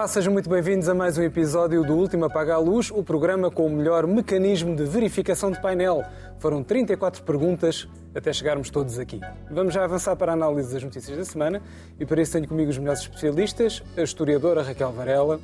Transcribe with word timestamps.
Olá, 0.00 0.06
sejam 0.08 0.32
muito 0.32 0.48
bem-vindos 0.48 0.88
a 0.88 0.94
mais 0.94 1.18
um 1.18 1.22
episódio 1.22 1.82
do 1.82 1.94
Último 1.94 2.24
Apaga 2.24 2.54
a 2.54 2.58
Luz, 2.58 2.90
o 2.90 3.02
programa 3.02 3.50
com 3.50 3.66
o 3.66 3.70
melhor 3.70 4.06
mecanismo 4.06 4.74
de 4.74 4.84
verificação 4.84 5.50
de 5.50 5.60
painel. 5.60 6.02
Foram 6.38 6.62
34 6.62 7.22
perguntas 7.22 7.88
até 8.14 8.32
chegarmos 8.32 8.70
todos 8.70 8.98
aqui. 8.98 9.20
Vamos 9.50 9.74
já 9.74 9.84
avançar 9.84 10.16
para 10.16 10.32
a 10.32 10.34
análise 10.34 10.72
das 10.72 10.82
notícias 10.82 11.18
da 11.18 11.24
semana 11.26 11.60
e 11.98 12.06
para 12.06 12.22
isso 12.22 12.32
tenho 12.32 12.48
comigo 12.48 12.70
os 12.70 12.78
melhores 12.78 13.00
especialistas, 13.00 13.82
a 13.96 14.00
historiadora 14.00 14.62
Raquel 14.62 14.90
Varela, 14.90 15.40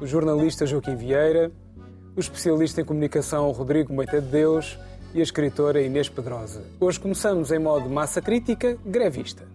o 0.00 0.06
jornalista 0.06 0.66
Joaquim 0.66 0.96
Vieira, 0.96 1.52
o 2.18 2.20
especialista 2.20 2.80
em 2.80 2.84
comunicação 2.84 3.48
Rodrigo 3.52 3.92
Moita 3.92 4.20
de 4.20 4.26
Deus 4.26 4.76
e 5.14 5.20
a 5.20 5.22
escritora 5.22 5.80
Inês 5.80 6.08
Pedrosa. 6.08 6.64
Hoje 6.80 6.98
começamos 6.98 7.52
em 7.52 7.60
modo 7.60 7.88
massa 7.88 8.20
crítica, 8.20 8.76
grevista. 8.84 9.46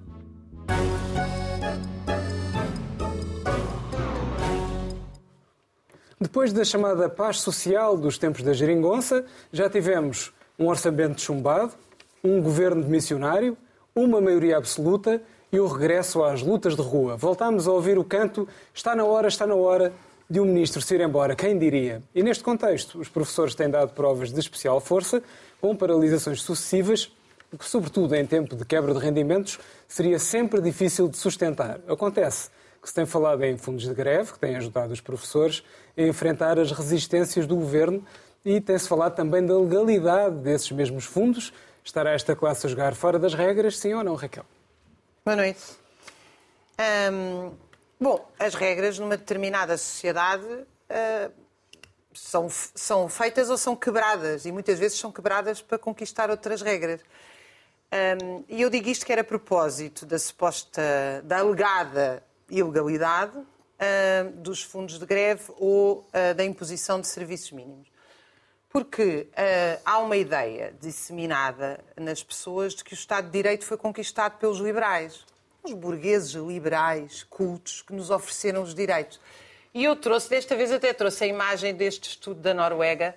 Depois 6.17 6.53
da 6.53 6.63
chamada 6.63 7.09
paz 7.09 7.41
social 7.41 7.97
dos 7.97 8.17
tempos 8.17 8.41
da 8.43 8.53
geringonça, 8.53 9.25
já 9.51 9.69
tivemos 9.69 10.31
um 10.57 10.69
orçamento 10.69 11.19
chumbado, 11.19 11.73
um 12.23 12.41
governo 12.41 12.81
de 12.81 12.89
missionário, 12.89 13.57
uma 13.93 14.21
maioria 14.21 14.55
absoluta 14.55 15.21
e 15.51 15.59
o 15.59 15.67
regresso 15.67 16.23
às 16.23 16.41
lutas 16.41 16.77
de 16.77 16.81
rua. 16.81 17.17
Voltámos 17.17 17.67
a 17.67 17.71
ouvir 17.73 17.97
o 17.97 18.05
canto 18.05 18.47
Está 18.73 18.95
na 18.95 19.03
hora, 19.03 19.27
está 19.27 19.45
na 19.45 19.53
hora 19.53 19.91
de 20.29 20.39
um 20.39 20.45
ministro 20.45 20.81
se 20.81 20.95
ir 20.95 21.01
embora, 21.01 21.35
quem 21.35 21.57
diria? 21.57 22.01
E 22.13 22.23
neste 22.23 22.43
contexto, 22.43 22.99
os 22.99 23.09
professores 23.09 23.55
têm 23.55 23.69
dado 23.69 23.93
provas 23.93 24.31
de 24.31 24.39
especial 24.39 24.79
força, 24.79 25.21
com 25.61 25.75
paralisações 25.75 26.41
sucessivas, 26.41 27.11
o 27.51 27.57
que, 27.57 27.65
sobretudo 27.65 28.15
em 28.15 28.25
tempo 28.25 28.55
de 28.55 28.65
quebra 28.65 28.93
de 28.93 28.99
rendimentos, 28.99 29.59
seria 29.87 30.17
sempre 30.17 30.59
difícil 30.59 31.07
de 31.07 31.17
sustentar. 31.17 31.79
Acontece 31.87 32.49
que 32.81 32.87
se 32.89 32.95
tem 32.95 33.05
falado 33.05 33.43
em 33.43 33.57
fundos 33.57 33.83
de 33.87 33.93
greve, 33.93 34.33
que 34.33 34.39
têm 34.39 34.55
ajudado 34.55 34.91
os 34.91 34.99
professores 34.99 35.63
a 35.97 36.01
enfrentar 36.01 36.59
as 36.59 36.71
resistências 36.71 37.45
do 37.45 37.55
governo 37.55 38.03
e 38.43 38.59
tem-se 38.59 38.87
falado 38.87 39.15
também 39.15 39.45
da 39.45 39.57
legalidade 39.57 40.35
desses 40.37 40.71
mesmos 40.71 41.05
fundos. 41.05 41.53
Estará 41.83 42.11
esta 42.11 42.35
classe 42.35 42.65
a 42.65 42.69
jogar 42.69 42.95
fora 42.95 43.17
das 43.17 43.33
regras, 43.33 43.77
sim 43.77 43.93
ou 43.93 44.03
não, 44.03 44.15
Raquel? 44.15 44.45
Boa 45.23 45.37
noite. 45.37 45.61
Hum, 47.11 47.51
bom, 48.03 48.31
as 48.37 48.53
regras 48.53 48.99
numa 48.99 49.17
determinada 49.17 49.77
sociedade 49.77 50.45
uh, 50.45 51.31
são, 52.13 52.47
são 52.49 53.09
feitas 53.09 53.49
ou 53.49 53.57
são 53.57 53.75
quebradas 53.75 54.45
e 54.45 54.51
muitas 54.51 54.77
vezes 54.77 54.97
são 54.99 55.11
quebradas 55.11 55.61
para 55.61 55.77
conquistar 55.77 56.29
outras 56.29 56.61
regras. 56.61 57.01
Um, 57.93 58.43
e 58.49 58.61
eu 58.61 58.69
digo 58.69 58.89
isto 58.89 59.05
que 59.05 59.11
era 59.11 59.21
a 59.21 59.23
propósito 59.23 60.05
da 60.05 60.17
suposta, 60.17 60.81
da 61.23 61.39
alegada 61.39 62.23
ilegalidade 62.49 63.37
uh, 63.37 64.31
dos 64.37 64.63
fundos 64.63 64.99
de 64.99 65.05
greve 65.05 65.43
ou 65.57 65.99
uh, 65.99 66.33
da 66.35 66.43
imposição 66.43 66.99
de 66.99 67.07
serviços 67.07 67.51
mínimos. 67.51 67.87
Porque 68.69 69.27
uh, 69.29 69.81
há 69.85 69.99
uma 69.99 70.17
ideia 70.17 70.73
disseminada 70.81 71.79
nas 71.95 72.23
pessoas 72.23 72.73
de 72.73 72.83
que 72.83 72.93
o 72.93 72.95
Estado 72.95 73.25
de 73.25 73.31
Direito 73.31 73.65
foi 73.65 73.77
conquistado 73.77 74.37
pelos 74.39 74.57
liberais, 74.57 75.23
os 75.63 75.73
burgueses 75.73 76.33
liberais, 76.33 77.23
cultos, 77.23 77.81
que 77.81 77.93
nos 77.93 78.09
ofereceram 78.09 78.61
os 78.61 78.75
direitos. 78.75 79.19
E 79.73 79.83
eu 79.83 79.95
trouxe, 79.95 80.29
desta 80.29 80.55
vez 80.55 80.71
até 80.71 80.93
trouxe 80.93 81.23
a 81.23 81.27
imagem 81.27 81.73
deste 81.73 82.09
estudo 82.09 82.39
da 82.39 82.53
Noruega, 82.53 83.15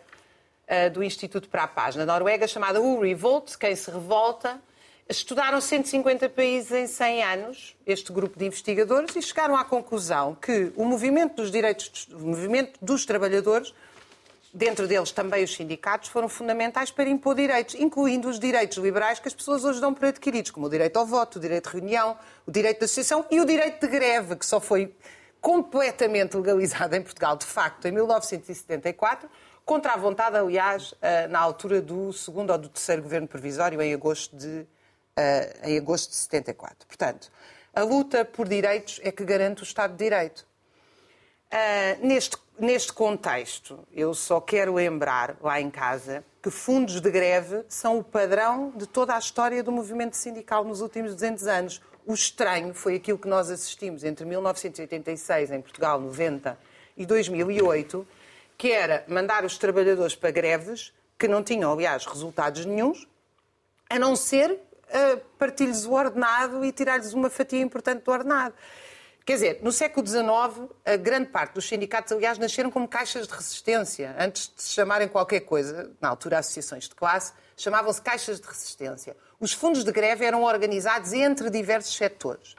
do 0.92 1.02
Instituto 1.02 1.48
para 1.48 1.64
a 1.64 1.68
Paz, 1.68 1.94
na 1.94 2.04
Noruega, 2.04 2.46
chamada 2.48 2.80
O 2.80 3.00
Revolt, 3.00 3.56
quem 3.56 3.76
se 3.76 3.90
revolta, 3.90 4.60
Estudaram 5.08 5.60
150 5.60 6.28
países 6.30 6.72
em 6.72 6.88
100 6.88 7.22
anos, 7.22 7.76
este 7.86 8.12
grupo 8.12 8.36
de 8.36 8.44
investigadores, 8.44 9.14
e 9.14 9.22
chegaram 9.22 9.56
à 9.56 9.64
conclusão 9.64 10.34
que 10.34 10.72
o 10.74 10.84
movimento 10.84 11.36
dos 11.36 11.52
direitos, 11.52 12.08
o 12.10 12.26
movimento 12.26 12.76
dos 12.82 13.06
trabalhadores, 13.06 13.72
dentro 14.56 14.88
deles 14.88 15.12
também 15.12 15.44
os 15.44 15.54
sindicatos, 15.54 16.08
foram 16.08 16.28
fundamentais 16.28 16.90
para 16.90 17.08
impor 17.08 17.34
direitos, 17.34 17.74
incluindo 17.74 18.28
os 18.28 18.40
direitos 18.40 18.78
liberais 18.78 19.18
que 19.18 19.28
as 19.28 19.34
pessoas 19.34 19.64
hoje 19.64 19.80
dão 19.80 19.92
por 19.92 20.06
adquiridos, 20.06 20.50
como 20.50 20.66
o 20.66 20.70
direito 20.70 20.96
ao 20.96 21.04
voto, 21.04 21.36
o 21.36 21.40
direito 21.40 21.68
de 21.68 21.76
reunião, 21.76 22.16
o 22.46 22.50
direito 22.50 22.78
de 22.78 22.84
associação 22.86 23.26
e 23.30 23.38
o 23.38 23.44
direito 23.44 23.86
de 23.86 23.92
greve, 23.92 24.34
que 24.36 24.46
só 24.46 24.58
foi 24.58 24.94
completamente 25.40 26.36
legalizado 26.36 26.96
em 26.96 27.02
Portugal, 27.02 27.36
de 27.36 27.44
facto, 27.44 27.86
em 27.86 27.92
1974, 27.92 29.28
contra 29.64 29.92
a 29.92 29.96
vontade, 29.96 30.36
aliás, 30.36 30.94
eh, 31.02 31.26
na 31.28 31.38
altura 31.38 31.82
do 31.82 32.12
segundo 32.12 32.50
ou 32.50 32.58
do 32.58 32.68
terceiro 32.68 33.02
governo 33.02 33.28
provisório, 33.28 33.82
em 33.82 33.92
agosto 33.92 34.34
de 34.34 34.66
uh, 35.16 35.68
em 35.68 35.78
agosto 35.78 36.10
de 36.10 36.16
74. 36.16 36.86
Portanto, 36.86 37.30
a 37.74 37.82
luta 37.82 38.24
por 38.24 38.48
direitos 38.48 39.00
é 39.02 39.10
que 39.10 39.24
garante 39.24 39.62
o 39.62 39.64
Estado 39.64 39.92
de 39.92 40.04
Direito. 40.04 40.46
Uh, 41.52 42.06
neste, 42.06 42.36
neste 42.58 42.92
contexto, 42.92 43.86
eu 43.92 44.14
só 44.14 44.40
quero 44.40 44.74
lembrar 44.74 45.36
lá 45.40 45.60
em 45.60 45.70
casa 45.70 46.24
que 46.42 46.50
fundos 46.50 47.00
de 47.00 47.10
greve 47.10 47.64
são 47.68 47.98
o 47.98 48.04
padrão 48.04 48.72
de 48.74 48.86
toda 48.86 49.14
a 49.14 49.18
história 49.18 49.62
do 49.62 49.72
movimento 49.72 50.16
sindical 50.16 50.64
nos 50.64 50.80
últimos 50.80 51.14
200 51.14 51.46
anos. 51.46 51.82
O 52.06 52.14
estranho 52.14 52.72
foi 52.72 52.96
aquilo 52.96 53.18
que 53.18 53.28
nós 53.28 53.50
assistimos 53.50 54.04
entre 54.04 54.24
1986 54.24 55.50
em 55.50 55.60
Portugal, 55.60 56.00
90 56.00 56.58
e 56.96 57.04
2008, 57.04 58.06
que 58.56 58.70
era 58.70 59.04
mandar 59.08 59.44
os 59.44 59.58
trabalhadores 59.58 60.14
para 60.14 60.30
greves 60.30 60.92
que 61.18 61.26
não 61.26 61.42
tinham, 61.42 61.72
aliás, 61.72 62.06
resultados 62.06 62.64
nenhums, 62.64 63.06
a 63.90 63.98
não 63.98 64.14
ser 64.14 64.60
partir-lhes 65.38 65.84
o 65.84 65.92
ordenado 65.92 66.64
e 66.64 66.70
tirar-lhes 66.70 67.12
uma 67.12 67.28
fatia 67.28 67.60
importante 67.60 68.04
do 68.04 68.10
ordenado. 68.12 68.54
Quer 69.26 69.34
dizer, 69.34 69.58
no 69.60 69.72
século 69.72 70.06
XIX, 70.06 70.70
a 70.84 70.96
grande 70.96 71.30
parte 71.30 71.54
dos 71.54 71.66
sindicatos, 71.66 72.12
aliás, 72.12 72.38
nasceram 72.38 72.70
como 72.70 72.86
caixas 72.86 73.26
de 73.26 73.34
resistência. 73.34 74.14
Antes 74.16 74.52
de 74.54 74.62
se 74.62 74.72
chamarem 74.72 75.08
qualquer 75.08 75.40
coisa, 75.40 75.90
na 76.00 76.10
altura 76.10 76.38
associações 76.38 76.84
de 76.84 76.94
classe, 76.94 77.32
chamavam-se 77.56 78.00
caixas 78.00 78.40
de 78.40 78.46
resistência. 78.46 79.16
Os 79.40 79.52
fundos 79.52 79.82
de 79.82 79.90
greve 79.90 80.24
eram 80.24 80.44
organizados 80.44 81.12
entre 81.12 81.50
diversos 81.50 81.96
setores. 81.96 82.54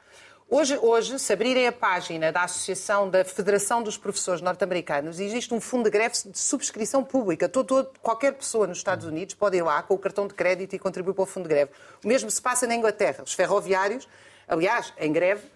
Hoje, 0.46 0.78
hoje, 0.82 1.18
se 1.18 1.32
abrirem 1.32 1.66
a 1.66 1.72
página 1.72 2.30
da 2.30 2.42
Associação 2.42 3.08
da 3.08 3.24
Federação 3.24 3.82
dos 3.82 3.96
Professores 3.96 4.42
Norte-Americanos, 4.42 5.18
existe 5.20 5.54
um 5.54 5.62
fundo 5.62 5.84
de 5.84 5.90
greve 5.90 6.16
de 6.26 6.38
subscrição 6.38 7.02
pública. 7.02 7.48
Todo, 7.48 7.66
todo, 7.66 7.90
qualquer 8.02 8.34
pessoa 8.34 8.66
nos 8.66 8.76
Estados 8.76 9.06
Unidos 9.06 9.34
pode 9.34 9.56
ir 9.56 9.62
lá 9.62 9.82
com 9.82 9.94
o 9.94 9.98
cartão 9.98 10.28
de 10.28 10.34
crédito 10.34 10.76
e 10.76 10.78
contribuir 10.78 11.14
para 11.14 11.22
o 11.22 11.26
fundo 11.26 11.44
de 11.44 11.48
greve. 11.48 11.70
O 12.04 12.06
mesmo 12.06 12.30
se 12.30 12.42
passa 12.42 12.66
na 12.66 12.74
Inglaterra. 12.74 13.24
Os 13.24 13.32
ferroviários, 13.32 14.06
aliás, 14.46 14.92
em 14.98 15.10
greve, 15.10 15.48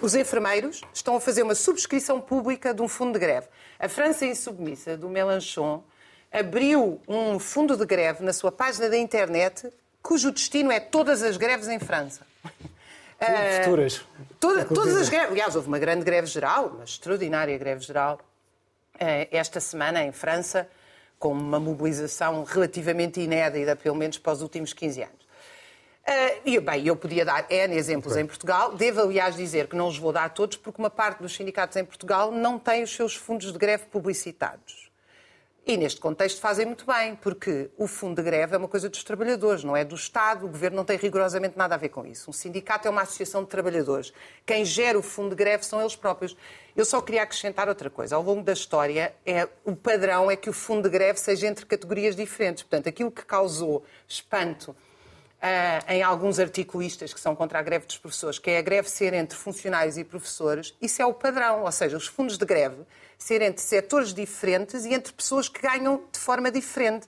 os 0.00 0.14
enfermeiros 0.14 0.82
estão 0.92 1.16
a 1.16 1.20
fazer 1.20 1.42
uma 1.42 1.54
subscrição 1.54 2.20
pública 2.20 2.72
de 2.72 2.82
um 2.82 2.88
fundo 2.88 3.12
de 3.12 3.18
greve. 3.18 3.48
A 3.78 3.88
França 3.88 4.26
Insubmissa, 4.26 4.96
do 4.96 5.08
Mélenchon, 5.08 5.82
abriu 6.32 7.00
um 7.08 7.38
fundo 7.38 7.76
de 7.76 7.84
greve 7.84 8.22
na 8.22 8.32
sua 8.32 8.52
página 8.52 8.88
da 8.88 8.96
internet 8.96 9.70
cujo 10.02 10.30
destino 10.30 10.70
é 10.72 10.80
todas 10.80 11.22
as 11.22 11.36
greves 11.36 11.68
em 11.68 11.78
França. 11.78 12.26
Uh, 13.20 13.64
futuras. 13.64 14.00
Toda, 14.40 14.64
todas 14.64 14.96
as 14.96 15.10
greves. 15.10 15.32
Aliás, 15.32 15.54
houve 15.54 15.68
uma 15.68 15.78
grande 15.78 16.02
greve 16.02 16.26
geral, 16.26 16.68
uma 16.68 16.84
extraordinária 16.84 17.58
greve 17.58 17.84
geral, 17.84 18.18
uh, 18.94 19.28
esta 19.30 19.60
semana 19.60 20.02
em 20.02 20.10
França, 20.10 20.66
com 21.18 21.30
uma 21.30 21.60
mobilização 21.60 22.44
relativamente 22.44 23.20
inédita, 23.20 23.76
pelo 23.76 23.94
menos 23.94 24.16
para 24.16 24.32
os 24.32 24.40
últimos 24.40 24.72
15 24.72 25.02
anos. 25.02 25.29
Uh, 26.06 26.40
e, 26.44 26.58
bem, 26.58 26.86
eu 26.86 26.96
podia 26.96 27.24
dar 27.24 27.46
N 27.50 27.74
exemplos 27.76 28.12
okay. 28.12 28.24
em 28.24 28.26
Portugal. 28.26 28.74
Devo, 28.74 29.02
aliás, 29.02 29.36
dizer 29.36 29.68
que 29.68 29.76
não 29.76 29.88
os 29.88 29.98
vou 29.98 30.12
dar 30.12 30.30
todos, 30.30 30.56
porque 30.56 30.80
uma 30.80 30.90
parte 30.90 31.22
dos 31.22 31.34
sindicatos 31.34 31.76
em 31.76 31.84
Portugal 31.84 32.32
não 32.32 32.58
tem 32.58 32.82
os 32.82 32.94
seus 32.94 33.14
fundos 33.14 33.52
de 33.52 33.58
greve 33.58 33.84
publicitados. 33.86 34.90
E 35.66 35.76
neste 35.76 36.00
contexto 36.00 36.40
fazem 36.40 36.64
muito 36.64 36.86
bem, 36.86 37.14
porque 37.14 37.70
o 37.76 37.86
fundo 37.86 38.16
de 38.16 38.22
greve 38.22 38.54
é 38.54 38.58
uma 38.58 38.66
coisa 38.66 38.88
dos 38.88 39.04
trabalhadores, 39.04 39.62
não 39.62 39.76
é 39.76 39.84
do 39.84 39.94
Estado. 39.94 40.46
O 40.46 40.48
governo 40.48 40.78
não 40.78 40.84
tem 40.84 40.96
rigorosamente 40.96 41.56
nada 41.56 41.74
a 41.74 41.78
ver 41.78 41.90
com 41.90 42.04
isso. 42.06 42.30
Um 42.30 42.32
sindicato 42.32 42.88
é 42.88 42.90
uma 42.90 43.02
associação 43.02 43.44
de 43.44 43.50
trabalhadores. 43.50 44.12
Quem 44.44 44.64
gera 44.64 44.98
o 44.98 45.02
fundo 45.02 45.30
de 45.30 45.36
greve 45.36 45.64
são 45.64 45.78
eles 45.80 45.94
próprios. 45.94 46.36
Eu 46.74 46.84
só 46.84 47.00
queria 47.02 47.22
acrescentar 47.22 47.68
outra 47.68 47.90
coisa. 47.90 48.16
Ao 48.16 48.22
longo 48.22 48.42
da 48.42 48.54
história, 48.54 49.14
é, 49.24 49.46
o 49.64 49.76
padrão 49.76 50.30
é 50.30 50.34
que 50.34 50.48
o 50.48 50.52
fundo 50.52 50.84
de 50.84 50.88
greve 50.88 51.20
seja 51.20 51.46
entre 51.46 51.66
categorias 51.66 52.16
diferentes. 52.16 52.62
Portanto, 52.62 52.88
aquilo 52.88 53.10
que 53.10 53.24
causou 53.24 53.84
espanto 54.08 54.74
Uh, 55.40 55.90
em 55.90 56.02
alguns 56.02 56.38
articulistas 56.38 57.14
que 57.14 57.20
são 57.20 57.34
contra 57.34 57.58
a 57.58 57.62
greve 57.62 57.86
dos 57.86 57.96
professores, 57.96 58.38
que 58.38 58.50
é 58.50 58.58
a 58.58 58.62
greve 58.62 58.90
ser 58.90 59.14
entre 59.14 59.38
funcionários 59.38 59.96
e 59.96 60.04
professores, 60.04 60.74
isso 60.82 61.00
é 61.00 61.06
o 61.06 61.14
padrão, 61.14 61.62
ou 61.62 61.72
seja, 61.72 61.96
os 61.96 62.06
fundos 62.06 62.36
de 62.36 62.44
greve 62.44 62.84
ser 63.16 63.40
entre 63.40 63.62
setores 63.62 64.12
diferentes 64.12 64.84
e 64.84 64.92
entre 64.92 65.14
pessoas 65.14 65.48
que 65.48 65.60
ganham 65.62 66.02
de 66.12 66.18
forma 66.18 66.50
diferente. 66.50 67.06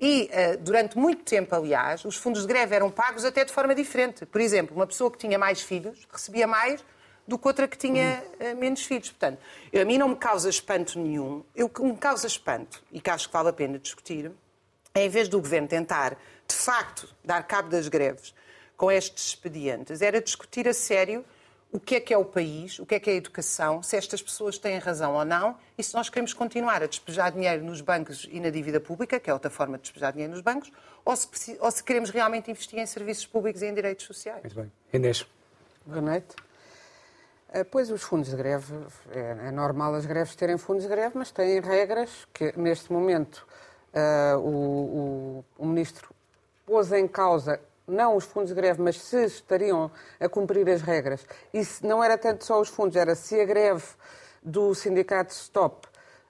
E 0.00 0.30
uh, 0.32 0.58
durante 0.62 0.96
muito 0.96 1.24
tempo, 1.24 1.54
aliás, 1.54 2.06
os 2.06 2.16
fundos 2.16 2.42
de 2.42 2.48
greve 2.48 2.74
eram 2.74 2.90
pagos 2.90 3.22
até 3.22 3.44
de 3.44 3.52
forma 3.52 3.74
diferente. 3.74 4.24
Por 4.24 4.40
exemplo, 4.40 4.74
uma 4.74 4.86
pessoa 4.86 5.10
que 5.10 5.18
tinha 5.18 5.38
mais 5.38 5.60
filhos 5.60 6.08
recebia 6.10 6.46
mais 6.46 6.82
do 7.28 7.38
que 7.38 7.46
outra 7.46 7.68
que 7.68 7.76
tinha 7.76 8.24
uh, 8.40 8.56
menos 8.56 8.82
filhos. 8.82 9.10
Portanto, 9.10 9.38
a 9.78 9.84
mim 9.84 9.98
não 9.98 10.08
me 10.08 10.16
causa 10.16 10.48
espanto 10.48 10.98
nenhum. 10.98 11.44
O 11.54 11.68
que 11.68 11.82
me 11.82 11.96
causa 11.98 12.26
espanto, 12.26 12.82
e 12.90 12.98
que 12.98 13.10
acho 13.10 13.28
que 13.28 13.32
vale 13.32 13.50
a 13.50 13.52
pena 13.52 13.78
discutir, 13.78 14.32
em 14.96 15.08
vez 15.08 15.28
do 15.28 15.40
Governo 15.40 15.66
tentar, 15.66 16.16
de 16.46 16.54
facto, 16.54 17.08
dar 17.24 17.42
cabo 17.42 17.68
das 17.68 17.88
greves 17.88 18.32
com 18.76 18.92
estes 18.92 19.28
expedientes, 19.28 20.00
era 20.00 20.20
discutir 20.20 20.68
a 20.68 20.72
sério 20.72 21.24
o 21.72 21.80
que 21.80 21.96
é 21.96 22.00
que 22.00 22.14
é 22.14 22.18
o 22.18 22.24
país, 22.24 22.78
o 22.78 22.86
que 22.86 22.94
é 22.94 23.00
que 23.00 23.10
é 23.10 23.14
a 23.14 23.16
educação, 23.16 23.82
se 23.82 23.96
estas 23.96 24.22
pessoas 24.22 24.56
têm 24.56 24.78
razão 24.78 25.14
ou 25.14 25.24
não, 25.24 25.56
e 25.76 25.82
se 25.82 25.92
nós 25.94 26.08
queremos 26.08 26.32
continuar 26.32 26.80
a 26.80 26.86
despejar 26.86 27.32
dinheiro 27.32 27.64
nos 27.64 27.80
bancos 27.80 28.28
e 28.30 28.38
na 28.38 28.50
dívida 28.50 28.78
pública, 28.78 29.18
que 29.18 29.28
é 29.28 29.32
outra 29.32 29.50
forma 29.50 29.76
de 29.78 29.82
despejar 29.82 30.12
dinheiro 30.12 30.32
nos 30.32 30.40
bancos, 30.40 30.70
ou 31.04 31.16
se, 31.16 31.56
ou 31.60 31.70
se 31.72 31.82
queremos 31.82 32.10
realmente 32.10 32.48
investir 32.48 32.78
em 32.78 32.86
serviços 32.86 33.26
públicos 33.26 33.62
e 33.62 33.66
em 33.66 33.74
direitos 33.74 34.06
sociais. 34.06 34.42
Muito 34.42 34.54
bem. 34.54 34.72
Inês. 34.92 35.26
Boa 35.84 36.00
noite. 36.00 36.36
Eh, 37.52 37.64
pois 37.64 37.90
os 37.90 38.04
fundos 38.04 38.30
de 38.30 38.36
greve, 38.36 38.72
é, 39.10 39.48
é, 39.48 39.50
normal 39.50 39.94
as 39.96 40.06
greves 40.06 40.36
terem 40.36 40.56
fundos 40.56 40.84
de 40.84 40.88
greve, 40.88 41.18
mas 41.18 41.32
têm 41.32 41.60
regras 41.60 42.28
que 42.32 42.56
neste 42.56 42.92
momento 42.92 43.44
uh, 43.94 44.38
o, 44.38 45.44
o, 45.58 45.64
o 45.64 45.66
Ministro 45.66 46.14
pôs 46.66 46.92
em 46.92 47.06
causa 47.06 47.60
não 47.86 48.16
os 48.16 48.24
fundos 48.24 48.48
de 48.48 48.54
greve, 48.54 48.80
mas 48.80 49.00
se 49.00 49.24
estariam 49.24 49.90
a 50.18 50.28
cumprir 50.28 50.68
as 50.70 50.80
regras. 50.80 51.26
E 51.52 51.64
se 51.64 51.86
não 51.86 52.02
era 52.02 52.16
tanto 52.16 52.44
só 52.44 52.60
os 52.60 52.68
fundos, 52.68 52.96
era 52.96 53.14
se 53.14 53.38
a 53.40 53.44
greve 53.44 53.84
do 54.42 54.74
sindicato 54.74 55.32
Stop 55.32 55.86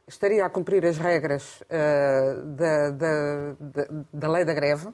estaria 0.06 0.44
a 0.44 0.50
cumprir 0.50 0.84
as 0.84 0.98
regras 0.98 1.60
uh, 1.62 2.42
da, 2.46 2.90
da, 2.90 3.56
da, 3.60 4.04
da, 4.12 4.28
lei 4.28 4.44
da 4.44 4.52
greve. 4.52 4.88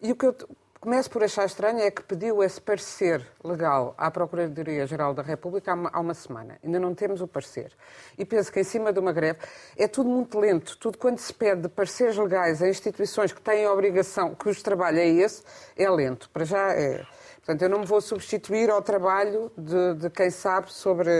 E 0.00 0.12
o 0.12 0.16
que 0.16 0.26
eu 0.26 0.36
começo 0.82 1.08
por 1.08 1.22
achar 1.22 1.46
estranho 1.46 1.78
é 1.78 1.92
que 1.92 2.02
pediu 2.02 2.42
esse 2.42 2.60
parecer 2.60 3.24
legal 3.44 3.94
à 3.96 4.10
Procuradoria-Geral 4.10 5.14
da 5.14 5.22
República 5.22 5.70
há 5.70 6.00
uma, 6.00 6.12
semana. 6.12 6.58
Ainda 6.60 6.80
não 6.80 6.92
temos 6.92 7.20
o 7.20 7.28
parecer. 7.28 7.70
E 8.18 8.24
penso 8.24 8.50
que 8.50 8.58
em 8.58 8.64
cima 8.64 8.92
de 8.92 8.98
uma 8.98 9.12
greve 9.12 9.38
é 9.76 9.86
tudo 9.86 10.10
muito 10.10 10.36
lento. 10.40 10.76
Tudo 10.78 10.98
quando 10.98 11.18
se 11.18 11.32
pede 11.32 11.68
pareceres 11.68 12.16
legais 12.16 12.60
a 12.60 12.68
instituições 12.68 13.32
que 13.32 13.40
têm 13.40 13.64
a 13.64 13.72
obrigação, 13.72 14.34
cujo 14.34 14.60
trabalho 14.60 14.98
é 14.98 15.06
esse, 15.06 15.44
é 15.76 15.88
lento. 15.88 16.28
Para 16.30 16.44
já 16.44 16.72
é. 16.72 17.06
Portanto, 17.36 17.62
eu 17.62 17.68
não 17.68 17.78
me 17.78 17.86
vou 17.86 18.00
substituir 18.00 18.68
ao 18.68 18.82
trabalho 18.82 19.52
de, 19.56 19.94
de 19.94 20.10
quem 20.10 20.30
sabe 20.30 20.72
sobre, 20.72 21.12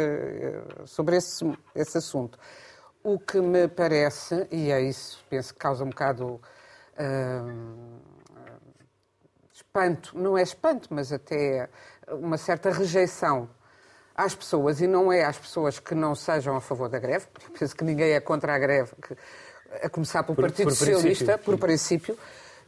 sobre 0.87 1.19
esse, 1.19 1.45
esse 1.73 1.99
assunto. 1.99 2.37
O 3.01 3.17
que 3.17 3.41
me 3.41 3.69
parece, 3.69 4.45
e 4.51 4.73
é 4.73 4.81
isso, 4.81 5.25
penso 5.31 5.55
que 5.55 5.61
causa 5.61 5.85
um 5.85 5.91
bocado. 5.91 6.41
Hum, 6.99 8.13
espanto, 9.75 10.13
não 10.15 10.37
é 10.37 10.43
espanto, 10.43 10.89
mas 10.91 11.11
até 11.11 11.67
uma 12.07 12.37
certa 12.37 12.71
rejeição 12.71 13.49
às 14.15 14.35
pessoas, 14.35 14.83
e 14.83 14.87
não 14.87 15.11
é 15.11 15.25
às 15.25 15.39
pessoas 15.39 15.79
que 15.79 15.95
não 15.95 16.15
sejam 16.15 16.55
a 16.55 16.61
favor 16.61 16.91
da 16.91 16.99
greve, 16.99 17.27
porque 17.33 17.59
penso 17.59 17.75
que 17.75 17.83
ninguém 17.83 18.13
é 18.13 18.21
contra 18.21 18.55
a 18.55 18.59
greve, 18.59 18.91
que, 19.01 19.17
a 19.83 19.89
começar 19.89 20.25
pelo 20.25 20.37
por, 20.37 20.43
Partido 20.43 20.69
por 20.69 20.77
Socialista, 20.77 21.25
princípio. 21.25 21.39
por 21.39 21.59
princípio. 21.59 22.19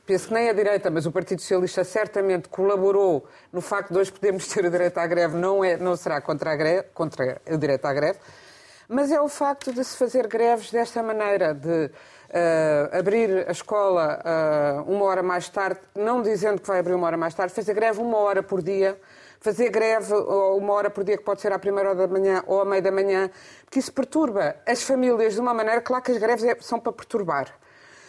Penso 0.07 0.29
que 0.29 0.35
nem 0.35 0.49
a 0.49 0.55
direita, 0.55 0.91
mas 0.91 1.05
o 1.05 1.13
Partido 1.13 1.43
Socialista 1.43 1.85
certamente 1.85 2.49
colaborou 2.49 3.29
no 3.53 3.61
facto 3.61 3.93
de 3.93 3.99
hoje 3.99 4.11
podermos 4.11 4.49
ter 4.49 4.65
o 4.65 4.71
direito 4.71 4.97
à 4.97 5.07
greve, 5.07 5.37
não, 5.37 5.63
é, 5.63 5.77
não 5.77 5.97
será 5.97 6.23
contra, 6.23 6.53
a 6.53 6.57
greve, 6.57 6.89
contra 6.95 7.39
o 7.47 7.59
direito 7.59 7.85
à 7.85 7.93
greve, 7.93 8.19
mas 8.89 9.13
é 9.13 9.21
o 9.21 9.29
facto 9.29 9.75
de 9.75 9.85
se 9.85 9.95
fazer 9.99 10.27
greves 10.27 10.71
desta 10.71 11.03
maneira, 11.03 11.53
de 11.53 11.91
uh, 12.31 12.99
abrir 12.99 13.49
a 13.49 13.53
escola 13.53 14.21
uh, 14.21 14.93
uma 14.93 15.05
hora 15.05 15.23
mais 15.23 15.49
tarde, 15.49 15.81
não 15.95 16.23
dizendo 16.23 16.61
que 16.61 16.69
vai 16.69 16.79
abrir 16.79 16.95
uma 16.95 17.07
hora 17.07 17.17
mais 17.17 17.35
tarde, 17.35 17.53
fazer 17.55 17.75
greve 17.75 18.01
uma 18.01 18.19
hora 18.19 18.43
por 18.43 18.63
dia, 18.63 18.99
fazer 19.41 19.71
greve 19.71 20.13
uma 20.15 20.73
hora 20.73 20.91
por 20.91 21.05
dia, 21.05 21.19
que 21.19 21.25
pode 21.25 21.41
ser 21.41 21.53
à 21.53 21.59
primeira 21.59 21.91
hora 21.91 21.99
da 21.99 22.09
manhã 22.09 22.43
ou 22.47 22.61
à 22.61 22.65
meia 22.65 22.83
da 22.83 22.91
manhã, 22.91 23.31
porque 23.65 23.79
isso 23.79 23.93
perturba 23.93 24.57
as 24.67 24.83
famílias 24.83 25.35
de 25.35 25.41
uma 25.41 25.53
maneira, 25.53 25.81
claro 25.81 26.03
que 26.03 26.13
as 26.13 26.19
greves 26.19 26.45
é, 26.45 26.57
são 26.61 26.81
para 26.81 26.93
perturbar. 26.93 27.55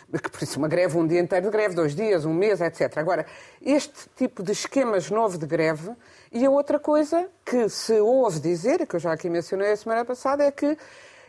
Por 0.08 0.44
isso, 0.44 0.60
uma 0.60 0.68
greve, 0.68 0.98
um 0.98 1.06
dia 1.06 1.20
inteiro 1.20 1.46
de 1.46 1.52
greve, 1.52 1.76
dois 1.76 1.96
dias, 1.96 2.26
um 2.26 2.34
mês, 2.34 2.62
etc. 2.62 2.98
Agora, 2.98 3.26
este 3.62 4.08
tipo 4.16 4.44
de 4.44 4.52
esquemas 4.52 5.10
novo 5.10 5.38
de 5.38 5.46
greve, 5.46 5.92
e 6.32 6.46
a 6.46 6.50
outra 6.50 6.80
coisa 6.80 7.28
que 7.44 7.68
se 7.70 8.00
ouve 8.00 8.40
dizer, 8.40 8.86
que 8.86 8.96
eu 8.96 9.00
já 9.00 9.12
aqui 9.12 9.30
mencionei 9.30 9.72
a 9.72 9.78
semana 9.78 10.06
passada, 10.06 10.44
é 10.44 10.52
que 10.52 10.78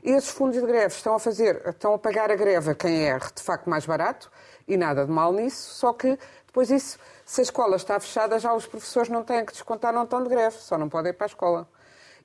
esses 0.03 0.31
fundos 0.31 0.61
de 0.61 0.67
greve 0.67 0.95
estão 0.95 1.15
a 1.15 1.19
fazer, 1.19 1.63
estão 1.67 1.95
a 1.95 1.99
pagar 1.99 2.31
a 2.31 2.37
greve 2.37 2.71
a 2.71 2.75
quem 2.75 3.09
é 3.09 3.19
de 3.19 3.43
facto 3.43 3.69
mais 3.69 3.87
barato 3.87 4.31
e 4.67 4.77
nada 4.77 5.05
de 5.05 5.11
mal 5.11 5.33
nisso, 5.33 5.75
só 5.75 5.93
que 5.93 6.19
depois 6.47 6.71
isso, 6.71 6.99
se 7.25 7.43
a 7.43 7.45
escola 7.45 7.77
está 7.77 8.01
fechada, 8.01 8.39
já 8.39 8.55
os 8.55 8.67
professores 8.67 9.11
não 9.11 9.23
têm 9.23 9.45
que 9.45 9.53
descontar, 9.53 9.93
não 9.93 10.05
estão 10.05 10.23
de 10.23 10.29
greve, 10.31 10.57
só 10.57 10.79
não 10.79 10.89
podem 10.89 11.11
ir 11.11 11.13
para 11.13 11.27
a 11.27 11.29
escola. 11.29 11.69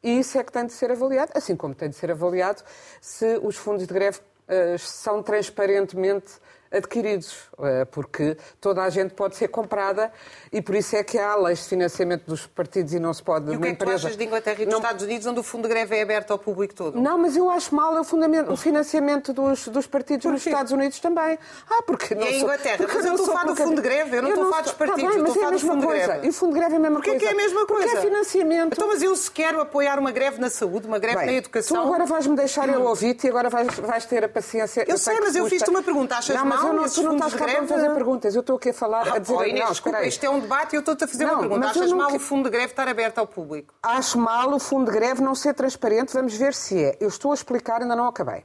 E 0.02 0.20
isso 0.20 0.38
é 0.38 0.44
que 0.44 0.52
tem 0.52 0.66
de 0.66 0.72
ser 0.72 0.90
avaliado, 0.90 1.32
assim 1.36 1.56
como 1.56 1.76
tem 1.76 1.90
de 1.90 1.96
ser 1.96 2.12
avaliado 2.12 2.64
se 3.02 3.40
os 3.44 3.58
fundos 3.58 3.86
de 3.86 3.94
greve 3.94 4.20
uh, 4.20 4.80
são 4.80 5.22
transparentemente 5.22 6.32
adquiridos, 6.72 7.36
eh, 7.62 7.86
porque 7.86 8.38
toda 8.60 8.82
a 8.82 8.90
gente 8.90 9.14
pode 9.14 9.36
ser 9.36 9.50
comprada 9.50 10.12
e 10.52 10.62
por 10.62 10.74
isso 10.76 10.96
é 10.96 11.04
que 11.04 11.18
há 11.18 11.36
leis 11.36 11.60
de 11.60 11.66
financiamento 11.66 12.26
dos 12.26 12.48
partidos 12.48 12.94
e 12.94 13.00
não 13.00 13.14
se 13.14 13.22
pode. 13.22 13.52
E 13.52 13.58
o 13.58 13.60
que 13.60 13.68
é 13.68 13.76
que 13.76 13.84
tu 13.84 13.90
achas 13.90 14.16
de 14.16 14.24
Inglaterra 14.24 14.62
e 14.62 14.66
dos 14.66 14.74
não... 14.74 14.80
Estados 14.80 15.04
Unidos, 15.04 15.28
onde 15.28 15.40
o 15.40 15.44
fundo 15.44 15.64
de 15.64 15.70
greve 15.70 15.98
é 15.98 16.02
aberto 16.02 16.32
ao 16.32 16.40
público 16.40 16.74
todo? 16.74 17.00
Não, 17.00 17.18
mas 17.18 17.36
eu 17.36 17.50
acho 17.50 17.76
mal 17.76 17.94
o, 17.94 18.58
financiamento 18.58 19.34
dos, 19.34 19.68
dos 19.68 19.86
partidos 19.86 20.32
nos 20.32 20.46
Estados 20.46 20.72
Unidos 20.72 21.00
também. 21.00 21.38
Ah, 21.70 21.84
porque 21.86 22.16
não 22.16 22.24
e 22.24 22.28
a 22.28 22.38
Inglaterra? 22.38 22.78
Porque 22.78 22.96
mas 22.96 23.06
eu 23.06 23.16
estou 23.16 23.34
a 23.34 23.38
falar 23.40 23.52
do 23.52 23.56
fundo 23.56 23.76
de 23.76 23.82
greve, 23.82 24.18
eu 24.18 24.22
não 24.22 24.30
estou 24.30 24.46
a 24.46 24.50
falar 24.50 24.62
dos 24.62 24.72
tá 24.72 24.78
partidos, 24.78 25.16
eu 25.16 25.26
estou 25.26 25.32
a 25.32 25.36
falar 25.36 25.52
do 25.52 25.60
fundo 25.60 25.86
coisa. 25.86 26.02
de 26.02 26.08
greve. 26.08 26.28
E 26.28 26.30
o 26.30 26.34
fundo 26.34 26.54
de 26.54 26.60
greve 26.60 26.74
é 26.74 26.78
a 26.78 26.80
mesma 26.80 27.02
coisa. 27.02 27.12
Porquê 27.12 27.26
que 27.26 27.26
é 27.26 27.32
a 27.32 27.36
mesma 27.36 27.66
coisa? 27.66 27.88
Porque 27.88 27.98
é 27.98 28.02
financiamento. 28.02 28.74
Então, 28.74 28.88
mas 28.88 29.02
eu 29.02 29.16
se 29.16 29.30
quero 29.30 29.60
apoiar 29.60 30.00
uma 30.00 30.12
greve 30.12 30.40
na 30.40 30.50
saúde, 30.50 30.88
uma 30.88 31.00
greve 31.00 31.18
Bem, 31.18 31.26
na 31.26 31.34
educação... 31.34 31.78
Tu 31.78 31.84
agora 31.84 32.06
vais-me 32.06 32.36
deixar 32.36 32.70
eu 32.70 32.84
ouvir-te 32.84 33.28
e 33.28 33.30
agora 33.30 33.50
vais, 33.50 33.68
vais 33.80 34.06
ter 34.06 34.24
a 34.24 34.30
paciência... 34.30 34.82
Eu, 34.82 34.94
eu 34.94 34.98
sei, 34.98 35.20
mas 35.20 35.36
eu 35.36 35.46
fiz-te 35.48 35.70
uma 35.70 35.84
pergunta. 35.84 36.16
Achas 36.16 36.36
não, 36.36 36.46
mal 36.46 36.61
mas 36.64 36.98
eu 36.98 37.04
não, 37.04 37.16
tu 37.16 37.20
não 37.20 37.28
estás 37.28 37.34
cá 37.34 37.46
para 37.46 37.68
fazer 37.68 37.90
perguntas. 37.94 38.36
Eu 38.36 38.42
estou 38.42 38.56
aqui 38.56 38.70
a 38.70 38.74
falar, 38.74 39.08
a 39.08 39.20
dizer... 39.20 39.34
Oh, 39.34 39.44
Inês, 39.44 39.64
não, 39.64 39.72
desculpa, 39.72 40.04
isto 40.04 40.24
é 40.26 40.30
um 40.30 40.40
debate 40.40 40.74
e 40.74 40.76
eu 40.78 40.80
estou-te 40.80 41.04
a 41.04 41.08
fazer 41.08 41.26
não, 41.26 41.34
uma 41.34 41.40
pergunta. 41.42 41.68
Achas 41.68 41.92
mal 41.92 42.16
o 42.16 42.20
fundo 42.20 42.44
de 42.46 42.50
greve 42.50 42.72
estar 42.72 42.88
aberto 42.88 43.18
ao 43.18 43.28
público? 43.28 43.74
Acho 43.84 44.18
mal 44.18 44.54
o 44.54 44.60
fundo 44.60 44.92
de 44.92 44.98
greve 44.98 45.22
não 45.22 45.36
ser 45.36 45.54
transparente. 45.54 46.14
Vamos 46.14 46.34
ver 46.36 46.54
se 46.54 46.84
é. 46.84 46.98
Eu 47.00 47.08
estou 47.08 47.32
a 47.32 47.34
explicar, 47.34 47.82
ainda 47.82 47.96
não 47.96 48.08
acabei. 48.08 48.44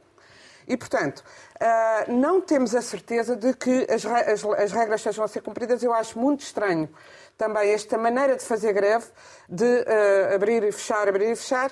E, 0.69 0.77
portanto, 0.77 1.23
uh, 1.61 2.13
não 2.13 2.41
temos 2.41 2.75
a 2.75 2.83
certeza 2.83 3.37
de 3.37 3.55
que 3.55 3.87
as, 3.89 4.05
as, 4.05 4.45
as, 4.45 4.73
regras 4.73 5.01
estejam 5.01 5.25
a 5.25 5.29
ser 5.29 5.41
cumpridas. 5.41 5.83
Eu 5.83 5.95
acho 5.95 6.19
muito 6.19 6.41
estranho 6.41 6.89
também 7.39 7.71
esta 7.71 7.97
maneira 7.97 8.35
de 8.37 8.43
fazer 8.43 8.73
greve, 8.73 9.07
de 9.49 9.65
uh, 9.65 10.35
abrir 10.35 10.65
e 10.65 10.73
fechar, 10.73 11.09
abrir 11.09 11.31
e 11.31 11.37
fechar. 11.37 11.71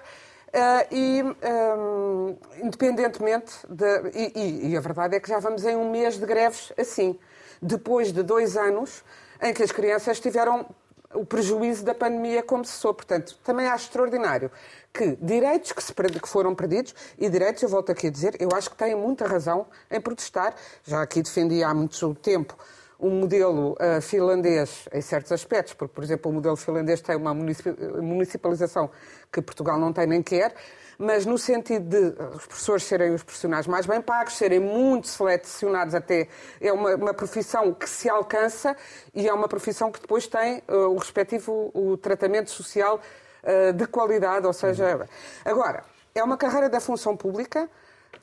Uh, 0.55 0.95
e, 0.95 1.23
um, 1.23 2.37
independentemente 2.63 3.53
de. 3.69 4.11
E, 4.15 4.71
e, 4.71 4.77
a 4.77 4.81
verdade 4.81 5.17
é 5.17 5.21
que 5.21 5.29
já 5.29 5.41
vamos 5.41 5.65
em 5.65 5.75
um 5.75 5.91
mês 5.91 6.17
de 6.17 6.25
greves 6.25 6.73
assim, 6.79 7.19
depois 7.61 8.13
de 8.13 8.23
dois 8.23 8.57
anos 8.57 9.03
em 9.43 9.53
que 9.53 9.65
as 9.65 9.73
crianças 9.73 10.21
tiveram 10.21 10.65
o 11.13 11.27
prejuízo 11.27 11.85
da 11.85 11.93
pandemia 11.93 12.41
como 12.41 12.65
cessou. 12.65 12.95
Portanto, 12.95 13.37
também 13.43 13.67
acho 13.67 13.87
extraordinário 13.87 14.49
que 14.93 15.17
direitos 15.21 15.73
que, 15.73 15.83
se, 15.83 15.93
que 15.93 16.29
foram 16.29 16.55
perdidos, 16.55 16.95
e 17.19 17.29
direitos, 17.29 17.61
eu 17.65 17.69
volto 17.69 17.91
aqui 17.91 18.07
a 18.07 18.11
dizer, 18.11 18.37
eu 18.39 18.49
acho 18.55 18.71
que 18.71 18.77
têm 18.77 18.95
muita 18.95 19.27
razão 19.27 19.67
em 19.91 20.01
protestar. 20.01 20.55
Já 20.85 21.03
aqui 21.03 21.21
defendi 21.21 21.65
há 21.65 21.75
muito 21.75 22.15
tempo 22.15 22.57
um 22.99 23.11
modelo 23.11 23.73
uh, 23.73 24.01
finlandês 24.01 24.89
em 24.93 25.01
certos 25.01 25.33
aspectos, 25.33 25.75
porque, 25.75 25.95
por 25.95 26.05
exemplo, 26.05 26.31
o 26.31 26.35
modelo 26.35 26.57
finlandês 26.57 27.01
tem 27.01 27.17
uma 27.17 27.35
municipalização 27.35 28.91
que 29.33 29.43
Portugal 29.43 29.79
não 29.79 29.93
tem 29.93 30.07
nem 30.07 30.23
quer, 30.23 30.55
mas 30.99 31.27
no 31.27 31.37
sentido 31.37 31.89
de 31.89 32.23
os 32.37 32.47
professores 32.47 32.85
serem 32.85 33.13
os 33.13 33.23
profissionais 33.23 33.67
mais 33.67 33.87
bem 33.87 34.01
pagos, 34.01 34.37
serem 34.37 34.61
muito 34.61 35.09
selecionados 35.09 35.95
até, 35.95 36.29
é 36.61 36.73
uma, 36.73 36.95
uma 36.95 37.15
profissão 37.15 37.73
que 37.75 37.89
se 37.89 38.09
alcança 38.09 38.77
e 39.13 39.29
é 39.29 39.33
uma 39.33 39.49
profissão 39.49 39.91
que 39.91 40.01
depois 40.01 40.27
tem 40.27 40.63
uh, 40.69 40.89
o 40.89 40.97
respectivo 40.97 41.71
o 41.75 41.97
tratamento 41.97 42.51
social 42.51 43.01
uh, 43.43 43.73
de 43.73 43.87
qualidade, 43.87 44.47
ou 44.47 44.53
seja... 44.53 45.09
Agora, 45.45 45.85
é 46.15 46.23
uma 46.23 46.37
carreira 46.37 46.69
da 46.69 46.81
função 46.81 47.17
pública, 47.17 47.69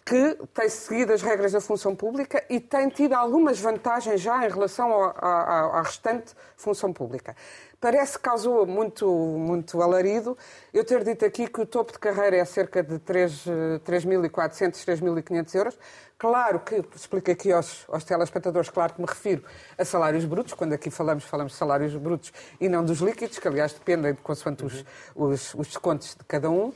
que 0.05 0.37
tem 0.53 0.69
seguido 0.69 1.13
as 1.13 1.21
regras 1.21 1.51
da 1.51 1.61
função 1.61 1.95
pública 1.95 2.43
e 2.49 2.59
tem 2.59 2.89
tido 2.89 3.13
algumas 3.13 3.59
vantagens 3.59 4.19
já 4.21 4.45
em 4.45 4.49
relação 4.49 4.91
à, 5.15 5.81
restante 5.81 6.33
função 6.55 6.91
pública. 6.91 7.35
Parece 7.79 8.17
que 8.17 8.23
causou 8.23 8.65
muito, 8.65 9.07
muito 9.07 9.81
alarido 9.81 10.37
eu 10.73 10.85
ter 10.85 11.03
dito 11.03 11.25
aqui 11.25 11.47
que 11.47 11.61
o 11.61 11.65
topo 11.65 11.91
de 11.91 11.99
carreira 11.99 12.37
é 12.37 12.45
cerca 12.45 12.83
de 12.83 12.99
3.400, 12.99 14.73
3.500 14.85 15.55
euros. 15.55 15.79
Claro 16.17 16.59
que, 16.59 16.83
explico 16.95 17.31
aqui 17.31 17.51
aos, 17.51 17.85
aos 17.87 18.03
telespectadores, 18.03 18.69
claro 18.69 18.93
que 18.93 19.01
me 19.01 19.07
refiro 19.07 19.43
a 19.75 19.83
salários 19.83 20.23
brutos, 20.23 20.53
quando 20.53 20.73
aqui 20.73 20.91
falamos, 20.91 21.23
falamos 21.23 21.53
de 21.53 21.57
salários 21.57 21.95
brutos 21.95 22.31
e 22.59 22.69
não 22.69 22.85
dos 22.85 22.99
líquidos, 22.99 23.39
que 23.39 23.47
aliás 23.47 23.73
dependem 23.73 24.13
de 24.13 24.21
consoante 24.21 24.63
os, 24.63 24.85
os, 25.15 25.55
os 25.55 25.67
descontos 25.67 26.15
de 26.15 26.23
cada 26.25 26.49
um. 26.49 26.71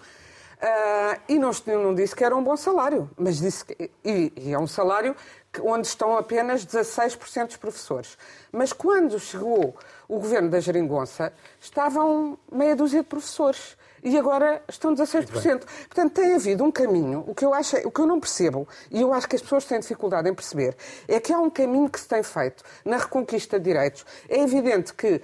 Uh, 0.55 1.21
e 1.27 1.37
não, 1.37 1.51
não, 1.67 1.93
disse 1.93 2.15
que 2.15 2.23
era 2.23 2.35
um 2.35 2.43
bom 2.43 2.55
salário, 2.55 3.09
mas 3.17 3.39
disse 3.39 3.65
que, 3.65 3.91
e, 4.03 4.31
e, 4.37 4.53
é 4.53 4.59
um 4.59 4.67
salário 4.67 5.15
onde 5.61 5.87
estão 5.87 6.17
apenas 6.17 6.65
16% 6.65 7.47
dos 7.47 7.57
professores. 7.57 8.17
Mas 8.51 8.71
quando 8.71 9.19
chegou 9.19 9.75
o 10.07 10.19
governo 10.19 10.49
da 10.49 10.59
Geringonça, 10.59 11.33
estavam 11.59 12.37
meia 12.51 12.75
dúzia 12.75 13.01
de 13.01 13.07
professores. 13.07 13.77
E 14.03 14.19
agora 14.19 14.61
estão 14.69 14.93
16%. 14.93 15.65
Portanto, 15.87 16.13
tem 16.13 16.35
havido 16.35 16.63
um 16.63 16.71
caminho, 16.71 17.23
o 17.27 17.33
que, 17.33 17.43
eu 17.43 17.51
acho, 17.55 17.75
o 17.77 17.91
que 17.91 17.99
eu 17.99 18.05
não 18.05 18.19
percebo, 18.19 18.67
e 18.91 19.01
eu 19.01 19.11
acho 19.11 19.27
que 19.27 19.35
as 19.35 19.41
pessoas 19.41 19.65
têm 19.65 19.79
dificuldade 19.79 20.29
em 20.29 20.33
perceber, 20.33 20.77
é 21.07 21.19
que 21.19 21.33
há 21.33 21.39
um 21.39 21.49
caminho 21.49 21.89
que 21.89 21.99
se 21.99 22.07
tem 22.07 22.21
feito 22.21 22.63
na 22.85 22.97
reconquista 22.97 23.59
de 23.59 23.65
direitos. 23.65 24.05
É 24.29 24.39
evidente 24.39 24.93
que 24.93 25.19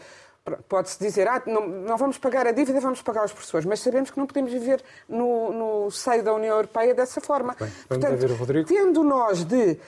Pode-se 0.67 0.97
dizer, 0.97 1.27
ah, 1.27 1.39
não, 1.45 1.67
não, 1.67 1.97
vamos 1.97 2.17
pagar 2.17 2.47
a 2.47 2.51
dívida, 2.51 2.79
vamos 2.79 2.99
pagar 3.01 3.23
os 3.23 3.31
professores, 3.31 3.63
mas 3.63 3.79
sabemos 3.79 4.09
que 4.09 4.17
não 4.17 4.25
podemos 4.25 4.51
viver 4.51 4.83
no, 5.07 5.53
no 5.53 5.91
seio 5.91 6.23
da 6.23 6.33
União 6.33 6.55
Europeia 6.55 6.95
dessa 6.95 7.21
forma. 7.21 7.55
Bem, 7.59 7.71
Portanto, 7.87 8.33
Rodrigo. 8.33 8.67
tendo 8.67 9.03
nós 9.03 9.45
de, 9.45 9.75
de, 9.75 9.79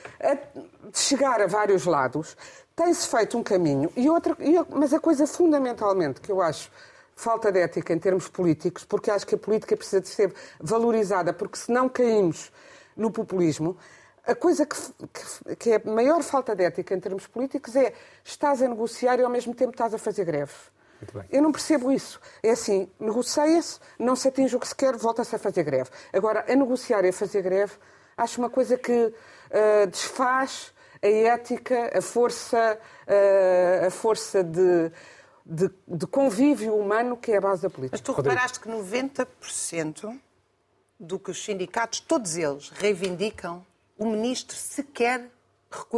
chegar 0.94 1.42
a 1.42 1.48
vários 1.48 1.86
lados, 1.86 2.38
tem-se 2.76 3.08
feito 3.08 3.36
um 3.36 3.42
caminho, 3.42 3.92
e 3.96 4.08
outra, 4.08 4.38
e, 4.40 4.54
mas 4.70 4.94
a 4.94 5.00
coisa 5.00 5.26
fundamentalmente 5.26 6.22
que 6.22 6.32
eu 6.32 6.40
acho 6.40 6.70
falta 7.16 7.52
de 7.52 7.60
ética 7.60 7.92
em 7.92 8.00
termos 8.00 8.28
políticos, 8.28 8.86
porque 8.86 9.10
acho 9.10 9.26
que 9.26 9.34
a 9.34 9.38
política 9.40 9.76
precisa 9.76 10.02
de 10.02 10.08
ser 10.08 10.34
valorizada, 10.60 11.34
porque 11.34 11.58
se 11.58 11.72
não 11.72 11.90
caímos 11.90 12.52
no 12.96 13.10
populismo, 13.10 13.76
a 14.26 14.36
coisa 14.36 14.66
que, 14.66 14.76
que, 14.76 15.56
que, 15.56 15.72
é 15.72 15.76
a 15.76 15.92
maior 15.92 16.24
falta 16.24 16.56
de 16.56 16.64
ética 16.64 16.94
em 16.96 17.00
termos 17.00 17.28
políticos 17.28 17.76
é 17.76 17.94
estás 18.24 18.62
a 18.62 18.68
negociar 18.68 19.20
e 19.20 19.24
ao 19.24 19.30
mesmo 19.30 19.54
tempo 19.54 19.72
estás 19.72 19.94
a 19.94 19.98
fazer 19.98 20.26
greve. 20.26 20.54
Eu 21.30 21.42
não 21.42 21.52
percebo 21.52 21.92
isso. 21.92 22.20
É 22.42 22.52
assim, 22.52 22.90
negocia-se, 22.98 23.80
não 24.00 24.16
se 24.16 24.30
atinge 24.30 24.56
o 24.56 24.60
que 24.60 24.68
se 24.68 24.76
quer, 24.76 24.96
volta-se 24.96 25.36
a 25.36 25.40
fazer 25.40 25.64
greve. 25.64 25.90
Agora, 26.14 26.46
a 26.48 26.56
negociar 26.56 27.04
e 27.04 27.10
a 27.10 27.14
fazer 27.14 27.42
greve, 27.42 27.74
acho 28.16 28.40
uma 28.40 28.50
coisa 28.50 28.78
que 28.78 28.92
uh, 28.94 29.88
desfaz 29.88 30.74
a 31.02 31.08
ética, 31.08 31.92
a 31.98 32.02
força, 32.02 32.80
uh, 33.08 33.88
a 33.88 33.92
força 33.92 34.42
de, 34.42 34.92
de, 35.46 35.70
de, 35.86 36.08
convívio 36.08 36.74
humano 36.74 37.18
que 37.18 37.34
é 37.34 37.38
a 37.38 37.42
base 37.42 37.64
da 37.64 37.70
política. 37.70 37.98
Mas 37.98 38.02
tu 38.02 38.14
reparaste 38.14 38.60
que 38.62 38.70
90% 38.70 40.18
do 40.98 41.20
que 41.20 41.32
os 41.32 41.44
sindicatos, 41.44 42.00
todos 42.00 42.38
eles, 42.38 42.70
reivindicam 42.70 43.66
o 43.98 44.06
ministro 44.06 44.56
sequer, 44.56 45.30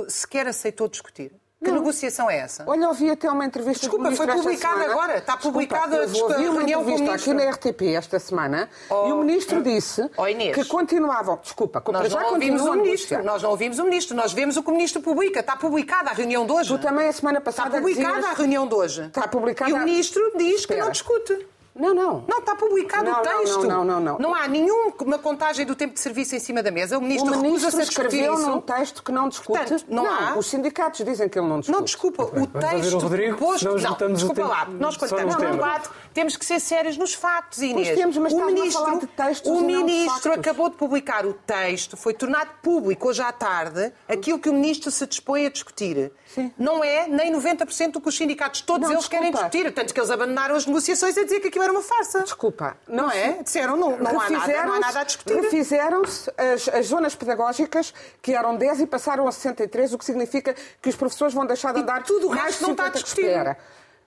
sequer 0.08 0.48
aceitou 0.48 0.88
discutir. 0.88 1.32
Que 1.64 1.72
não. 1.72 1.80
negociação 1.80 2.30
é 2.30 2.38
essa? 2.38 2.64
Olha, 2.68 2.90
ouvi 2.90 3.10
até 3.10 3.30
uma 3.30 3.44
entrevista 3.44 3.88
Desculpa, 3.88 4.12
foi 4.12 4.28
publicada 4.28 4.84
agora. 4.84 5.18
Está 5.18 5.36
publicada 5.36 6.04
a 6.04 6.38
reunião 6.38 6.84
com 6.84 6.92
o 6.92 6.94
ministro. 6.94 7.12
aqui 7.14 7.34
na 7.34 7.50
RTP 7.50 7.82
esta 7.96 8.20
semana 8.20 8.70
oh, 8.90 9.08
e 9.08 9.12
o 9.14 9.18
ministro 9.20 9.64
disse 9.64 10.02
oh, 10.16 10.26
que 10.54 10.66
continuavam... 10.66 11.40
Desculpa, 11.42 11.82
nós 11.92 12.12
já 12.12 12.22
não 12.22 12.34
ouvimos 12.34 12.62
o 12.62 12.74
ministro. 12.74 13.24
Nós 13.24 13.42
não 13.42 13.50
ouvimos 13.50 13.80
o 13.80 13.84
ministro. 13.84 14.16
Nós 14.16 14.32
vemos 14.32 14.58
o 14.58 14.64
que 14.64 14.70
o 14.70 14.74
ministro 14.74 15.02
publica. 15.02 15.40
Está 15.40 15.56
publicada 15.56 16.12
a 16.12 16.14
reunião 16.14 16.46
de 16.46 16.52
hoje. 16.52 16.70
Tu 16.70 16.80
também 16.80 17.08
a 17.08 17.14
semana 17.14 17.42
passada 17.42 17.70
Está 17.70 17.80
publicada 17.80 18.16
dizias... 18.16 18.32
a 18.32 18.34
reunião 18.34 18.68
de 18.68 18.76
hoje. 18.76 19.06
Está 19.06 19.28
publicada... 19.28 19.72
E 19.72 19.74
o 19.74 19.80
ministro 19.80 20.34
diz 20.38 20.60
Espera. 20.60 20.80
que 20.80 20.86
não 20.86 20.92
discute. 20.92 21.48
Não, 21.76 21.94
não. 21.94 22.24
Não, 22.26 22.40
está 22.40 22.56
publicado 22.56 23.04
não, 23.04 23.20
o 23.20 23.22
texto. 23.22 23.68
Não, 23.68 23.84
não, 23.84 24.00
não, 24.00 24.00
não. 24.00 24.18
Não 24.18 24.36
há 24.36 24.48
nenhuma 24.48 25.20
contagem 25.22 25.66
do 25.66 25.76
tempo 25.76 25.94
de 25.94 26.00
serviço 26.00 26.34
em 26.34 26.40
cima 26.40 26.64
da 26.64 26.72
mesa. 26.72 26.98
O 26.98 27.02
ministro, 27.02 27.34
o 27.34 27.42
ministro 27.42 27.70
recusa-se 27.70 27.82
a 27.82 27.86
discutir 27.86 28.06
escreveu 28.08 28.34
isso. 28.36 28.50
num 28.50 28.62
texto 28.62 29.04
que 29.04 29.12
não 29.12 29.28
discute. 29.28 29.60
Portanto, 29.60 29.86
não, 29.90 30.04
não 30.04 30.12
há. 30.12 30.38
Os 30.38 30.48
sindicatos 30.48 31.04
dizem 31.04 31.28
que 31.28 31.38
ele 31.38 31.48
não 31.48 31.60
discute. 31.60 31.78
Não, 31.78 31.84
desculpa. 31.84 32.24
O 32.24 32.48
texto 32.48 32.96
o 32.96 33.00
Rodrigo, 33.00 33.38
posto... 33.38 33.66
Não, 33.66 34.14
desculpa 34.14 34.36
tempo, 34.36 34.48
lá. 34.48 34.66
Nós, 34.70 34.96
quando 34.96 35.12
estamos 35.12 35.36
no 35.36 35.52
debate, 35.52 35.90
temos 36.14 36.38
que 36.38 36.46
ser 36.46 36.62
sérios 36.62 36.96
nos 36.98 37.14
factos, 37.14 37.62
Inês. 37.62 37.90
Pois 37.90 38.00
temos, 38.00 38.18
mas 38.18 38.32
o 38.32 38.46
ministro, 38.46 38.82
a 38.82 38.86
falar 38.86 39.00
de 39.00 39.08
textos 39.08 39.52
o 39.52 39.62
ministro 39.62 40.34
acabou 40.34 40.70
de 40.70 40.78
publicar 40.78 41.26
o 41.26 41.34
texto, 41.34 41.98
foi 41.98 42.14
tornado 42.14 42.52
público 42.64 43.10
hoje 43.10 43.22
à 43.22 43.34
tarde, 43.34 43.92
aquilo 44.08 44.40
que 44.40 44.50
o 44.50 44.54
ministro 44.54 44.90
se 44.92 45.06
dispõe 45.06 45.46
a 45.46 45.50
discutir. 45.50 46.12
Sim. 46.26 46.54
Não 46.58 46.84
é 46.84 47.08
nem 47.08 47.34
90% 47.34 47.92
do 47.92 48.02
que 48.02 48.08
os 48.08 48.16
sindicatos, 48.16 48.62
todos 48.62 48.88
não, 48.88 48.94
eles 48.94 49.04
desculpa. 49.08 49.26
querem 49.26 49.32
discutir. 49.32 49.74
Tanto 49.74 49.94
que 49.94 50.00
eles 50.00 50.10
abandonaram 50.10 50.56
as 50.56 50.66
negociações 50.66 51.18
a 51.18 51.24
dizer 51.24 51.42
que 51.42 51.48
aquilo 51.48 51.65
era 51.66 51.74
uma 51.74 51.82
farsa. 51.82 52.22
Desculpa. 52.22 52.78
Não, 52.88 53.12
é? 53.12 53.44
Disseram, 53.44 53.76
não, 53.76 53.98
não, 53.98 54.20
há 54.20 54.30
nada, 54.30 54.66
não 54.66 54.74
há 54.74 54.80
nada 54.80 55.00
a 55.02 55.04
discutir. 55.04 55.36
Refizeram-se 55.36 56.32
as, 56.38 56.68
as, 56.70 56.86
zonas 56.88 57.16
pedagógicas, 57.16 57.94
que 58.22 58.34
eram 58.34 58.56
10 58.56 58.82
e 58.82 58.88
passaram 58.88 59.28
a 59.28 59.32
63, 59.32 59.94
o 59.94 59.98
que 59.98 60.06
significa 60.06 60.56
que 60.82 60.90
os 60.90 60.96
professores 60.96 61.34
vão 61.34 61.46
deixar 61.46 61.74
de 61.74 61.82
andar 61.82 62.02
e 62.02 62.04
tudo 62.04 62.28
o 62.28 62.30
mais 62.30 62.44
resto 62.44 62.64
não 62.64 62.72
está 62.72 62.86
a 62.86 62.90
discutir. 62.90 63.58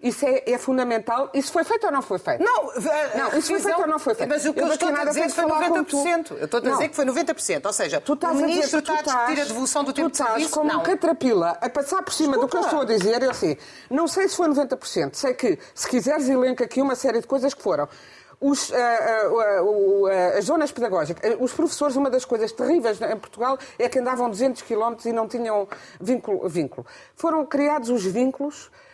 Isso 0.00 0.24
é, 0.24 0.44
é, 0.46 0.58
fundamental. 0.58 1.28
Isso 1.34 1.50
foi 1.50 1.64
feito 1.64 1.84
ou 1.86 1.92
não 1.92 2.02
foi 2.02 2.18
feito? 2.18 2.42
Não, 2.42 2.64
não 2.64 3.38
isso 3.38 3.48
foi 3.48 3.60
feito 3.60 3.80
ou 3.80 3.86
não 3.88 3.98
foi 3.98 4.14
feito? 4.14 4.28
Mas 4.28 4.44
o 4.44 4.54
que 4.54 4.60
eu, 4.60 4.66
eu 4.68 4.72
estou 4.74 4.88
a 4.90 5.04
dizer 5.04 5.28
foi 5.28 5.44
90%. 5.44 6.36
Eu 6.38 6.44
estou 6.44 6.58
a 6.58 6.62
dizer 6.62 6.88
que 6.88 6.94
foi 6.94 7.04
90%. 7.04 7.66
Ou 7.66 7.72
seja, 7.72 8.00
tu 8.00 8.12
o 8.12 8.34
ministro 8.34 8.78
está 8.78 8.92
a 8.92 9.02
discutir 9.02 9.40
a 9.40 9.44
devolução 9.44 9.82
do 9.82 9.92
tempo 9.92 10.10
de 10.10 10.16
serviço. 10.16 10.36
Tu 10.36 10.42
estás 10.42 10.54
como 10.54 10.72
não. 10.72 10.80
um 10.80 10.82
catrapila 10.84 11.58
a 11.60 11.68
passar 11.68 12.02
por 12.02 12.12
cima 12.12 12.38
Desculpa. 12.38 12.46
do 12.46 12.50
que 12.50 12.56
eu 12.56 12.60
estou 12.60 12.80
a 12.80 12.84
dizer. 12.84 13.22
Eu 13.24 13.30
assim, 13.30 13.56
não 13.90 14.06
sei 14.06 14.28
se 14.28 14.36
foi 14.36 14.46
90%. 14.46 15.14
Sei 15.14 15.34
que, 15.34 15.58
se 15.74 15.88
quiseres, 15.88 16.28
elenco 16.28 16.62
aqui 16.62 16.80
uma 16.80 16.94
série 16.94 17.20
de 17.20 17.26
coisas 17.26 17.52
que 17.52 17.62
foram. 17.62 17.88
Os, 18.40 18.70
uh, 18.70 18.74
uh, 18.74 20.04
uh, 20.04 20.06
as 20.38 20.44
zonas 20.44 20.70
pedagógicas, 20.70 21.36
os 21.40 21.52
professores, 21.52 21.96
uma 21.96 22.08
das 22.08 22.24
coisas 22.24 22.52
terríveis 22.52 23.00
em 23.02 23.16
Portugal 23.16 23.58
é 23.76 23.88
que 23.88 23.98
andavam 23.98 24.30
200 24.30 24.62
km 24.62 24.94
e 25.06 25.12
não 25.12 25.26
tinham 25.26 25.66
vínculo, 26.00 26.48
vínculo. 26.48 26.86
Foram 27.16 27.44
criados 27.44 27.90
os 27.90 28.04
vínculos 28.04 28.70
eh, 28.70 28.86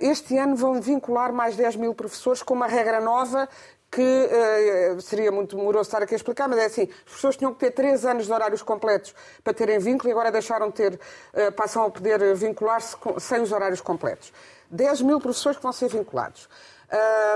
este 0.00 0.36
ano 0.38 0.56
vão 0.56 0.80
vincular 0.80 1.32
mais 1.32 1.56
10 1.56 1.76
mil 1.76 1.94
professores 1.94 2.42
com 2.42 2.54
uma 2.54 2.66
regra 2.66 3.00
nova 3.00 3.48
que 3.90 4.02
uh, 4.02 5.00
seria 5.00 5.32
muito 5.32 5.56
moroso 5.56 5.88
estar 5.88 6.02
aqui 6.02 6.14
a 6.14 6.16
explicar, 6.16 6.46
mas 6.46 6.58
é 6.58 6.66
assim, 6.66 6.82
os 6.82 7.04
professores 7.04 7.36
tinham 7.36 7.52
que 7.54 7.60
ter 7.60 7.70
3 7.70 8.04
anos 8.04 8.26
de 8.26 8.32
horários 8.32 8.62
completos 8.62 9.14
para 9.42 9.54
terem 9.54 9.78
vínculo 9.78 10.10
e 10.10 10.12
agora 10.12 10.30
deixaram 10.30 10.68
de 10.68 10.74
ter, 10.74 10.94
uh, 10.94 11.52
passam 11.52 11.84
a 11.84 11.90
poder 11.90 12.34
vincular-se 12.34 12.96
sem 13.18 13.40
os 13.40 13.50
horários 13.50 13.80
completos. 13.80 14.32
10 14.70 15.02
mil 15.02 15.18
professores 15.18 15.56
que 15.56 15.62
vão 15.62 15.72
ser 15.72 15.88
vinculados. 15.88 16.48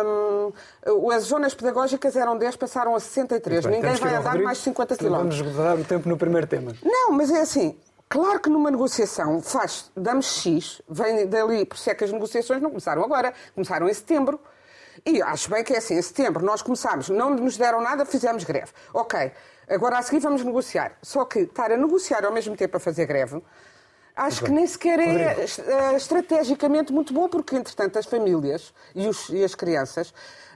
Um, 0.04 1.10
as 1.10 1.24
zonas 1.24 1.54
pedagógicas 1.54 2.16
eram 2.16 2.36
10, 2.36 2.56
passaram 2.56 2.94
a 2.94 3.00
63. 3.00 3.66
Bem, 3.66 3.76
Ninguém 3.76 3.94
vai 3.96 4.14
andar 4.14 4.38
mais 4.38 4.58
50 4.58 4.96
quilómetros. 4.96 5.40
Vamos 5.40 5.56
dar 5.56 5.78
o 5.78 5.84
tempo 5.84 6.08
no 6.08 6.16
primeiro 6.16 6.46
tema. 6.46 6.72
Não, 6.82 7.12
mas 7.12 7.30
é 7.30 7.40
assim, 7.40 7.76
Claro 8.12 8.40
que 8.40 8.50
numa 8.50 8.70
negociação 8.70 9.40
faz, 9.40 9.90
damos 9.96 10.26
X, 10.26 10.82
vem 10.86 11.26
dali, 11.26 11.64
por 11.64 11.76
isso 11.76 11.88
é 11.88 11.94
que 11.94 12.04
as 12.04 12.12
negociações 12.12 12.60
não 12.60 12.68
começaram 12.68 13.02
agora, 13.02 13.32
começaram 13.54 13.88
em 13.88 13.94
setembro. 13.94 14.38
E 15.06 15.22
acho 15.22 15.48
bem 15.48 15.64
que 15.64 15.72
é 15.72 15.78
assim, 15.78 15.94
em 15.94 16.02
setembro 16.02 16.44
nós 16.44 16.60
começámos, 16.60 17.08
não 17.08 17.30
nos 17.30 17.56
deram 17.56 17.80
nada, 17.80 18.04
fizemos 18.04 18.44
greve. 18.44 18.70
Ok, 18.92 19.32
agora 19.66 19.96
a 19.96 20.02
seguir 20.02 20.18
vamos 20.18 20.44
negociar. 20.44 20.92
Só 21.00 21.24
que 21.24 21.38
estar 21.38 21.72
a 21.72 21.76
negociar 21.78 22.22
ao 22.26 22.32
mesmo 22.32 22.54
tempo 22.54 22.76
a 22.76 22.80
fazer 22.80 23.06
greve, 23.06 23.42
acho 24.14 24.44
que 24.44 24.50
nem 24.50 24.66
sequer 24.66 25.00
é 25.00 25.46
uh, 25.46 25.96
estrategicamente 25.96 26.92
muito 26.92 27.14
bom, 27.14 27.30
porque 27.30 27.56
entretanto 27.56 27.98
as 27.98 28.04
famílias 28.04 28.74
e, 28.94 29.08
os, 29.08 29.30
e 29.30 29.42
as 29.42 29.54
crianças 29.54 30.12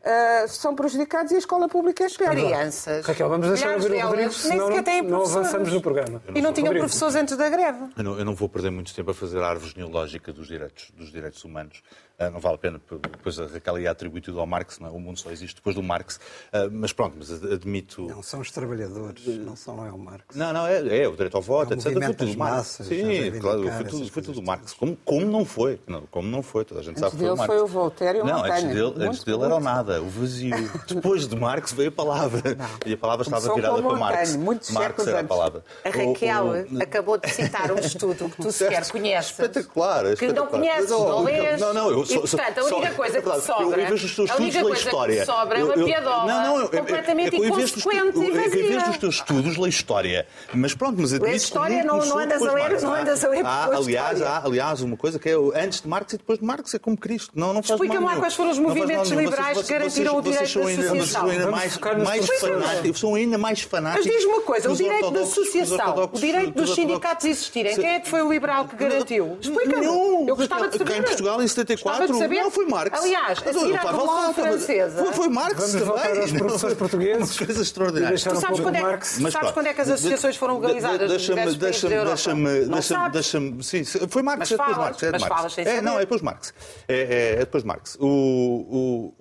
uh, 0.07 0.49
são 0.49 0.75
prejudicados 0.75 1.33
e 1.33 1.35
a 1.35 1.39
escola 1.39 1.69
pública 1.69 2.05
é 2.05 2.07
espera. 2.07 2.31
Crianças. 2.31 3.05
Raquel, 3.05 3.29
vamos 3.29 3.49
deixar 3.49 3.75
ouvir 3.75 3.93
o 3.93 4.09
Rodrigo, 4.09 4.33
senão 4.33 4.71
não, 4.71 5.03
não 5.03 5.23
avançamos 5.23 5.73
no 5.73 5.81
programa. 5.81 6.23
E 6.35 6.41
não 6.41 6.53
tinham 6.53 6.73
professores 6.73 7.15
antes 7.15 7.37
da 7.37 7.49
greve. 7.49 7.85
Eu 7.97 8.05
não, 8.05 8.19
eu 8.19 8.25
não, 8.25 8.35
vou 8.35 8.49
perder 8.49 8.71
muito 8.71 8.95
tempo 8.95 9.11
a 9.11 9.15
fazer 9.15 9.43
a 9.43 9.49
árvore 9.49 9.73
genealógica 9.73 10.33
dos 10.33 10.49
direitos, 10.49 10.91
dos 10.97 11.13
direitos 11.13 11.45
humanos. 11.45 11.83
Uh, 12.19 12.31
não 12.31 12.41
vale 12.41 12.55
a 12.55 12.59
pena, 12.59 12.81
depois 13.13 13.39
a 13.39 13.47
Raquel 13.47 13.79
ia 13.79 13.91
atribuir 13.91 14.23
tudo 14.23 14.41
ao 14.41 14.47
Marx, 14.47 14.79
não, 14.79 14.89
é? 14.89 14.91
o 14.91 14.99
mundo 14.99 15.19
só 15.19 15.31
existe 15.31 15.57
depois 15.57 15.77
do 15.77 15.83
Marx. 15.83 16.17
Uh, 16.17 16.71
mas 16.73 16.91
pronto, 16.91 17.15
mas 17.19 17.31
admito... 17.31 18.07
Não, 18.07 18.23
são 18.23 18.41
os 18.41 18.51
trabalhadores, 18.51 19.27
não 19.27 19.55
são 19.55 19.77
não 19.77 19.87
é 19.87 19.93
o 19.93 19.99
Marx. 19.99 20.35
Não, 20.35 20.53
não, 20.53 20.67
é, 20.67 21.03
é 21.03 21.07
o 21.07 21.13
direito 21.13 21.37
ao 21.37 21.43
voto, 21.43 21.75
é 21.75 21.77
etc. 21.77 21.93
Foi 21.93 22.15
tudo 22.15 22.39
Marx. 22.39 22.81
Sim, 22.83 23.39
claro, 23.39 23.71
foi 23.71 23.85
tudo, 23.85 24.11
foi 24.11 24.23
tudo 24.23 24.43
Marx. 24.43 24.73
Como, 24.73 24.97
como 25.05 25.27
não 25.27 25.45
foi? 25.45 25.79
Não, 25.87 26.03
como 26.07 26.29
não 26.29 26.43
foi, 26.43 26.65
toda 26.65 26.81
a 26.81 26.83
gente 26.83 26.93
antes 26.93 27.01
sabe 27.01 27.13
que 27.13 27.19
foi 27.19 27.31
o 27.31 27.37
Marx. 27.37 27.53
foi 27.53 27.63
o 27.63 27.67
Voltaire 27.67 28.19
e 28.19 28.23
o 28.23 28.25
Não, 28.25 28.45
antes 28.45 28.65
dele, 28.65 28.95
antes 29.07 29.25
dele 29.25 29.43
era 29.45 29.55
o 29.55 29.61
nada, 29.61 29.96
o 30.01 30.09
vazio. 30.09 30.71
Depois 30.87 31.27
de 31.27 31.37
Marx 31.37 31.73
veio 31.73 31.89
a 31.89 31.93
palavra. 31.93 32.55
Não. 32.55 32.67
E 32.85 32.93
a 32.93 32.97
palavra 32.97 33.25
estava 33.25 33.55
virada 33.55 33.83
para 33.83 33.97
Marx. 33.97 34.37
Muitos 34.37 34.71
Marx 34.71 35.07
era 35.07 35.21
a 35.21 35.25
palavra. 35.25 35.65
A 35.85 35.89
Raquel 35.89 36.45
o, 36.45 36.77
o... 36.77 36.83
acabou 36.83 37.19
de 37.19 37.29
citar 37.31 37.73
um 37.73 37.79
estudo 37.79 38.29
que 38.29 38.43
tu 38.43 38.51
sequer 38.53 38.89
conheces. 38.89 39.31
Espetacular. 39.31 40.17
Que 40.17 40.33
não 40.33 40.47
conheces, 40.47 40.91
não 40.91 41.25
lês. 41.25 41.61
Não, 41.61 41.75
não, 41.75 41.91
eu 41.91 42.05
sou... 42.05 42.17
E, 42.17 42.29
portanto, 42.29 42.59
a 42.59 42.65
única 42.65 42.91
coisa 42.93 43.23
que 43.23 43.41
sobra... 43.41 43.81
Eu 43.81 43.89
vejo 43.89 44.07
os 44.07 44.17
teus 44.17 44.31
estudos 44.31 44.55
da 44.55 44.71
história. 44.71 45.21
que 45.21 45.27
sobra 45.27 45.59
é 45.59 45.65
uma 45.65 45.75
piadola 45.75 46.27
não, 46.27 46.43
não, 46.43 46.61
eu, 46.61 46.69
completamente 46.69 47.37
inconsequente 47.37 48.19
e 48.19 48.31
vazia. 48.31 48.47
Em 48.47 48.69
vez 48.69 48.85
dos 48.85 48.99
teus 48.99 49.15
estudos, 49.17 49.57
lê 49.57 49.69
história. 49.69 50.27
Mas 50.53 50.75
pronto, 50.75 51.01
mas 51.01 51.13
admito... 51.13 51.37
História, 51.37 51.85
não, 51.85 51.99
não 51.99 52.19
andas 52.19 52.43
a 52.43 52.53
ler, 52.53 52.81
não 52.81 52.95
andas 52.95 53.25
a 53.25 53.29
ler 53.29 53.45
aliás, 53.47 54.23
há, 54.23 54.43
aliás, 54.45 54.81
uma 54.81 54.97
coisa 54.97 55.19
que 55.19 55.29
é 55.29 55.35
antes 55.55 55.81
de 55.81 55.89
Marx 55.89 56.13
e 56.13 56.19
depois 56.19 56.39
de 56.39 56.45
Marx, 56.45 56.75
é 56.75 56.79
como 56.79 56.97
Cristo. 56.97 57.33
Não, 57.35 57.53
não 57.53 57.61
Explica-me 57.61 58.05
lá 58.05 58.17
quais 58.17 58.35
foram 58.35 58.51
os 58.51 58.59
movimentos 58.59 59.11
liberais 59.11 59.63
que 59.63 59.75
também 59.87 59.91
vocês, 59.91 59.95
tiram 59.95 60.17
o 60.19 60.23
direito 60.23 60.49
são 60.51 60.63
da 60.63 60.69
ainda, 60.69 60.83
associação. 60.83 61.29
ainda 61.31 61.51
mais, 61.51 61.79
mais 62.03 62.27
fanáticos. 62.41 63.01
São 63.01 63.15
ainda 63.15 63.39
mais 63.39 63.59
Mas 63.61 63.71
fanáticos. 63.71 64.05
diz-me 64.13 64.33
uma 64.33 64.41
coisa, 64.43 64.69
que 64.69 64.75
o 64.75 64.77
direito 64.77 65.11
da 65.11 65.19
que 65.21 65.25
associação, 65.27 66.11
o 66.13 66.19
direito 66.19 66.53
que 66.53 66.61
os 66.61 66.67
dos 66.67 66.75
sindicatos 66.75 67.25
existirem, 67.27 67.75
Se- 67.75 67.81
quem 67.81 67.91
é 67.91 68.01
que 68.01 68.09
foi 68.09 68.23
o 68.23 68.31
liberal 68.33 68.67
que 68.67 68.77
garantiu? 68.77 69.39
Explica-me. 69.41 69.87
Eu 69.87 70.37
gostava 70.37 70.69
de 70.69 70.79
saber. 70.79 70.91
Cá 70.93 70.99
em 70.99 71.03
Portugal, 71.03 71.43
em 71.43 71.49
74, 71.49 71.99
Gostava 72.01 72.13
de 72.13 72.19
saber. 72.19 72.43
não 72.43 72.51
foi 72.51 72.67
Marx. 72.67 73.01
Aliás, 73.01 73.39
a 73.39 73.43
Mas 73.47 73.57
seguir 73.57 73.77
à 73.77 73.81
Revolução 73.81 74.35
Francesa. 74.35 75.05
Foi, 75.05 75.13
foi 75.13 75.29
Marx 75.29 75.55
Vamos 75.57 75.73
também. 75.73 75.87
voltar 75.87 76.17
aos 76.21 76.33
professores 76.33 76.63
Não, 76.73 76.77
portugues 76.77 77.31
Uma 77.41 77.47
coisa 77.47 77.63
extraordinária. 77.63 78.19
Tu 78.19 78.29
um 78.29 78.35
sabes 78.35 78.47
pouco 78.49 78.63
quando, 78.63 78.77
é, 78.77 78.81
Marx. 78.83 79.19
tu 79.23 79.31
sabes 79.31 79.51
quando 79.53 79.67
é 79.67 79.75
que 79.75 79.81
as 79.81 79.91
associações 79.91 80.37
foram 80.37 80.59
legalizadas 80.59 81.11
Deixa-me, 81.11 81.55
deixa-me, 81.57 83.11
deixa-me, 83.11 83.63
sim, 83.65 83.85
foi 83.85 84.23
Marx, 84.23 84.39
Mas 84.39 84.51
é 84.53 84.57
depois 84.57 84.75
falas, 84.75 84.85
Marx, 84.87 85.03
é 85.03 85.07
de 85.07 85.13
mas 85.13 85.21
Marx. 85.23 85.37
falas 85.37 85.59
é, 85.59 85.81
não, 85.81 85.97
é 85.97 86.01
depois 86.01 86.23
Marx. 86.23 86.55
É, 86.89 86.95
é, 86.97 87.33
é 87.35 87.37
depois 87.41 87.65
Marx. 87.65 87.97
O, 88.01 88.07
o- 88.07 89.15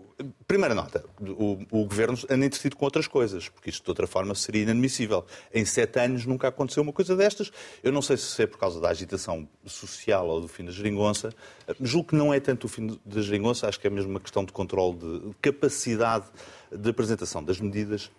primeira 0.48 0.74
nota, 0.74 1.04
o, 1.20 1.60
o 1.72 1.86
governo 1.86 2.18
anda 2.30 2.46
entretido 2.46 2.76
com 2.76 2.86
outras 2.86 3.08
coisas, 3.08 3.50
porque 3.50 3.70
isto 3.70 3.84
de 3.84 3.90
outra 3.90 4.08
forma 4.08 4.34
seria 4.36 4.64
inadmissível. 4.64 5.26
Em 5.54 5.66
sete 5.66 6.00
anos 6.00 6.26
nunca 6.26 6.48
aconteceu 6.48 6.84
uma 6.84 6.94
coisa 6.94 7.16
destas. 7.16 7.52
Eu 7.84 7.92
não 7.92 8.02
sei 8.02 8.18
se 8.18 8.42
é 8.44 8.48
por 8.48 8.58
causa 8.58 8.80
da 8.80 8.90
agitação 8.90 9.48
social 9.66 10.28
ou 10.28 10.42
do 10.42 10.48
fim 10.48 10.66
da 10.66 10.72
geringonça. 10.72 11.34
Julgo 11.82 12.10
que 12.10 12.16
não 12.16 12.34
é 12.34 12.40
tanto 12.40 12.66
o 12.66 12.68
fim 12.68 13.00
da 13.06 13.22
geringonça, 13.22 13.68
acho 13.68 13.80
que 13.80 13.88
é 13.88 13.90
mesmo 13.90 14.12
uma 14.12 14.20
questão 14.20 14.46
de 14.46 14.52
controle 14.52 14.98
de 14.98 15.36
capacidade 15.42 16.26
de 16.72 16.90
apresentação 16.90 17.44
das 17.44 17.60
medidas 17.60 18.10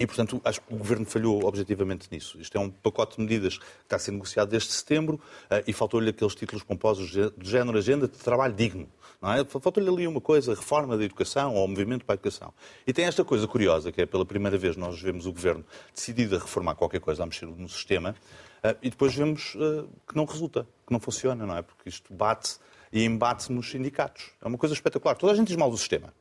e, 0.00 0.06
portanto, 0.06 0.40
acho 0.42 0.62
que 0.62 0.74
o 0.74 0.78
Governo 0.78 1.04
falhou 1.04 1.44
objetivamente 1.44 2.08
nisso. 2.10 2.40
Isto 2.40 2.56
é 2.56 2.60
um 2.60 2.70
pacote 2.70 3.16
de 3.16 3.22
medidas 3.22 3.58
que 3.58 3.64
está 3.82 3.96
a 3.96 3.98
ser 3.98 4.12
negociado 4.12 4.48
desde 4.48 4.72
setembro 4.72 5.20
eh, 5.50 5.62
e 5.66 5.74
faltou-lhe 5.74 6.08
aqueles 6.08 6.34
títulos 6.34 6.64
pomposos 6.64 7.10
de 7.10 7.30
de 7.36 7.50
género 7.50 7.76
agenda 7.76 8.08
de 8.08 8.16
trabalho 8.16 8.54
digno. 8.54 8.88
Não 9.20 9.30
é? 9.30 9.44
Faltou-lhe 9.44 9.88
ali 9.88 10.06
uma 10.06 10.20
coisa, 10.20 10.54
reforma 10.54 10.96
da 10.96 11.04
educação 11.04 11.54
ou 11.54 11.68
movimento 11.68 12.06
para 12.06 12.14
a 12.14 12.16
educação. 12.16 12.54
E 12.86 12.92
tem 12.94 13.04
esta 13.04 13.22
coisa 13.22 13.46
curiosa, 13.46 13.92
que 13.92 14.00
é 14.00 14.06
pela 14.06 14.24
primeira 14.24 14.56
vez 14.56 14.74
nós 14.74 15.00
vemos 15.00 15.26
o 15.26 15.32
Governo 15.32 15.64
decidido 15.94 16.34
a 16.36 16.38
reformar 16.38 16.74
qualquer 16.76 17.00
coisa, 17.00 17.22
a 17.22 17.26
mexer 17.26 17.44
no 17.44 17.68
sistema, 17.68 18.16
eh, 18.62 18.76
e 18.82 18.88
depois 18.88 19.14
vemos 19.14 19.54
eh, 19.56 19.84
que 20.08 20.16
não 20.16 20.24
resulta, 20.24 20.66
que 20.86 20.92
não 20.92 21.00
funciona, 21.00 21.44
não 21.44 21.58
é? 21.58 21.60
Porque 21.60 21.90
isto 21.90 22.12
bate 22.14 22.56
e 22.90 23.04
embate 23.04 23.52
nos 23.52 23.70
sindicatos. 23.70 24.30
É 24.42 24.48
uma 24.48 24.56
coisa 24.56 24.74
espetacular. 24.74 25.14
Toda 25.16 25.32
a 25.32 25.36
gente 25.36 25.48
diz 25.48 25.56
mal 25.56 25.70
do 25.70 25.76
sistema. 25.76 26.12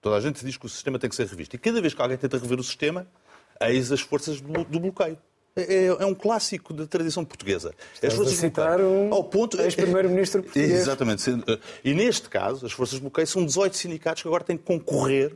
Toda 0.00 0.16
a 0.16 0.20
gente 0.20 0.44
diz 0.44 0.56
que 0.56 0.66
o 0.66 0.68
sistema 0.68 0.98
tem 0.98 1.10
que 1.10 1.16
ser 1.16 1.26
revisto. 1.26 1.56
E 1.56 1.58
cada 1.58 1.80
vez 1.80 1.94
que 1.94 2.00
alguém 2.00 2.16
tenta 2.16 2.38
rever 2.38 2.60
o 2.60 2.64
sistema, 2.64 3.06
eis 3.60 3.90
as 3.90 4.00
forças 4.00 4.40
do 4.40 4.80
bloqueio. 4.80 5.18
É, 5.56 5.86
é 5.86 6.04
um 6.04 6.14
clássico 6.14 6.74
da 6.74 6.86
tradição 6.86 7.24
portuguesa. 7.24 7.74
Estás 7.94 8.20
a 8.20 8.26
citar 8.26 8.78
um 8.78 9.12
ao 9.12 9.24
ponto 9.24 9.58
ex-primeiro-ministro 9.60 10.42
português. 10.44 10.70
Exatamente. 10.70 11.30
E 11.82 11.94
neste 11.94 12.28
caso, 12.28 12.66
as 12.66 12.72
forças 12.72 12.96
de 12.96 13.00
bloqueio 13.00 13.26
são 13.26 13.44
18 13.44 13.74
sindicatos 13.74 14.22
que 14.22 14.28
agora 14.28 14.44
têm 14.44 14.58
que 14.58 14.64
concorrer 14.64 15.34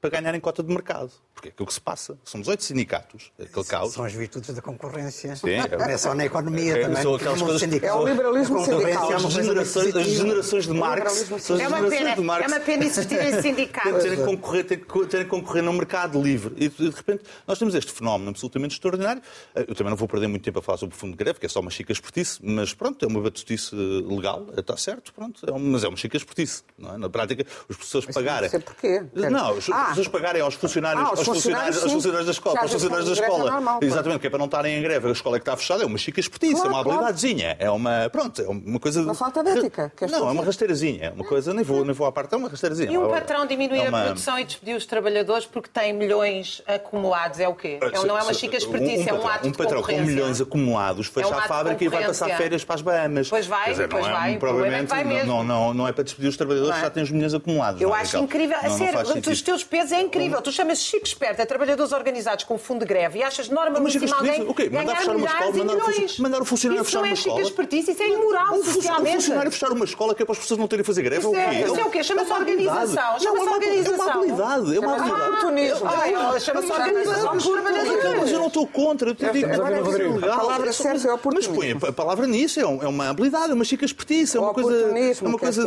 para 0.00 0.10
ganharem 0.10 0.40
cota 0.40 0.62
de 0.62 0.72
mercado. 0.72 1.12
Porque 1.40 1.48
é 1.48 1.52
aquilo 1.52 1.66
que 1.68 1.72
se 1.72 1.80
passa. 1.80 2.18
São 2.22 2.38
18 2.38 2.62
sindicatos, 2.62 3.32
aquele 3.40 3.64
caos. 3.64 3.94
São 3.94 4.04
as 4.04 4.12
virtudes 4.12 4.54
da 4.54 4.60
concorrência. 4.60 5.34
Sim, 5.36 5.48
é- 5.48 5.74
Não 5.74 5.86
é 5.86 5.96
só 5.96 6.14
na 6.14 6.26
economia 6.26 6.76
É, 6.76 6.82
também. 6.82 7.02
são 7.02 7.14
aquelas 7.14 7.40
coisas- 7.40 7.60
sindical. 7.62 8.00
É 8.00 8.02
o 8.02 8.12
liberalismo 8.12 8.58
sindical. 8.62 9.10
é 9.10 9.14
As 9.14 9.22
generações, 9.32 9.96
as 9.96 10.06
generações 10.06 10.64
de 10.66 10.74
Marx. 10.74 10.96
liberalismo 10.98 11.38
São 11.40 11.56
as 11.56 11.62
É 11.62 11.68
uma 11.68 11.88
pena, 11.88 12.14
de 12.14 12.20
Marx. 12.20 12.44
é 12.44 12.54
uma 12.54 12.60
pena 12.60 12.84
existirem 12.84 13.32
sindicatos. 13.40 14.02
terem 14.02 14.18
que 14.18 14.24
concorrer, 14.24 14.64
terem 14.66 14.84
que- 14.84 15.06
que 15.10 15.24
concorrer 15.24 15.62
num 15.62 15.72
mercado 15.72 16.20
livre. 16.20 16.54
E 16.58 16.68
de 16.68 16.90
repente 16.90 17.24
nós 17.48 17.58
temos 17.58 17.74
este 17.74 17.90
fenómeno 17.90 18.28
absolutamente 18.28 18.74
extraordinário. 18.74 19.22
Eh, 19.54 19.64
Eu 19.70 19.74
também 19.74 19.90
não 19.90 19.96
vou 19.96 20.06
perder 20.08 20.26
muito 20.28 20.42
tempo 20.42 20.58
a 20.58 20.62
falar 20.62 20.76
sobre 20.76 20.94
o 20.94 20.98
fundo 20.98 21.12
de 21.12 21.16
greve, 21.16 21.38
que 21.40 21.46
é 21.46 21.48
só 21.48 21.60
uma 21.60 21.70
chica 21.70 21.90
espertice, 21.90 22.38
mas 22.42 22.74
pronto, 22.74 23.02
é 23.02 23.08
uma 23.08 23.20
batutice 23.22 23.74
legal, 23.74 24.46
está 24.58 24.76
certo, 24.76 25.14
pronto, 25.14 25.40
é 25.48 25.52
um- 25.52 25.58
mas 25.58 25.84
é 25.84 25.88
uma 25.88 25.96
chica 25.96 26.16
espertice. 26.18 26.62
Não 26.76 26.94
é? 26.94 26.98
Na 26.98 27.08
prática, 27.08 27.46
os 27.66 27.76
professores 27.76 28.14
pagarem. 28.14 28.50
sei 28.50 28.60
porquê. 28.60 29.02
Não, 29.14 29.56
os 29.56 29.70
Ah. 29.70 29.76
professores 29.84 30.08
pagarem 30.08 30.42
aos 30.42 30.54
funcionários, 30.54 31.02
Ah, 31.02 31.08
aos 31.08 31.20
funcionários, 31.34 31.76
sim. 31.76 31.88
funcionários 31.90 32.26
da 32.26 32.32
escola, 32.32 32.60
vezes 32.60 32.72
funcionários 32.72 33.06
da 33.06 33.10
é 33.10 33.14
escola. 33.26 33.50
normal, 33.50 33.78
claro. 33.78 33.84
Exatamente, 33.92 34.20
que 34.20 34.26
é 34.26 34.30
para 34.30 34.38
não 34.38 34.46
estarem 34.46 34.78
em 34.78 34.82
greve, 34.82 35.08
a 35.08 35.12
escola 35.12 35.36
é 35.36 35.38
que 35.38 35.42
está 35.42 35.56
fechada, 35.56 35.82
é 35.82 35.86
uma 35.86 35.98
chica 35.98 36.20
espertice, 36.20 36.54
Claro, 36.54 36.68
é 36.68 36.70
uma 36.72 36.82
claro. 36.84 36.98
habilidadezinha, 37.00 37.56
é 37.58 37.70
uma, 37.70 38.08
pronto, 38.10 38.40
é 38.42 38.48
uma 38.48 38.78
coisa... 38.80 39.02
Uma 39.02 39.14
falta 39.14 39.42
de 39.42 39.50
ética, 39.50 39.92
Não, 40.00 40.06
é 40.06 40.10
dizer? 40.10 40.20
uma 40.22 40.44
rasteirazinha, 40.44 41.04
é 41.06 41.10
uma 41.10 41.24
coisa, 41.24 41.52
nem 41.54 41.64
vou, 41.64 41.84
nem 41.84 41.94
vou 41.94 42.06
à 42.06 42.12
parte, 42.12 42.34
é 42.34 42.36
uma 42.36 42.48
rasteirazinha. 42.48 42.90
E 42.90 42.98
um 42.98 43.06
É 43.06 43.20
patrão 43.20 43.46
diminuir 43.46 43.80
é 43.80 43.88
uma- 43.88 44.00
a 44.00 44.04
produção 44.06 44.38
e 44.38 44.44
despedir 44.44 44.76
os 44.76 44.86
trabalhadores 44.86 45.46
porque 45.46 45.68
tem 45.72 45.92
milhões 45.92 46.62
acumulados 46.66 47.40
é 47.40 47.48
o 47.48 47.54
quê? 47.54 47.78
É, 47.80 48.06
não 48.06 48.18
é 48.18 48.22
uma 48.22 48.34
chica 48.34 48.56
espertice, 48.56 49.08
é 49.08 49.12
um 49.12 49.16
patrão- 49.18 49.30
ato 49.30 49.48
um 49.48 49.50
de 49.52 49.58
patrão 49.58 49.82
com 49.82 50.00
milhões 50.00 50.40
acumulados 50.40 51.06
fecha 51.06 51.28
É 51.28 51.30
um 51.34 51.38
a 51.38 51.42
fábrica 51.42 51.84
e 51.84 51.88
vai 51.88 52.04
passar 52.06 52.28
férias 52.36 52.64
para 52.64 52.74
as 52.76 52.82
Bahamas. 52.82 53.28
Pois 53.28 53.46
vai, 53.46 53.70
dizer, 53.70 53.88
pois 53.88 54.04
não 54.04 54.10
é, 54.10 54.14
vai, 54.14 54.36
o 54.36 54.38
problema 54.38 54.66
é 54.76 54.80
que 54.80 54.86
provavelmente 54.86 54.88
vai 54.88 55.04
não- 55.04 55.10
mesmo. 55.10 55.28
não, 55.28 55.44
não, 55.44 55.74
não 55.74 55.88
é 55.88 55.92
para 55.92 56.04
despedir 56.04 56.28
os 56.28 56.36
trabalhadores 56.36 56.70
Não 56.70 56.76
é? 56.76 56.80
que 56.80 56.86
já 56.86 56.90
têm 56.90 57.02
os 57.02 57.10
milhões 57.10 57.34
acumulados. 57.34 57.80
Eu 57.80 57.88
não 57.88 57.96
é, 57.96 58.00
acho 58.00 58.16
incrível. 58.18 58.56
Não, 58.56 58.64
a 58.64 58.68
não 58.68 58.78
sério, 58.78 59.06
sentido. 59.06 59.44
teus 59.44 59.64
pesos 59.64 59.92
é 59.92 60.00
incrível. 60.00 60.40
Tu 60.42 60.52
chamas 60.52 60.78
Chico 60.80 61.04
Esperto 61.20 61.42
a 61.42 61.44
trabalhadores 61.44 61.92
organizados 61.92 62.44
com 62.44 62.56
fundo 62.56 62.80
de 62.80 62.86
greve 62.86 63.18
e 63.18 63.22
achas 63.22 63.46
Mas 63.78 63.94
isto 63.94 64.14
alguém 64.16 64.40
diz- 64.40 64.48
o 64.48 64.54
quê? 64.54 64.70
Mandar 64.70 64.84
ganhar 64.84 64.96
fechar 64.96 65.10
uma 65.10 65.16
milhares 65.18 65.40
escola, 65.40 65.50
e 65.54 65.60
mandar 65.60 65.74
o 65.74 65.80
funcio- 65.84 65.92
milhões. 66.00 66.18
mandar 66.18 66.40
o 66.40 66.44
funcionário 66.46 66.80
isso 66.80 66.84
fechar 66.90 66.98
não 67.00 67.04
é 67.04 67.10
uma 67.10 67.16
chica 67.16 67.28
escola? 67.28 67.42
espertice, 67.50 67.90
isso 67.92 68.02
é 68.02 68.08
imoral, 68.08 68.44
Um 68.46 68.48
fu- 68.48 68.70
um 68.70 68.72
socialmente. 68.72 69.14
funcionário 69.16 69.52
fechar 69.52 69.70
uma 69.72 69.84
escola 69.84 70.14
que 70.14 70.22
é 70.22 70.24
para 70.24 70.32
as 70.32 70.38
pessoas 70.38 70.58
não 70.60 70.66
terem 70.66 70.80
a 70.80 70.84
fazer 70.86 71.02
greve? 71.02 71.20
Isso 71.20 71.28
é 71.28 71.38
o 71.38 71.40
é- 71.42 71.50
quê? 71.50 71.60
isso 71.66 71.78
é 71.80 71.84
o 71.84 71.90
quê? 71.90 72.02
Chama-se 72.04 72.26
uma 72.30 72.36
habilidade. 72.40 72.68
organização. 72.78 73.12
Não, 73.12 73.20
Chama-se 73.20 73.26
é 73.28 73.42
uma- 73.42 73.52
organização. 73.52 73.92
É 73.92 74.00
uma 74.00 74.12
habilidade. 74.14 74.76
É 74.76 74.80
uma 74.80 74.88
Chama-se 74.96 75.12
habilidade. 75.12 76.14
ela 76.14 76.40
chama-se 76.40 76.72
organização 76.72 78.16
Mas 78.20 78.32
eu 78.32 78.38
não 78.38 78.46
estou 78.46 78.66
contra. 78.66 79.16
Mas, 79.20 79.58
não 79.58 79.66
é 79.68 80.32
a 80.32 80.36
palavra 80.38 80.68
É 80.70 80.72
certa 80.72 80.88
é 80.96 81.02
Mas 81.02 81.04
oportunismo. 81.18 81.54
põe 81.54 81.76
a 81.90 81.92
palavra 81.92 82.26
nisso, 82.26 82.58
é 82.60 82.66
um- 82.66 82.82
é 82.82 82.86
uma 82.88 83.10
habilidade, 83.10 83.50
é 83.50 83.54
uma 83.54 83.64
chica 83.64 83.84
espertice, 83.84 84.38
é 84.38 84.40
uma 84.40 84.54
coisa. 84.54 84.70
É 84.96 85.14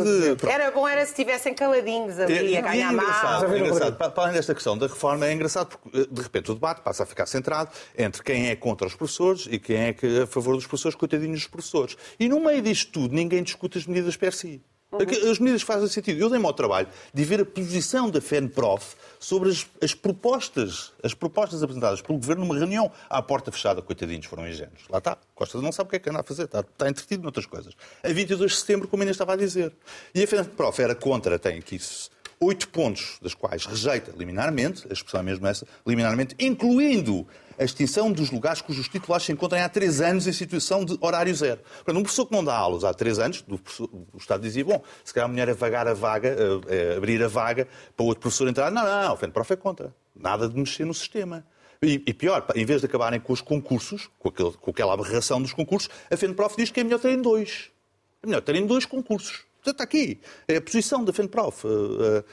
de. 0.02 0.36
Era 0.50 0.70
bom 0.72 0.88
era 0.88 1.04
se 1.04 1.12
estivessem 1.12 1.54
caladinhos 1.54 2.18
ali, 2.18 2.32
É, 2.34 2.38
a 2.38 2.42
e 2.42 2.56
é 2.56 2.62
ganhar 2.62 2.92
engraçado, 2.92 3.48
mal. 3.48 3.54
é 3.54 3.90
Para 3.92 4.12
além 4.24 4.32
desta 4.34 4.52
questão 4.54 4.76
da 4.76 4.86
reforma, 4.86 5.26
é 5.26 5.32
engraçado 5.34 5.68
porque, 5.76 5.98
eh, 5.98 6.06
de 6.10 6.22
repente, 6.22 6.50
o 6.50 6.54
debate 6.54 6.80
passa 6.82 7.02
a 7.02 7.06
ficar 7.06 7.26
centrado 7.26 7.70
entre 7.96 8.22
quem 8.22 8.48
é 8.48 8.56
contra 8.56 8.86
os 8.86 8.94
professores 8.94 9.46
e 9.50 9.58
quem 9.58 9.76
é 9.76 9.92
que 9.92 10.06
é 10.06 10.22
a 10.22 10.26
favor 10.26 10.54
dos 10.54 10.66
professores, 10.66 10.96
coitadinhos 10.96 11.40
dos 11.40 11.48
professores. 11.48 11.96
E 12.18 12.28
no 12.28 12.40
meio 12.40 12.62
disto 12.62 12.92
tudo, 12.92 13.14
ninguém 13.14 13.42
discute 13.42 13.78
as 13.78 13.86
medidas 13.86 14.16
per 14.16 14.32
si. 14.32 14.62
Aqui- 14.92 15.28
As 15.28 15.40
medidas 15.40 15.62
fazem 15.62 15.88
sentido. 15.88 16.20
Eu 16.20 16.30
dei-me 16.30 16.46
ao 16.46 16.52
trabalho 16.52 16.86
de 17.12 17.24
ver 17.24 17.40
a 17.40 17.44
posição 17.44 18.08
da 18.08 18.20
FENPROF 18.20 18.94
sobre 19.18 19.50
as, 19.50 19.66
as 19.82 19.92
propostas, 19.92 20.92
as 21.02 21.12
propostas 21.12 21.64
apresentadas 21.64 22.00
pelo 22.00 22.16
Governo 22.16 22.44
numa 22.44 22.56
reunião 22.56 22.92
à 23.10 23.20
porta 23.20 23.50
fechada. 23.50 23.82
Coitadinhos, 23.82 24.26
foram 24.26 24.46
ingênuos. 24.48 24.82
Lá 24.88 24.98
está. 24.98 25.18
Costa 25.34 25.60
não 25.60 25.72
sabe 25.72 25.88
o 25.88 25.90
que 25.90 25.96
é 25.96 25.98
que 25.98 26.10
anda 26.10 26.20
a 26.20 26.22
fazer. 26.22 26.44
Está, 26.44 26.60
está 26.60 26.88
entretido 26.88 27.24
noutras 27.24 27.44
coisas. 27.44 27.74
A 28.04 28.08
22 28.08 28.52
de 28.52 28.58
setembro, 28.58 28.86
como 28.86 29.02
ainda 29.02 29.10
estava 29.10 29.32
a 29.32 29.36
dizer. 29.36 29.72
E 30.14 30.22
a 30.22 30.26
FENPROF 30.28 30.80
era 30.80 30.94
contra, 30.94 31.40
tem 31.40 31.58
aqui 31.58 31.76
oito 32.40 32.68
pontos, 32.68 33.18
das 33.22 33.34
quais 33.34 33.64
rejeita 33.66 34.12
liminarmente, 34.16 34.86
a 34.88 34.92
expressão 34.92 35.20
é 35.20 35.22
mesmo 35.22 35.46
essa, 35.46 35.66
liminarmente, 35.86 36.34
incluindo 36.38 37.26
a 37.58 37.64
extinção 37.64 38.10
dos 38.10 38.30
lugares 38.32 38.60
cujos 38.60 38.88
titulares 38.88 39.24
se 39.26 39.32
encontram 39.32 39.62
há 39.62 39.68
três 39.68 40.00
anos 40.00 40.26
em 40.26 40.32
situação 40.32 40.84
de 40.84 40.98
horário 41.00 41.32
zero. 41.34 41.60
Portanto, 41.76 41.96
um 41.98 42.02
professor 42.02 42.26
que 42.26 42.32
não 42.32 42.42
dá 42.42 42.56
aulas 42.56 42.82
há 42.82 42.92
três 42.92 43.18
anos, 43.20 43.44
o 43.48 44.18
Estado 44.18 44.42
dizia, 44.42 44.64
bom, 44.64 44.82
se 45.04 45.14
calhar 45.14 45.28
a 45.28 45.32
mulher 45.32 45.48
é 45.48 45.54
vagar 45.54 45.86
a 45.86 45.94
vaga, 45.94 46.28
eh, 46.28 46.92
eh, 46.92 46.96
abrir 46.96 47.22
a 47.22 47.28
vaga 47.28 47.68
para 47.96 48.04
outro 48.06 48.22
professor 48.22 48.48
entrar. 48.48 48.72
Não, 48.72 48.82
não, 48.84 49.02
não, 49.04 49.14
o 49.14 49.16
FENPROF 49.16 49.52
é 49.52 49.56
contra. 49.56 49.94
Nada 50.16 50.48
de 50.48 50.58
mexer 50.58 50.84
no 50.84 50.94
sistema. 50.94 51.46
E, 51.80 52.02
e 52.06 52.12
pior, 52.14 52.44
em 52.56 52.64
vez 52.64 52.80
de 52.80 52.86
acabarem 52.86 53.20
com 53.20 53.32
os 53.32 53.40
concursos, 53.40 54.08
com, 54.18 54.30
aquele- 54.30 54.52
com 54.52 54.70
aquela 54.72 54.92
aberração 54.94 55.40
dos 55.40 55.52
concursos, 55.52 55.88
a 56.10 56.16
FENPROF 56.16 56.56
diz 56.56 56.70
que 56.70 56.80
é 56.80 56.84
melhor 56.84 56.98
terem 56.98 57.22
dois. 57.22 57.70
É 58.22 58.26
melhor 58.26 58.40
terem 58.40 58.66
dois 58.66 58.84
concursos. 58.84 59.42
Portanto, 59.64 59.80
está 59.80 59.84
aqui. 59.84 60.20
É 60.46 60.56
a 60.56 60.60
posição 60.60 61.02
da 61.02 61.10
FENPROF, 61.10 61.66
uh, 61.66 61.70
uh, 61.70 62.24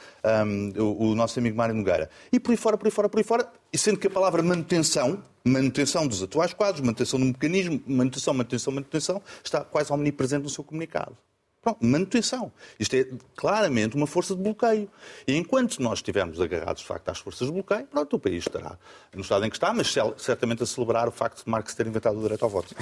um, 0.46 0.84
o, 0.84 1.12
o 1.12 1.16
nosso 1.16 1.40
amigo 1.40 1.56
Mário 1.56 1.74
Nogueira. 1.74 2.10
E 2.30 2.38
por 2.38 2.52
aí 2.52 2.58
fora, 2.58 2.78
por 2.78 2.88
aí 2.88 2.92
fora, 2.92 3.08
por 3.08 3.18
aí 3.20 3.24
fora, 3.24 3.50
e 3.72 3.78
sendo 3.78 3.98
que 3.98 4.08
a 4.08 4.10
palavra 4.10 4.44
manutenção, 4.44 5.24
manutenção 5.46 6.06
dos 6.06 6.22
atuais 6.22 6.54
quadros, 6.54 6.82
manutenção 6.82 7.18
do 7.18 7.26
mecanismo, 7.28 7.82
manutenção, 7.88 8.34
manutenção, 8.34 8.74
manutenção, 8.74 9.22
está 9.42 9.64
quase 9.64 9.94
omnipresente 9.94 10.44
no 10.44 10.50
seu 10.50 10.62
comunicado. 10.62 11.18
Pronto, 11.62 11.86
manutenção. 11.86 12.52
Isto 12.78 12.96
é 12.96 13.08
claramente 13.38 13.96
uma 13.96 14.08
força 14.08 14.36
de 14.36 14.42
bloqueio. 14.42 14.90
E 15.26 15.38
enquanto 15.38 15.80
nós 15.80 16.00
estivermos 16.00 16.42
agarrados, 16.42 16.82
de 16.82 16.88
facto, 16.88 17.08
às 17.08 17.20
forças 17.20 17.48
de 17.48 17.54
bloqueio, 17.54 17.86
pronto, 17.86 18.16
o 18.16 18.20
país 18.20 18.40
estará 18.40 18.78
no 19.16 19.22
estado 19.22 19.46
em 19.46 19.50
que 19.50 19.56
está, 19.56 19.72
mas 19.72 19.94
certamente 20.18 20.64
a 20.64 20.66
celebrar 20.66 21.08
o 21.08 21.12
facto 21.12 21.46
de 21.46 21.50
Marx 21.50 21.74
ter 21.76 21.88
inventado 21.88 22.18
o 22.18 22.22
direito 22.22 22.44
ao 22.44 22.50
voto. 22.50 22.76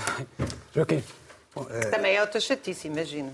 Joaquim. 0.73 1.03
Também 1.91 2.15
é 2.15 2.21
outra 2.21 2.39
chatice, 2.39 2.88
imagino. 2.88 3.31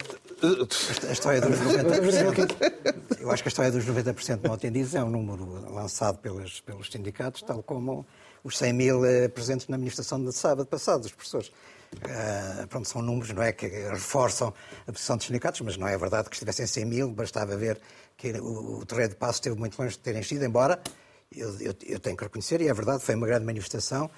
A 1.08 1.12
história 1.12 1.42
dos 1.42 1.60
90%. 1.60 3.20
Eu 3.20 3.32
acho 3.32 3.44
que 3.44 3.48
a 3.48 3.52
história 3.52 3.72
dos 3.72 3.86
90% 3.86 4.40
não 4.44 4.54
atendidos 4.54 4.96
é 4.96 5.04
um 5.04 5.10
número 5.10 5.74
lançado 5.74 6.18
pelos, 6.20 6.62
pelos 6.62 6.92
sindicatos, 6.92 7.42
tal 7.42 7.62
como 7.62 8.06
os 8.44 8.58
100 8.58 8.74
mil 8.74 9.06
eh, 9.06 9.28
presentes 9.28 9.68
na 9.68 9.78
manifestação 9.78 10.24
de 10.24 10.32
sábado 10.32 10.66
passado, 10.68 11.02
dos 11.02 11.12
professores. 11.12 11.52
Ah, 12.10 12.66
pronto, 12.70 12.88
são 12.88 13.02
números, 13.02 13.32
não 13.32 13.42
é? 13.44 13.52
Que 13.52 13.68
reforçam 13.68 14.54
a 14.88 14.92
posição 14.92 15.18
dos 15.18 15.26
sindicatos, 15.26 15.62
mas 15.62 15.78
não 15.78 15.88
é 15.88 15.98
verdade 15.98 16.30
que 16.30 16.36
estivessem 16.36 16.66
100 16.68 16.86
mil, 16.86 17.10
bastava 17.12 17.56
ver 17.56 17.80
que 18.18 18.32
o, 18.34 18.80
o 18.80 18.86
Torreio 18.86 19.10
de 19.10 19.16
Passo 19.16 19.34
esteve 19.40 19.56
muito 19.58 19.78
longe 19.82 19.94
de 19.96 20.00
ter 20.00 20.16
enchido, 20.16 20.44
embora 20.46 20.80
eu, 21.36 21.50
eu- 21.60 21.76
eu 21.86 22.00
tenho 22.00 22.16
que 22.18 22.24
reconhecer, 22.24 22.62
e 22.62 22.68
é 22.68 22.74
verdade, 22.74 23.04
foi 23.04 23.16
uma 23.16 23.26
grande 23.28 23.46
manifestação 23.46 24.10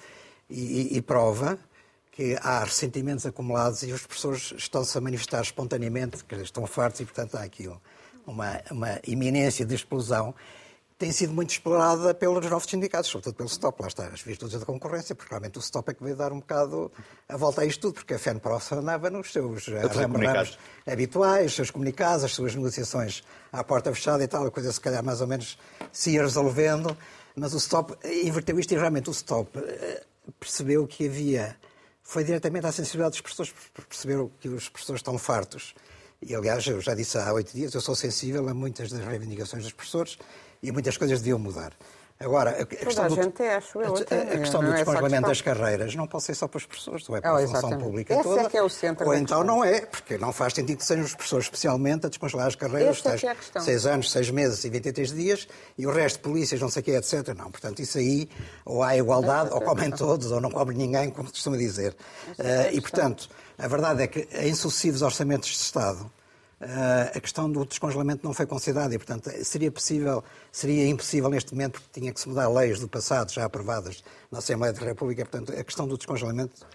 e, 0.50 0.94
e- 0.94 0.96
e 0.98 1.02
prova 1.02 1.58
que 2.18 2.36
há 2.42 2.64
ressentimentos 2.64 3.24
acumulados 3.26 3.84
e 3.84 3.92
os 3.92 4.04
professores 4.04 4.52
estão-se 4.56 4.98
a 4.98 5.00
manifestar 5.00 5.40
espontaneamente, 5.40 6.24
que 6.24 6.34
estão 6.34 6.66
fartos 6.66 6.98
e, 6.98 7.04
portanto, 7.04 7.36
há 7.36 7.42
aqui 7.42 7.70
uma, 8.26 8.60
uma 8.72 8.98
iminência 9.06 9.64
de 9.64 9.76
explosão 9.76 10.34
tem 10.98 11.12
sido 11.12 11.32
muito 11.32 11.50
explorada 11.50 12.12
pelos 12.12 12.44
novos 12.50 12.68
sindicatos, 12.68 13.08
sobretudo 13.08 13.36
pelo 13.36 13.48
STOP, 13.48 13.80
lá 13.80 13.86
está, 13.86 14.08
as 14.08 14.20
virtudes 14.20 14.58
da 14.58 14.66
concorrência, 14.66 15.14
porque 15.14 15.30
realmente 15.30 15.56
o 15.56 15.62
STOP 15.62 15.92
é 15.92 15.94
que 15.94 16.02
veio 16.02 16.16
dar 16.16 16.32
um 16.32 16.40
bocado 16.40 16.90
a 17.28 17.36
volta 17.36 17.60
a 17.60 17.64
isto 17.64 17.82
tudo, 17.82 17.94
porque 17.94 18.14
a 18.14 18.18
FENPROF 18.18 18.74
andava 18.74 19.08
nos 19.08 19.30
seus 19.30 19.68
ramos 19.68 20.58
habituais, 20.84 21.46
os 21.46 21.54
seus 21.54 21.70
comunicados, 21.70 22.24
as 22.24 22.34
suas 22.34 22.52
negociações 22.52 23.22
à 23.52 23.62
porta 23.62 23.94
fechada 23.94 24.24
e 24.24 24.26
tal, 24.26 24.44
a 24.44 24.50
coisa 24.50 24.72
se 24.72 24.80
calhar 24.80 25.04
mais 25.04 25.20
ou 25.20 25.28
menos 25.28 25.56
se 25.92 26.10
ia 26.10 26.22
resolvendo, 26.22 26.98
mas 27.36 27.54
o 27.54 27.60
STOP 27.60 27.96
inverteu 28.04 28.58
isto 28.58 28.74
e 28.74 28.76
realmente 28.76 29.08
o 29.08 29.14
STOP 29.14 29.56
eh, 29.56 30.02
percebeu 30.40 30.84
que 30.84 31.06
havia, 31.06 31.56
foi 32.08 32.24
diretamente 32.24 32.64
à 32.66 32.72
sensibilidade 32.72 33.12
dos 33.12 33.20
professores, 33.20 33.52
perceberam 33.86 34.30
que 34.40 34.48
os 34.48 34.66
professores 34.70 35.00
estão 35.00 35.18
fartos. 35.18 35.74
E, 36.22 36.34
aliás, 36.34 36.66
eu 36.66 36.80
já 36.80 36.94
disse 36.94 37.18
há 37.18 37.30
oito 37.34 37.52
dias, 37.52 37.74
eu 37.74 37.82
sou 37.82 37.94
sensível 37.94 38.48
a 38.48 38.54
muitas 38.54 38.90
das 38.90 39.04
reivindicações 39.04 39.62
dos 39.62 39.74
professores 39.74 40.18
e 40.62 40.72
muitas 40.72 40.96
coisas 40.96 41.18
deviam 41.20 41.38
mudar. 41.38 41.76
Agora, 42.20 42.50
a 42.50 42.66
questão, 42.66 43.04
a 43.04 43.08
do, 43.08 43.14
gente 43.14 43.40
é, 43.40 43.54
acho 43.54 43.80
eu, 43.80 43.94
a, 43.94 43.98
a 43.98 44.38
questão 44.38 44.60
do 44.60 44.72
é 44.72 44.74
descongelamento 44.74 45.28
das 45.28 45.40
carreiras 45.40 45.94
não 45.94 46.04
pode 46.08 46.24
ser 46.24 46.34
só 46.34 46.48
para 46.48 46.58
os 46.58 46.66
professores, 46.66 47.08
ou 47.08 47.16
é 47.16 47.20
para 47.20 47.32
oh, 47.32 47.36
a 47.36 47.46
função 47.46 47.78
pública 47.78 48.14
Esse 48.14 48.22
toda. 48.24 48.40
É 48.40 48.48
que 48.48 48.56
é 48.56 48.62
o 48.62 48.68
centro 48.68 49.06
ou 49.06 49.14
então 49.14 49.44
não 49.44 49.64
é, 49.64 49.82
porque 49.82 50.18
não 50.18 50.32
faz 50.32 50.52
sentido 50.52 50.78
que 50.78 50.84
sejam 50.84 51.04
os 51.04 51.14
professores 51.14 51.44
especialmente 51.44 52.06
a 52.06 52.08
descongelar 52.08 52.48
as 52.48 52.56
carreiras, 52.56 52.98
Essa 52.98 53.24
é, 53.24 53.28
é 53.28 53.30
a 53.30 53.34
questão. 53.36 53.62
seis 53.62 53.86
anos, 53.86 54.10
seis 54.10 54.30
meses 54.30 54.64
e 54.64 54.68
23 54.68 55.12
dias, 55.12 55.48
e 55.78 55.86
o 55.86 55.92
resto, 55.92 56.18
polícias, 56.18 56.60
não 56.60 56.68
sei 56.68 56.80
o 56.80 56.84
que, 56.86 56.90
etc. 56.90 57.28
Não, 57.36 57.52
portanto, 57.52 57.80
isso 57.80 57.98
aí, 57.98 58.28
ou 58.64 58.82
há 58.82 58.96
igualdade, 58.96 59.50
ou 59.52 59.60
comem 59.60 59.92
todos, 59.92 60.32
ou 60.32 60.40
não 60.40 60.50
cobrem 60.50 60.76
ninguém, 60.76 61.10
como 61.10 61.28
se 61.28 61.34
costuma 61.34 61.56
dizer. 61.56 61.94
Uh, 62.30 62.72
e, 62.72 62.80
portanto, 62.80 63.28
a 63.56 63.68
verdade 63.68 64.02
é 64.02 64.08
que 64.08 64.28
em 64.32 64.54
sucessivos 64.56 65.02
orçamentos 65.02 65.50
de 65.50 65.56
Estado, 65.56 66.10
a 66.60 67.20
questão 67.20 67.50
do 67.50 67.64
descongelamento 67.64 68.24
não 68.24 68.34
foi 68.34 68.44
considerada 68.44 68.94
e, 68.94 68.98
portanto, 68.98 69.30
seria 69.44 69.70
possível, 69.70 70.24
seria 70.50 70.88
impossível 70.88 71.30
neste 71.30 71.52
momento, 71.52 71.80
porque 71.80 72.00
tinha 72.00 72.12
que 72.12 72.20
se 72.20 72.28
mudar 72.28 72.48
leis 72.48 72.80
do 72.80 72.88
passado 72.88 73.32
já 73.32 73.44
aprovadas 73.44 74.02
na 74.30 74.38
Assembleia 74.38 74.72
da 74.72 74.80
República. 74.80 75.24
Portanto, 75.24 75.56
a 75.56 75.62
questão 75.62 75.86
do 75.86 75.96
descongelamento, 75.96 76.66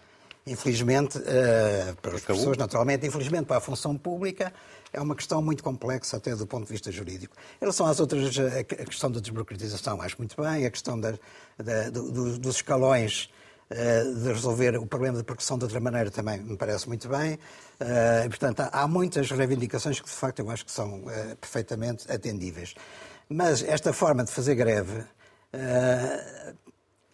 infelizmente, 0.47 1.17
uh, 1.17 1.95
para 2.01 2.15
as 2.15 2.21
pessoas, 2.21 2.57
naturalmente, 2.57 3.05
infelizmente 3.05 3.45
para 3.45 3.57
a 3.57 3.61
função 3.61 3.97
pública, 3.97 4.53
é 4.93 5.01
uma 5.01 5.15
questão 5.15 5.41
muito 5.41 5.61
complexa 5.61 6.15
até 6.15 6.33
do 6.33 6.47
ponto 6.47 6.65
de 6.65 6.71
vista 6.71 6.89
jurídico. 6.89 7.35
Em 7.57 7.61
relação 7.61 7.85
às 7.85 7.99
outras, 7.99 8.37
a 8.39 8.63
questão 8.63 9.11
da 9.11 9.19
desburocratização, 9.19 10.01
acho 10.01 10.15
muito 10.17 10.41
bem, 10.41 10.65
a 10.65 10.71
questão 10.71 10.97
da, 10.97 11.13
da, 11.57 11.89
do, 11.89 12.37
dos 12.37 12.55
escalões 12.55 13.29
de 13.73 14.27
resolver 14.27 14.77
o 14.77 14.85
problema 14.85 15.17
de 15.17 15.23
percussão 15.23 15.57
de 15.57 15.63
outra 15.63 15.79
maneira 15.79 16.11
também 16.11 16.39
me 16.39 16.55
parece 16.57 16.87
muito 16.87 17.07
bem. 17.09 17.33
Uh, 17.79 18.29
portanto, 18.29 18.69
há, 18.71 18.87
muitas 18.87 19.29
reivindicações 19.31 19.99
que, 19.99 20.05
de 20.05 20.15
facto, 20.15 20.39
eu 20.39 20.49
acho 20.49 20.65
que 20.65 20.71
são 20.71 20.99
uh, 20.99 21.35
perfeitamente 21.39 22.09
atendíveis. 22.11 22.75
Mas 23.27 23.63
esta 23.63 23.91
forma 23.91 24.23
de 24.23 24.31
fazer 24.31 24.55
greve 24.55 25.03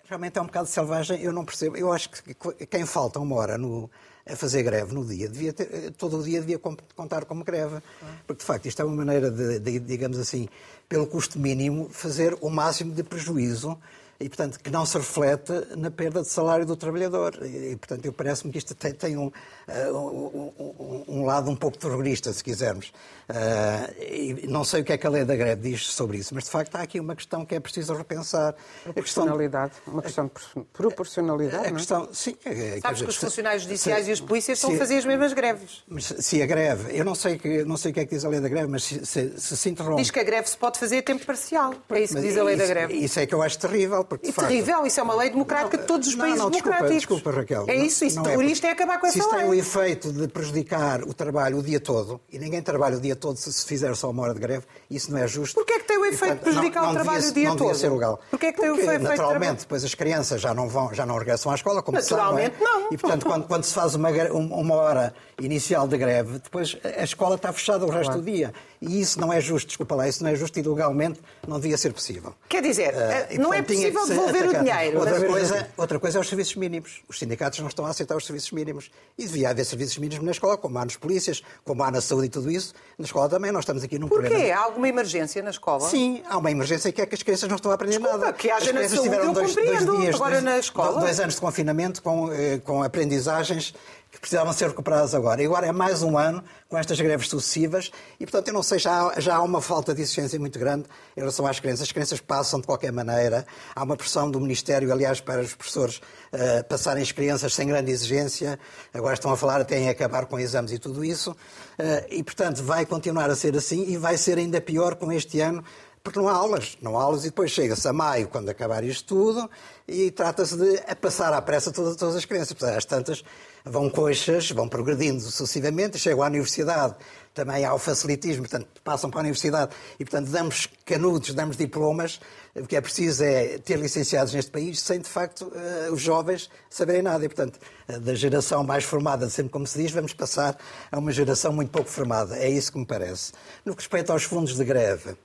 realmente 0.05 0.37
é 0.37 0.41
um 0.41 0.45
bocado 0.45 0.67
selvagem. 0.67 1.21
Eu 1.21 1.31
não 1.31 1.45
percebo. 1.45 1.77
Eu 1.77 1.91
acho 1.91 2.09
que 2.09 2.33
quem 2.65 2.85
falta 2.85 3.19
uma 3.19 3.35
hora 3.35 3.57
no, 3.57 3.89
a 4.29 4.35
fazer 4.35 4.63
greve 4.63 4.93
no 4.93 5.05
dia, 5.05 5.27
devia 5.27 5.53
ter, 5.53 5.91
todo 5.91 6.19
o 6.19 6.23
dia 6.23 6.39
devia 6.39 6.59
contar 6.95 7.25
como 7.25 7.43
greve. 7.43 7.81
Porque, 8.25 8.41
de 8.41 8.45
facto, 8.45 8.65
isto 8.67 8.81
é 8.81 8.85
uma 8.85 8.95
maneira 8.95 9.31
de, 9.31 9.59
de 9.59 9.79
digamos 9.79 10.17
assim, 10.17 10.47
pelo 10.87 11.07
custo 11.07 11.39
mínimo, 11.39 11.89
fazer 11.89 12.37
o 12.41 12.49
máximo 12.49 12.93
de 12.93 13.03
prejuízo 13.03 13.77
e, 14.19 14.27
portanto, 14.27 14.59
que 14.59 14.69
não 14.69 14.85
se 14.85 14.97
reflete 14.97 15.53
na 15.77 15.89
perda 15.89 16.21
de 16.21 16.27
salário 16.27 16.65
do 16.65 16.75
trabalhador. 16.75 17.39
E, 17.41 17.75
portanto, 17.77 18.05
eu 18.05 18.11
parece-me 18.11 18.51
que 18.51 18.57
isto 18.57 18.75
tem, 18.75 18.93
tem 18.93 19.17
um, 19.17 19.27
uh, 19.27 19.97
um, 19.97 21.03
um, 21.07 21.25
lado 21.25 21.49
um 21.49 21.55
pouco 21.55 21.77
terrorista, 21.77 22.33
se 22.33 22.43
quisermos. 22.43 22.91
Uh, 23.29 24.03
e 24.03 24.47
não 24.47 24.63
sei 24.63 24.81
o 24.81 24.83
que 24.83 24.93
é 24.93 24.97
que 24.97 25.07
a 25.07 25.09
lei 25.09 25.23
da 25.23 25.35
greve 25.35 25.69
diz 25.69 25.87
sobre 25.87 26.17
isso, 26.17 26.35
mas, 26.35 26.43
de 26.43 26.49
facto, 26.49 26.75
há 26.75 26.81
aqui 26.81 26.99
uma 26.99 27.15
questão 27.15 27.45
que 27.45 27.55
é 27.55 27.59
preciso 27.59 27.93
repensar. 27.93 28.55
Proporcionalidade, 28.83 29.73
questão, 29.73 29.93
uma 29.93 30.01
questão 30.01 30.25
de 30.25 30.63
proporcionalidade, 30.73 31.67
a, 31.67 31.71
questão, 31.71 31.99
não 31.99 32.09
é? 32.09 32.13
Sim. 32.13 32.35
É, 32.43 32.79
Sabes 32.81 32.99
dizer, 32.99 33.05
que 33.05 33.09
os 33.09 33.15
funcionários 33.15 33.63
judiciais 33.63 34.03
se, 34.03 34.09
e 34.09 34.13
os 34.13 34.21
polícias 34.21 34.57
estão 34.57 34.73
a 34.73 34.77
fazer 34.77 34.97
as 34.97 35.05
mesmas 35.05 35.33
greves. 35.33 35.83
Mas 35.87 36.05
se 36.05 36.41
a 36.41 36.45
greve, 36.45 36.97
eu 36.97 37.05
não 37.05 37.15
sei, 37.15 37.37
que, 37.37 37.63
não 37.63 37.77
sei 37.77 37.91
o 37.91 37.93
que 37.93 37.99
é 38.01 38.05
que 38.05 38.15
diz 38.15 38.25
a 38.25 38.29
lei 38.29 38.41
da 38.41 38.49
greve, 38.49 38.67
mas 38.67 38.83
se 38.83 39.05
se, 39.05 39.39
se, 39.39 39.57
se 39.57 39.69
interrompe... 39.69 40.01
Diz 40.01 40.11
que 40.11 40.19
a 40.19 40.23
greve 40.23 40.49
se 40.49 40.57
pode 40.57 40.77
fazer 40.77 40.97
a 40.97 41.03
tempo 41.03 41.25
parcial. 41.25 41.73
É 41.89 42.01
isso 42.01 42.15
que 42.15 42.21
diz 42.21 42.37
a 42.37 42.43
lei 42.43 42.55
isso, 42.55 42.63
da 42.63 42.73
greve. 42.73 42.93
Isso 42.95 43.19
é 43.19 43.25
que 43.25 43.33
eu 43.33 43.41
acho 43.41 43.57
terrível, 43.59 44.03
porque, 44.09 44.29
e 44.29 44.33
terrível, 44.33 44.85
isso 44.85 44.99
é 44.99 45.03
uma 45.03 45.15
lei 45.15 45.29
democrática 45.29 45.77
não, 45.77 45.83
de 45.83 45.87
todos 45.87 46.07
os 46.07 46.15
não, 46.15 46.25
países 46.25 46.39
não, 46.39 46.49
democráticos. 46.49 46.95
Desculpa, 46.95 47.31
Raquel. 47.31 47.65
É 47.67 47.75
isso, 47.75 48.03
isso 48.03 48.17
não, 48.17 48.25
é, 48.25 48.33
é 48.33 48.71
acabar 48.71 48.99
com 48.99 49.07
essa 49.07 49.17
lei. 49.17 49.27
Se 49.27 49.29
isso 49.29 49.37
tem 49.37 49.49
o 49.49 49.53
efeito 49.53 50.11
de 50.11 50.27
prejudicar 50.27 51.03
o 51.03 51.13
trabalho 51.13 51.59
o 51.59 51.63
dia 51.63 51.79
todo, 51.79 52.19
e 52.31 52.39
ninguém 52.39 52.61
trabalha 52.61 52.97
o 52.97 52.99
dia 52.99 53.15
todo 53.15 53.37
se 53.37 53.59
se 53.59 53.65
fizer 53.65 53.95
só 53.95 54.09
uma 54.09 54.23
hora 54.23 54.33
de 54.33 54.39
greve, 54.39 54.65
isso 54.89 55.11
não 55.11 55.19
é 55.19 55.27
justo. 55.27 55.55
Porquê 55.55 55.73
é 55.73 55.79
que 55.79 55.87
tem 55.87 55.97
o 55.97 56.05
efeito 56.05 56.35
de 56.35 56.41
prejudicar 56.41 56.89
o 56.89 56.93
trabalho 56.93 57.21
devia, 57.21 57.29
o 57.29 57.33
dia 57.33 57.49
não 57.49 57.55
todo? 57.55 57.67
Não 57.67 57.73
devia 57.73 57.89
ser 57.89 57.93
legal. 57.93 58.19
Porquê 58.29 58.45
é 58.47 58.51
que 58.51 58.61
tem 58.61 58.71
o 58.71 58.79
efeito 58.79 59.03
naturalmente, 59.03 59.59
depois 59.59 59.83
as 59.83 59.93
crianças 59.93 60.41
já 60.41 60.53
não, 60.53 60.67
vão, 60.67 60.93
já 60.93 61.05
não 61.05 61.17
regressam 61.17 61.51
à 61.51 61.55
escola, 61.55 61.81
como 61.81 61.97
Naturalmente 61.97 62.57
se 62.57 62.63
sabe, 62.63 62.81
não. 62.81 62.87
E, 62.91 62.97
portanto, 62.97 63.25
quando, 63.25 63.47
quando 63.47 63.63
se 63.63 63.73
faz 63.73 63.95
uma, 63.95 64.09
uma 64.09 64.75
hora 64.75 65.13
inicial 65.39 65.87
de 65.87 65.97
greve, 65.97 66.39
depois 66.39 66.77
a 66.83 67.03
escola 67.03 67.35
está 67.35 67.51
fechada 67.51 67.85
o 67.85 67.89
resto 67.89 68.11
claro. 68.11 68.21
do 68.21 68.31
dia. 68.31 68.53
E 68.81 69.01
isso 69.01 69.19
não 69.19 69.31
é 69.31 69.41
justo, 69.41 69.67
desculpa 69.67 69.93
lá, 69.93 70.07
isso 70.07 70.23
não 70.23 70.29
é 70.29 70.35
justo 70.35 70.57
e 70.57 70.61
legalmente 70.61 71.19
não 71.45 71.59
devia 71.59 71.77
ser 71.77 71.91
possível. 71.91 72.33
Quer 72.47 72.61
dizer, 72.61 72.93
uh, 72.93 73.41
não 73.41 73.53
é 73.53 73.61
possível 73.61 73.98
devolver 74.07 74.47
o 74.49 74.63
dinheiro. 74.63 74.99
Outra 74.99 75.25
coisa, 75.25 75.67
outra 75.77 75.99
coisa 75.99 76.17
é 76.17 76.21
os 76.21 76.27
serviços 76.29 76.55
mínimos. 76.55 77.01
Os 77.07 77.19
sindicatos 77.19 77.59
não 77.59 77.67
estão 77.67 77.85
a 77.85 77.89
aceitar 77.89 78.15
os 78.15 78.25
serviços 78.25 78.51
mínimos. 78.51 78.89
E 79.17 79.25
devia 79.25 79.49
haver 79.49 79.65
serviços 79.65 79.97
mínimos 79.97 80.23
na 80.25 80.31
escola, 80.31 80.57
como 80.57 80.77
há 80.77 80.85
nos 80.85 80.95
polícias, 80.97 81.41
como 81.63 81.83
há 81.83 81.91
na 81.91 82.01
saúde 82.01 82.27
e 82.27 82.29
tudo 82.29 82.49
isso. 82.51 82.73
Na 82.97 83.05
escola 83.05 83.29
também, 83.29 83.51
nós 83.51 83.61
estamos 83.63 83.83
aqui 83.83 83.97
num 83.99 84.07
Porquê? 84.07 84.29
problema. 84.29 84.55
Há 84.55 84.63
alguma 84.63 84.87
emergência 84.87 85.41
na 85.41 85.49
escola? 85.49 85.87
Sim, 85.87 86.21
há 86.29 86.37
uma 86.37 86.51
emergência 86.51 86.91
que 86.91 87.01
é 87.01 87.05
que 87.05 87.15
as 87.15 87.23
crianças 87.23 87.49
não 87.49 87.55
estão 87.55 87.71
a 87.71 87.75
aprender 87.75 87.97
Desculpa, 87.97 88.17
nada. 88.17 88.33
que 88.33 88.49
haja 88.49 88.69
as 88.69 88.75
na 88.75 88.89
saúde, 88.89 89.01
tiveram 89.03 89.33
dois, 89.33 89.55
dois 89.55 89.67
dias, 89.79 90.15
agora 90.15 90.31
dois, 90.33 90.43
na 90.43 90.59
escola. 90.59 90.99
dois 91.01 91.19
anos 91.19 91.35
de 91.35 91.41
confinamento 91.41 92.01
com, 92.01 92.31
eh, 92.31 92.59
com 92.63 92.83
aprendizagens 92.83 93.73
que 94.19 94.27
precisavam 94.27 94.51
ser 94.51 94.67
recuperadas 94.67 95.15
agora. 95.15 95.41
E 95.41 95.45
agora 95.45 95.65
é 95.65 95.71
mais 95.71 96.03
um 96.03 96.17
ano 96.17 96.43
com 96.67 96.77
estas 96.77 96.99
greves 96.99 97.29
sucessivas 97.29 97.89
e, 98.19 98.25
portanto, 98.25 98.49
eu 98.49 98.53
não 98.53 98.61
sei, 98.61 98.77
já 98.77 99.13
já 99.17 99.37
há 99.37 99.41
uma 99.41 99.61
falta 99.61 99.95
de 99.95 100.01
exigência 100.01 100.37
muito 100.37 100.59
grande 100.59 100.85
em 101.15 101.21
relação 101.21 101.47
às 101.47 101.57
crianças. 101.59 101.83
As 101.83 101.91
crianças 101.91 102.19
passam 102.19 102.59
de 102.59 102.67
qualquer 102.67 102.91
maneira. 102.91 103.45
Há 103.73 103.81
uma 103.81 103.95
pressão 103.95 104.29
do 104.29 104.39
Ministério, 104.41 104.91
aliás, 104.91 105.21
para 105.21 105.41
os 105.41 105.55
professores 105.55 105.97
uh, 106.33 106.63
passarem 106.67 107.01
as 107.01 107.13
crianças 107.13 107.53
sem 107.55 107.65
grande 107.65 107.91
exigência. 107.91 108.59
Agora 108.93 109.13
estão 109.13 109.31
a 109.31 109.37
falar 109.37 109.61
até 109.61 109.79
em 109.79 109.87
acabar 109.87 110.25
com 110.25 110.37
exames 110.37 110.73
e 110.73 110.79
tudo 110.79 111.05
isso. 111.05 111.31
Uh, 111.31 112.05
e, 112.09 112.21
portanto, 112.21 112.61
vai 112.61 112.85
continuar 112.85 113.29
a 113.29 113.35
ser 113.37 113.55
assim 113.55 113.85
e 113.87 113.95
vai 113.95 114.17
ser 114.17 114.37
ainda 114.37 114.59
pior 114.59 114.95
com 114.95 115.13
este 115.13 115.39
ano 115.39 115.63
porque 116.03 116.19
não 116.19 116.27
há 116.27 116.33
aulas. 116.33 116.77
Não 116.81 116.97
há 116.97 117.03
aulas 117.03 117.21
e 117.21 117.29
depois 117.29 117.51
chega-se 117.51 117.87
a 117.87 117.93
maio, 117.93 118.27
quando 118.27 118.49
acabar 118.49 118.83
isto 118.83 119.05
tudo, 119.05 119.49
e 119.87 120.11
trata-se 120.11 120.57
de 120.57 120.77
passar 120.95 121.33
à 121.33 121.41
pressa 121.41 121.71
todas, 121.71 121.95
todas 121.95 122.15
as 122.15 122.25
crianças. 122.25 122.53
Portanto, 122.53 122.77
às 122.77 122.85
tantas 122.85 123.23
vão 123.65 123.89
coxas, 123.89 124.51
vão 124.51 124.67
progredindo 124.67 125.21
sucessivamente, 125.21 125.97
chegam 125.97 126.23
à 126.23 126.27
universidade, 126.27 126.95
também 127.33 127.63
há 127.63 127.73
o 127.73 127.79
facilitismo, 127.79 128.43
portanto, 128.43 128.67
passam 128.83 129.09
para 129.09 129.19
a 129.19 129.21
universidade 129.21 129.73
e, 129.99 130.03
portanto, 130.03 130.29
damos 130.29 130.67
canudos, 130.85 131.33
damos 131.33 131.55
diplomas. 131.55 132.19
O 132.55 132.65
que 132.65 132.75
é 132.75 132.81
preciso 132.81 133.23
é 133.23 133.57
ter 133.59 133.77
licenciados 133.79 134.33
neste 134.33 134.51
país 134.51 134.81
sem, 134.81 134.99
de 134.99 135.07
facto, 135.07 135.51
eh, 135.55 135.89
os 135.91 136.01
jovens 136.01 136.49
saberem 136.69 137.01
nada. 137.01 137.23
E, 137.23 137.29
portanto, 137.29 137.59
da 138.01 138.13
geração 138.13 138.63
mais 138.63 138.83
formada, 138.83 139.29
sempre 139.29 139.51
como 139.51 139.65
se 139.65 139.81
diz, 139.81 139.91
vamos 139.91 140.13
passar 140.13 140.57
a 140.91 140.99
uma 140.99 141.11
geração 141.11 141.53
muito 141.53 141.69
pouco 141.71 141.89
formada. 141.89 142.37
É 142.37 142.49
isso 142.49 142.71
que 142.71 142.79
me 142.79 142.85
parece. 142.85 143.31
No 143.63 143.73
que 143.73 143.81
respeita 143.81 144.11
aos 144.11 144.23
fundos 144.23 144.55
de 144.55 144.65
greve, 144.65 145.15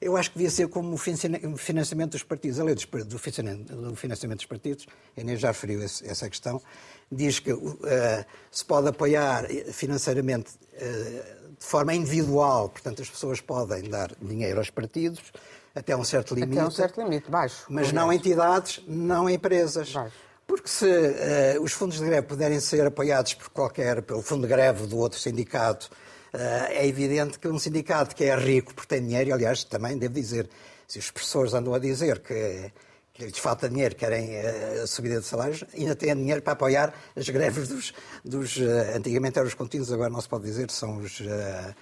eu 0.00 0.16
acho 0.16 0.30
que 0.30 0.38
devia 0.38 0.50
ser 0.50 0.68
como 0.68 0.94
o 0.94 1.56
financiamento 1.56 2.12
dos 2.12 2.22
partidos. 2.22 2.60
A 2.60 2.64
lei 2.64 2.74
do 2.74 3.96
financiamento 3.96 4.38
dos 4.38 4.46
partidos, 4.46 4.86
a 5.16 5.20
Inês 5.20 5.40
já 5.40 5.48
referiu 5.48 5.82
essa 5.82 6.28
questão, 6.30 6.62
diz 7.10 7.38
que 7.38 7.52
uh, 7.52 7.66
se 8.50 8.64
pode 8.64 8.88
apoiar 8.88 9.46
financeiramente 9.72 10.52
uh, 10.74 11.56
de 11.58 11.66
forma 11.66 11.94
individual, 11.94 12.68
portanto 12.68 13.02
as 13.02 13.10
pessoas 13.10 13.40
podem 13.40 13.88
dar 13.88 14.12
dinheiro 14.20 14.58
aos 14.58 14.70
partidos 14.70 15.32
até 15.74 15.96
um 15.96 16.04
certo 16.04 16.34
limite. 16.34 16.58
Até 16.58 16.68
um 16.68 16.70
certo 16.70 17.00
limite, 17.02 17.30
baixo. 17.30 17.64
Mas 17.68 17.92
não 17.92 18.12
entidades, 18.12 18.82
não 18.86 19.28
empresas. 19.28 19.92
Baixo. 19.92 20.16
Porque 20.46 20.68
se 20.68 20.86
uh, 20.86 21.62
os 21.62 21.72
fundos 21.72 21.98
de 21.98 22.04
greve 22.04 22.26
puderem 22.26 22.58
ser 22.60 22.86
apoiados 22.86 23.34
por 23.34 23.50
qualquer, 23.50 24.02
pelo 24.02 24.22
fundo 24.22 24.42
de 24.42 24.48
greve 24.48 24.86
do 24.86 24.96
outro 24.98 25.18
sindicato, 25.18 25.90
é 26.30 26.86
evidente 26.86 27.38
que 27.38 27.48
um 27.48 27.58
sindicato 27.58 28.14
que 28.14 28.22
é 28.22 28.36
rico 28.36 28.74
porque 28.74 28.94
tem 28.94 29.02
dinheiro, 29.02 29.30
e 29.30 29.32
aliás, 29.32 29.64
também 29.64 29.96
devo 29.96 30.12
dizer, 30.12 30.48
se 30.86 30.98
os 30.98 31.10
professores 31.10 31.54
andam 31.54 31.72
a 31.72 31.78
dizer 31.78 32.18
que, 32.18 32.70
que 33.18 33.24
lhes 33.24 33.38
falta 33.38 33.68
dinheiro, 33.68 33.96
querem 33.96 34.38
a 34.38 34.86
subida 34.86 35.18
de 35.18 35.26
salários, 35.26 35.64
ainda 35.76 35.96
têm 35.96 36.14
dinheiro 36.14 36.40
para 36.40 36.52
apoiar 36.52 36.94
as 37.16 37.28
greves 37.28 37.68
dos. 37.68 37.92
dos 38.24 38.58
antigamente 38.94 39.38
eram 39.38 39.48
os 39.48 39.54
contínuos, 39.54 39.92
agora 39.92 40.08
não 40.08 40.20
se 40.20 40.28
pode 40.28 40.44
dizer, 40.44 40.70
são 40.70 40.98
os. 40.98 41.20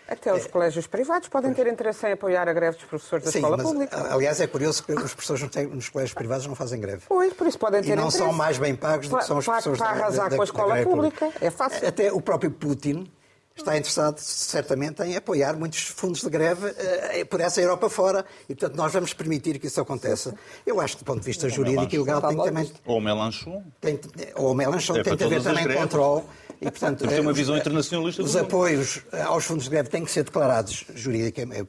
Até 0.08 0.32
os 0.32 0.46
é, 0.46 0.48
colégios 0.48 0.86
privados 0.86 1.28
podem 1.28 1.52
ter 1.52 1.66
interesse 1.66 2.06
em 2.06 2.12
apoiar 2.12 2.48
a 2.48 2.52
greve 2.54 2.78
dos 2.78 2.86
professores 2.86 3.26
da 3.26 3.30
sim, 3.30 3.38
escola 3.38 3.58
mas, 3.58 3.66
pública. 3.66 4.14
Aliás, 4.14 4.40
é 4.40 4.46
curioso 4.46 4.82
que 4.82 4.92
os 4.92 5.12
professores 5.12 5.42
nos 5.70 5.90
colégios 5.90 6.14
privados 6.14 6.46
não 6.46 6.54
fazem 6.54 6.80
greve. 6.80 7.02
Pois, 7.06 7.32
por 7.34 7.46
isso 7.46 7.58
podem 7.58 7.82
ter 7.82 7.92
e 7.92 7.96
não 7.96 8.04
interesse. 8.04 8.18
são 8.18 8.32
mais 8.32 8.56
bem 8.56 8.74
pagos 8.74 9.08
do 9.08 9.18
que 9.18 9.24
são 9.24 9.36
os 9.36 9.44
professores 9.44 9.78
para 9.78 9.92
da, 9.92 10.00
arrasar 10.00 10.30
da, 10.30 10.36
com 10.36 10.42
a 10.42 10.44
escola 10.44 10.82
pública. 10.82 11.26
pública. 11.26 11.44
É 11.44 11.50
fácil. 11.50 11.86
Até 11.86 12.10
o 12.10 12.20
próprio 12.20 12.50
Putin 12.50 13.12
está 13.56 13.76
interessado, 13.76 14.18
certamente, 14.18 15.02
em 15.02 15.16
apoiar 15.16 15.56
muitos 15.56 15.80
fundos 15.80 16.20
de 16.20 16.28
greve 16.28 16.68
uh, 16.68 17.26
por 17.28 17.40
essa 17.40 17.60
Europa 17.60 17.88
fora 17.88 18.24
e, 18.48 18.54
portanto, 18.54 18.76
nós 18.76 18.92
vamos 18.92 19.12
permitir 19.12 19.58
que 19.58 19.66
isso 19.66 19.80
aconteça. 19.80 20.34
Eu 20.66 20.80
acho 20.80 20.96
que, 20.96 21.04
do 21.04 21.06
ponto 21.06 21.20
de 21.20 21.26
vista 21.26 21.48
jurídico 21.48 21.94
e 21.94 21.98
legal, 21.98 22.20
tem 22.20 22.36
também... 22.36 22.70
Ou 22.84 22.98
o 22.98 23.00
Melanchon. 23.00 23.62
Tem, 23.80 23.98
ou 24.34 24.52
o 24.52 24.54
Melanchon 24.54 24.96
é 24.96 25.02
tem 25.02 25.16
que 25.16 25.24
haver 25.24 25.42
também 25.42 25.68
controle. 25.74 26.24
E, 26.60 26.70
portanto, 26.70 27.00
Temos 27.00 27.18
uma 27.18 27.32
visão 27.34 27.56
internacionalista 27.56 28.22
Os 28.22 28.34
apoios 28.34 29.02
aos 29.26 29.44
fundos 29.44 29.64
de 29.64 29.70
greve 29.70 29.90
têm 29.90 30.04
que 30.04 30.10
ser 30.10 30.24
declarados 30.24 30.86
juridicamente, 30.94 31.68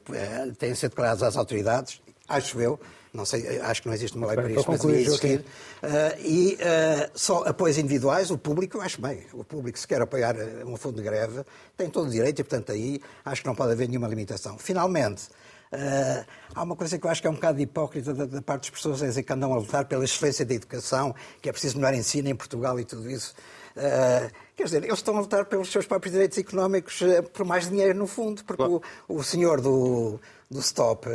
têm 0.58 0.72
que 0.72 0.76
ser 0.76 0.88
declarados 0.88 1.22
às 1.22 1.36
autoridades, 1.36 2.00
acho 2.26 2.60
eu, 2.60 2.80
não 3.12 3.24
sei, 3.24 3.60
acho 3.60 3.82
que 3.82 3.88
não 3.88 3.94
existe 3.94 4.16
uma 4.16 4.26
lei 4.26 4.36
para 4.36 4.50
isso, 4.50 4.64
mas 4.68 4.80
devia 4.80 5.00
existir. 5.00 5.40
Uh, 5.40 6.20
e 6.20 6.54
uh, 6.54 7.10
só 7.14 7.44
apoios 7.44 7.78
individuais, 7.78 8.30
o 8.30 8.38
público, 8.38 8.76
eu 8.76 8.82
acho 8.82 9.00
bem. 9.00 9.24
O 9.32 9.44
público, 9.44 9.78
se 9.78 9.86
quer 9.86 10.00
apoiar 10.00 10.36
eh, 10.36 10.64
um 10.66 10.76
fundo 10.76 10.96
de 10.96 11.02
greve, 11.02 11.42
tem 11.76 11.88
todo 11.88 12.08
o 12.08 12.10
direito 12.10 12.40
e, 12.40 12.44
portanto, 12.44 12.72
aí 12.72 13.00
acho 13.24 13.42
que 13.42 13.48
não 13.48 13.54
pode 13.54 13.72
haver 13.72 13.88
nenhuma 13.88 14.08
limitação. 14.08 14.58
Finalmente, 14.58 15.24
uh, 15.72 16.24
há 16.54 16.62
uma 16.62 16.76
coisa 16.76 16.98
que 16.98 17.06
eu 17.06 17.10
acho 17.10 17.20
que 17.20 17.26
é 17.26 17.30
um 17.30 17.34
bocado 17.34 17.60
hipócrita 17.60 18.12
da, 18.12 18.26
da 18.26 18.42
parte 18.42 18.62
das 18.62 18.70
pessoas, 18.70 19.02
é 19.02 19.06
dizer 19.06 19.22
que 19.22 19.32
andam 19.32 19.52
a 19.52 19.56
lutar 19.56 19.86
pela 19.86 20.04
excelência 20.04 20.44
da 20.44 20.54
educação, 20.54 21.14
que 21.40 21.48
é 21.48 21.52
preciso 21.52 21.76
melhor 21.76 21.94
ensino 21.94 22.28
em 22.28 22.34
Portugal 22.34 22.78
e 22.78 22.84
tudo 22.84 23.10
isso. 23.10 23.34
Uh, 23.78 24.30
quer 24.56 24.64
dizer, 24.64 24.82
eles 24.82 24.98
estão 24.98 25.16
a 25.16 25.20
lutar 25.20 25.44
pelos 25.44 25.70
seus 25.70 25.86
próprios 25.86 26.12
direitos 26.12 26.36
económicos 26.36 27.00
uh, 27.00 27.22
por 27.32 27.46
mais 27.46 27.70
dinheiro, 27.70 27.96
no 27.96 28.08
fundo, 28.08 28.44
porque 28.44 28.62
o, 28.62 28.82
o 29.08 29.22
senhor 29.22 29.60
do, 29.60 30.18
do 30.50 30.58
Stop, 30.58 31.08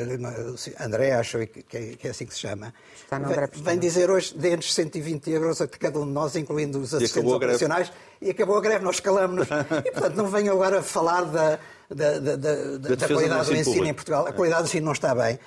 André, 0.80 1.12
acho 1.12 1.40
que 1.48 1.78
é, 1.78 1.96
que 1.96 2.08
é 2.08 2.12
assim 2.12 2.26
que 2.26 2.34
se 2.34 2.40
chama, 2.40 2.74
vem, 3.12 3.64
vem 3.64 3.80
dizer 3.80 4.10
hoje, 4.10 4.34
dê-nos 4.38 4.74
120 4.74 5.30
euros 5.30 5.60
a 5.60 5.68
cada 5.68 6.00
um 6.00 6.06
de 6.06 6.12
nós, 6.12 6.36
incluindo 6.38 6.80
os 6.80 6.94
assistentes 6.94 7.32
operacionais, 7.32 7.92
e 8.22 8.30
acabou 8.30 8.58
a 8.58 8.62
greve, 8.62 8.86
nós 8.86 8.96
escalamos-nos. 8.96 9.48
e, 9.86 9.92
portanto, 9.92 10.16
não 10.16 10.28
venham 10.28 10.56
agora 10.56 10.82
falar 10.82 11.24
da, 11.24 11.60
da, 11.90 12.20
da, 12.20 12.36
da, 12.38 12.96
da 12.96 13.08
qualidade 13.08 13.46
do 13.48 13.56
ensino, 13.56 13.60
ensino 13.60 13.88
em 13.88 13.94
Portugal. 13.94 14.26
A 14.26 14.32
qualidade 14.32 14.64
do 14.64 14.68
ensino 14.68 14.86
não 14.86 14.94
está 14.94 15.14
bem. 15.14 15.38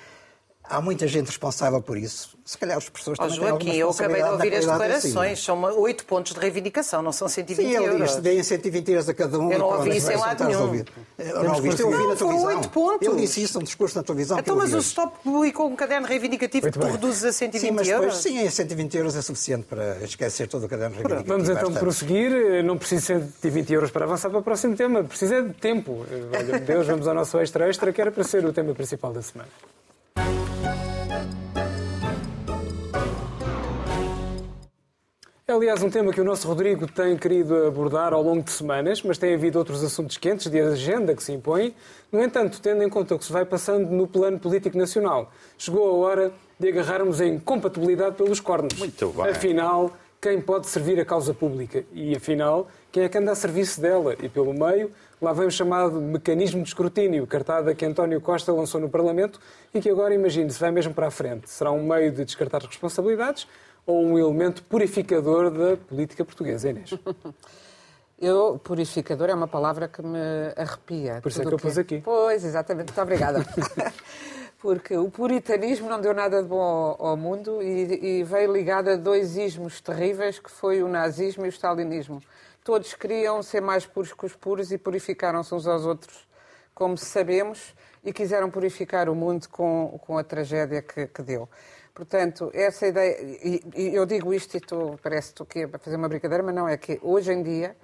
Há 0.69 0.81
muita 0.81 1.07
gente 1.07 1.27
responsável 1.27 1.81
por 1.81 1.97
isso. 1.97 2.37
Se 2.43 2.57
calhar 2.57 2.77
as 2.77 2.87
pessoas 2.89 3.17
também 3.17 3.33
oh, 3.33 3.49
Joaquim, 3.49 3.75
eu 3.75 3.89
acabei 3.89 4.21
de 4.21 4.29
ouvir 4.29 4.53
as 4.53 4.65
declarações. 4.65 5.43
São 5.43 5.61
oito 5.79 6.05
pontos 6.05 6.33
de 6.33 6.39
reivindicação, 6.39 7.01
não 7.01 7.11
são 7.11 7.27
120 7.27 7.65
Sim, 7.65 7.73
euros. 7.73 7.89
Sim, 7.89 7.95
ele 7.95 8.05
disse, 8.05 8.21
deem 8.21 8.43
120 8.43 8.91
euros 8.91 9.09
a 9.09 9.13
cada 9.13 9.39
um. 9.39 9.51
Eu 9.51 9.59
não 9.59 9.67
ouvi 9.67 9.97
isso 9.97 10.11
em 10.11 10.17
lado 10.17 10.43
nenhum. 10.43 10.83
Eu 11.17 11.43
não 11.43 11.55
ouvi 11.55 11.69
isso, 11.69 11.81
eu 11.81 11.87
ouvi 11.87 12.07
na 12.07 12.15
televisão. 12.15 12.47
oito 12.47 12.69
pontos. 12.69 13.07
Ele 13.07 13.17
disse 13.17 13.41
isso, 13.43 13.59
um 13.59 13.63
discurso 13.63 13.97
na 13.97 14.03
televisão. 14.03 14.39
Então, 14.39 14.55
mas 14.55 14.73
o 14.73 14.77
Stop 14.79 15.17
publicou 15.23 15.67
um 15.67 15.75
caderno 15.75 16.07
reivindicativo 16.07 16.71
que 16.71 16.79
tu 16.79 16.85
reduzes 16.85 17.23
a 17.23 17.31
120 17.31 17.61
sim, 17.61 17.71
mas 17.71 17.87
depois, 17.87 18.03
euros? 18.03 18.21
Sim, 18.21 18.49
120 18.49 18.97
euros 18.97 19.15
é 19.15 19.21
suficiente 19.21 19.65
para 19.65 20.03
esquecer 20.03 20.47
todo 20.47 20.65
o 20.65 20.69
caderno 20.69 20.95
reivindicativo. 20.95 21.33
Vamos 21.33 21.49
então 21.49 21.73
prosseguir. 21.73 22.63
Não 22.63 22.77
preciso 22.77 23.19
de 23.19 23.31
120 23.41 23.73
euros 23.73 23.91
para 23.91 24.05
avançar 24.05 24.29
para 24.29 24.39
o 24.39 24.43
próximo 24.43 24.75
tema. 24.75 25.03
Precisa 25.03 25.41
de 25.41 25.53
tempo. 25.53 26.05
Olha, 26.33 26.59
Deus, 26.59 26.87
vamos 26.87 27.07
ao 27.07 27.13
nosso 27.13 27.37
extra-extra, 27.39 27.91
que 27.93 28.01
era 28.01 28.11
para 28.11 28.23
ser 28.23 28.45
o 28.45 28.53
tema 28.53 28.73
principal 28.73 29.13
da 29.13 29.21
semana. 29.21 29.49
É, 35.49 35.53
aliás, 35.53 35.81
um 35.81 35.89
tema 35.89 36.11
que 36.11 36.19
o 36.19 36.25
nosso 36.25 36.45
Rodrigo 36.45 36.85
tem 36.91 37.15
querido 37.15 37.67
abordar 37.67 38.11
ao 38.11 38.21
longo 38.21 38.43
de 38.43 38.51
semanas, 38.51 39.01
mas 39.01 39.17
tem 39.17 39.33
havido 39.33 39.57
outros 39.57 39.81
assuntos 39.81 40.17
quentes 40.17 40.51
de 40.51 40.59
agenda 40.59 41.15
que 41.15 41.23
se 41.23 41.31
impõem. 41.31 41.73
No 42.11 42.21
entanto, 42.21 42.59
tendo 42.61 42.83
em 42.83 42.89
conta 42.89 43.15
o 43.15 43.17
que 43.17 43.23
se 43.23 43.31
vai 43.31 43.45
passando 43.45 43.89
no 43.89 44.05
plano 44.05 44.37
político 44.37 44.77
nacional, 44.77 45.31
chegou 45.57 45.87
a 45.87 46.05
hora 46.05 46.33
de 46.59 46.67
agarrarmos 46.67 47.21
em 47.21 47.39
compatibilidade 47.39 48.17
pelos 48.17 48.41
cornos. 48.41 48.77
Muito 48.77 49.07
bem. 49.07 49.29
Afinal, 49.29 49.93
quem 50.19 50.41
pode 50.41 50.67
servir 50.67 50.99
a 50.99 51.05
causa 51.05 51.33
pública? 51.33 51.85
E, 51.93 52.13
afinal, 52.13 52.67
quem 52.91 53.03
é 53.03 53.07
que 53.07 53.17
anda 53.17 53.31
a 53.31 53.35
serviço 53.35 53.79
dela? 53.79 54.17
E, 54.21 54.27
pelo 54.27 54.53
meio, 54.53 54.91
lá 55.21 55.31
vem 55.31 55.47
o 55.47 55.51
chamado 55.51 56.01
mecanismo 56.01 56.61
de 56.61 56.67
escrutínio, 56.67 57.25
cartada 57.25 57.73
que 57.73 57.85
António 57.85 58.19
Costa 58.19 58.51
lançou 58.51 58.81
no 58.81 58.89
Parlamento 58.89 59.39
e 59.73 59.79
que 59.79 59.89
agora, 59.89 60.13
imagine-se, 60.13 60.59
vai 60.59 60.71
mesmo 60.71 60.93
para 60.93 61.07
a 61.07 61.11
frente. 61.11 61.49
Será 61.49 61.71
um 61.71 61.87
meio 61.87 62.11
de 62.11 62.25
descartar 62.25 62.61
responsabilidades 62.63 63.47
ou 63.87 64.05
um 64.05 64.19
elemento 64.19 64.61
purificador 64.63 65.49
da 65.49 65.77
política 65.77 66.25
portuguesa, 66.25 66.69
Inês? 66.69 66.91
Eu, 68.19 68.59
purificador 68.63 69.29
é 69.29 69.33
uma 69.35 69.47
palavra 69.47 69.87
que 69.87 70.01
me 70.01 70.17
arrepia. 70.55 71.19
Por 71.21 71.29
isso 71.29 71.39
é 71.39 71.45
que 71.45 71.53
eu 71.53 71.57
pus 71.59 71.77
aqui. 71.77 72.01
Pois, 72.01 72.43
exatamente. 72.43 72.87
Muito 72.87 73.01
obrigada. 73.01 73.45
Porque 74.57 74.97
o 74.97 75.07
puritanismo 75.11 75.87
não 75.87 76.01
deu 76.01 76.15
nada 76.15 76.41
de 76.41 76.49
bom 76.49 76.95
ao, 76.97 77.15
mundo 77.15 77.61
e, 77.61 78.21
e, 78.21 78.23
veio 78.23 78.51
ligado 78.51 78.89
a 78.89 78.95
dois 78.95 79.37
ismos 79.37 79.79
terríveis, 79.81 80.39
que 80.39 80.49
foi 80.49 80.81
o 80.81 80.87
nazismo 80.87 81.45
e 81.45 81.49
o 81.49 81.51
stalinismo. 81.51 82.19
Todos 82.63 82.95
queriam 82.95 83.43
ser 83.43 83.61
mais 83.61 83.85
puros 83.85 84.11
que 84.11 84.25
os 84.25 84.35
puros 84.35 84.71
e 84.71 84.79
purificaram-se 84.79 85.53
uns 85.53 85.67
aos 85.67 85.85
outros, 85.85 86.27
como 86.73 86.97
sabemos, 86.97 87.75
e 88.03 88.11
quiseram 88.11 88.49
purificar 88.49 89.09
o 89.09 89.15
mundo 89.15 89.47
com, 89.47 89.99
com 90.01 90.17
a 90.17 90.23
tragédia 90.23 90.81
que, 90.81 91.05
que 91.05 91.21
deu. 91.21 91.47
Portanto, 91.97 92.51
essa 92.53 92.85
ideia, 92.85 93.17
e, 93.43 93.59
eu 93.91 94.05
digo 94.05 94.31
isto 94.31 94.55
e 94.55 94.59
tu, 94.59 94.99
parece 95.01 95.33
que 95.33 95.41
estou 95.41 95.75
a 95.75 95.79
fazer 95.79 95.95
uma 95.95 96.07
brincadeira, 96.07 96.43
mas 96.43 96.53
não, 96.53 96.69
é 96.69 96.77
que 96.77 96.99
hoje 97.01 97.31
em 97.31 97.41
dia 97.41 97.75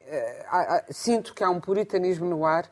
eh, 0.00 0.46
há, 0.48 0.84
sinto 0.88 1.34
que 1.34 1.44
há 1.44 1.50
um 1.50 1.60
puritanismo 1.60 2.24
no 2.24 2.46
ar 2.46 2.64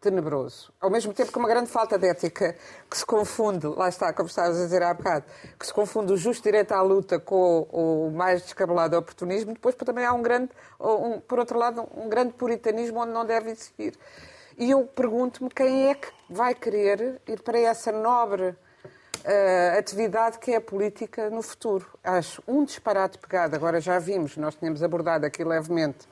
tenebroso. 0.00 0.72
Ao 0.80 0.90
mesmo 0.90 1.14
tempo 1.14 1.30
que 1.30 1.38
uma 1.38 1.46
grande 1.46 1.70
falta 1.70 1.96
de 1.96 2.08
ética 2.08 2.56
que 2.90 2.98
se 2.98 3.06
confunde, 3.06 3.68
lá 3.68 3.88
está, 3.88 4.12
como 4.12 4.28
estavas 4.28 4.58
a 4.58 4.64
dizer 4.64 4.82
há 4.82 4.92
bocado, 4.92 5.26
que 5.56 5.64
se 5.64 5.72
confunde 5.72 6.12
o 6.12 6.16
justo 6.16 6.42
direito 6.42 6.72
à 6.72 6.82
luta 6.82 7.20
com 7.20 7.68
o, 7.70 8.08
o 8.08 8.10
mais 8.10 8.42
descabelado 8.42 8.98
oportunismo, 8.98 9.52
depois 9.54 9.76
também 9.76 10.04
há 10.04 10.12
um 10.12 10.22
grande, 10.22 10.50
um, 10.80 11.20
por 11.20 11.38
outro 11.38 11.56
lado, 11.56 11.88
um 11.94 12.08
grande 12.08 12.32
puritanismo 12.32 12.98
onde 12.98 13.12
não 13.12 13.24
deve 13.24 13.52
existir. 13.52 13.96
E 14.58 14.72
eu 14.72 14.86
pergunto-me 14.86 15.48
quem 15.48 15.88
é 15.88 15.94
que 15.94 16.08
vai 16.28 16.52
querer 16.52 17.22
ir 17.28 17.40
para 17.42 17.60
essa 17.60 17.92
nobre 17.92 18.56
uh, 19.24 19.78
atividade 19.78 20.38
que 20.38 20.52
é 20.52 20.56
a 20.56 20.60
política 20.60 21.30
no 21.30 21.42
futuro. 21.42 21.86
Acho 22.02 22.42
um 22.46 22.64
disparate 22.64 23.18
pegado, 23.18 23.54
agora 23.56 23.80
já 23.80 23.98
vimos, 23.98 24.36
nós 24.36 24.54
tínhamos 24.54 24.82
abordado 24.82 25.26
aqui 25.26 25.44
levemente, 25.44 26.08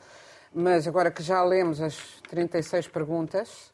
mas 0.53 0.87
agora 0.87 1.11
que 1.11 1.23
já 1.23 1.43
lemos 1.43 1.81
as 1.81 1.97
36 2.29 2.89
perguntas 2.89 3.73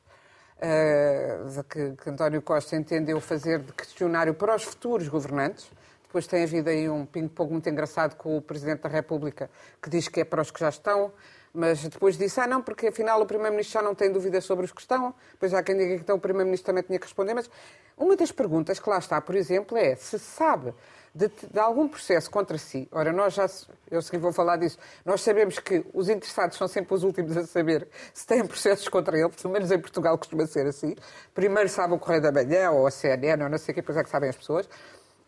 uh, 0.59 1.65
que, 1.65 1.93
que 2.03 2.11
António 2.11 2.43
Costa 2.43 2.77
entendeu 2.77 3.21
fazer 3.21 3.61
de 3.61 3.73
questionário 3.73 4.35
para 4.35 4.55
os 4.55 4.65
futuros 4.65 5.09
governantes, 5.09 5.71
depois 6.03 6.27
tem 6.27 6.45
havido 6.45 6.71
aí 6.71 6.89
um 6.89 7.05
ping-pong 7.05 7.53
muito 7.53 7.69
engraçado 7.69 8.17
com 8.17 8.37
o 8.37 8.43
Presidente 8.43 8.83
da 8.83 8.89
República, 8.89 9.51
que 9.83 9.91
diz 9.91 10.09
que 10.09 10.21
é 10.21 10.25
para 10.25 10.41
os 10.41 10.51
que 10.51 10.61
já 10.61 10.69
estão, 10.69 11.13
mas 11.57 11.83
depois 11.83 12.19
disse, 12.19 12.39
ah 12.39 12.47
não, 12.47 12.63
porque 12.63 12.89
afinal 12.89 13.21
o 13.21 13.27
Primeiro-Ministro 13.27 13.81
já 13.81 13.83
não 13.83 13.95
tem 13.95 14.13
dúvidas 14.13 14.45
sobre 14.45 14.67
os 14.67 14.73
que 14.73 14.81
estão, 14.81 15.15
depois 15.33 15.55
há 15.55 15.63
quem 15.63 15.77
diga 15.77 15.97
que 15.97 16.03
então 16.03 16.17
o 16.17 16.21
Primeiro-Ministro 16.21 16.67
também 16.67 16.83
tinha 16.85 16.99
que 16.99 17.07
responder, 17.07 17.33
mas 17.33 17.51
uma 17.97 18.15
das 18.15 18.31
perguntas 18.31 18.79
que 18.79 18.91
lá 18.91 18.99
está, 18.99 19.21
por 19.21 19.35
exemplo, 19.35 19.77
é 19.79 19.97
se 19.97 20.19
sabe 20.19 20.75
de, 21.15 21.29
de, 21.29 21.59
algum 21.59 21.89
processo 21.89 22.31
contra 22.31 22.59
si. 22.59 22.87
Ora, 22.93 23.11
nós 23.11 23.33
já, 23.33 23.47
eu 23.91 24.03
seguir 24.03 24.19
vou 24.19 24.35
falar 24.35 24.59
disso, 24.59 24.79
nós 25.03 25.23
sabemos 25.23 25.59
que 25.59 25.83
os 25.95 26.11
interessados 26.11 26.59
são 26.59 26.69
sempre 26.69 26.93
os 26.93 27.03
últimos 27.03 27.35
a 27.35 27.47
saber 27.47 27.89
se 28.13 28.27
têm 28.27 28.47
processos 28.47 28.87
contra 28.89 29.19
ele, 29.19 29.31
pelo 29.31 29.53
menos 29.53 29.71
em 29.73 29.79
Portugal 29.79 30.19
costuma 30.19 30.47
ser 30.47 30.67
assim. 30.67 30.95
Primeiro 31.33 31.71
sabe 31.71 31.95
o 31.95 31.99
Correio 31.99 32.21
da 32.21 32.31
Manhã 32.31 32.71
ou 32.71 32.87
a 32.87 32.91
CNN 32.91 33.43
ou 33.43 33.49
não 33.49 33.57
sei 33.57 33.73
o 33.73 33.75
que, 33.75 33.81
depois 33.81 33.97
é 33.97 34.05
que 34.05 34.11
sabem 34.11 34.29
as 34.29 34.37
pessoas. 34.37 34.69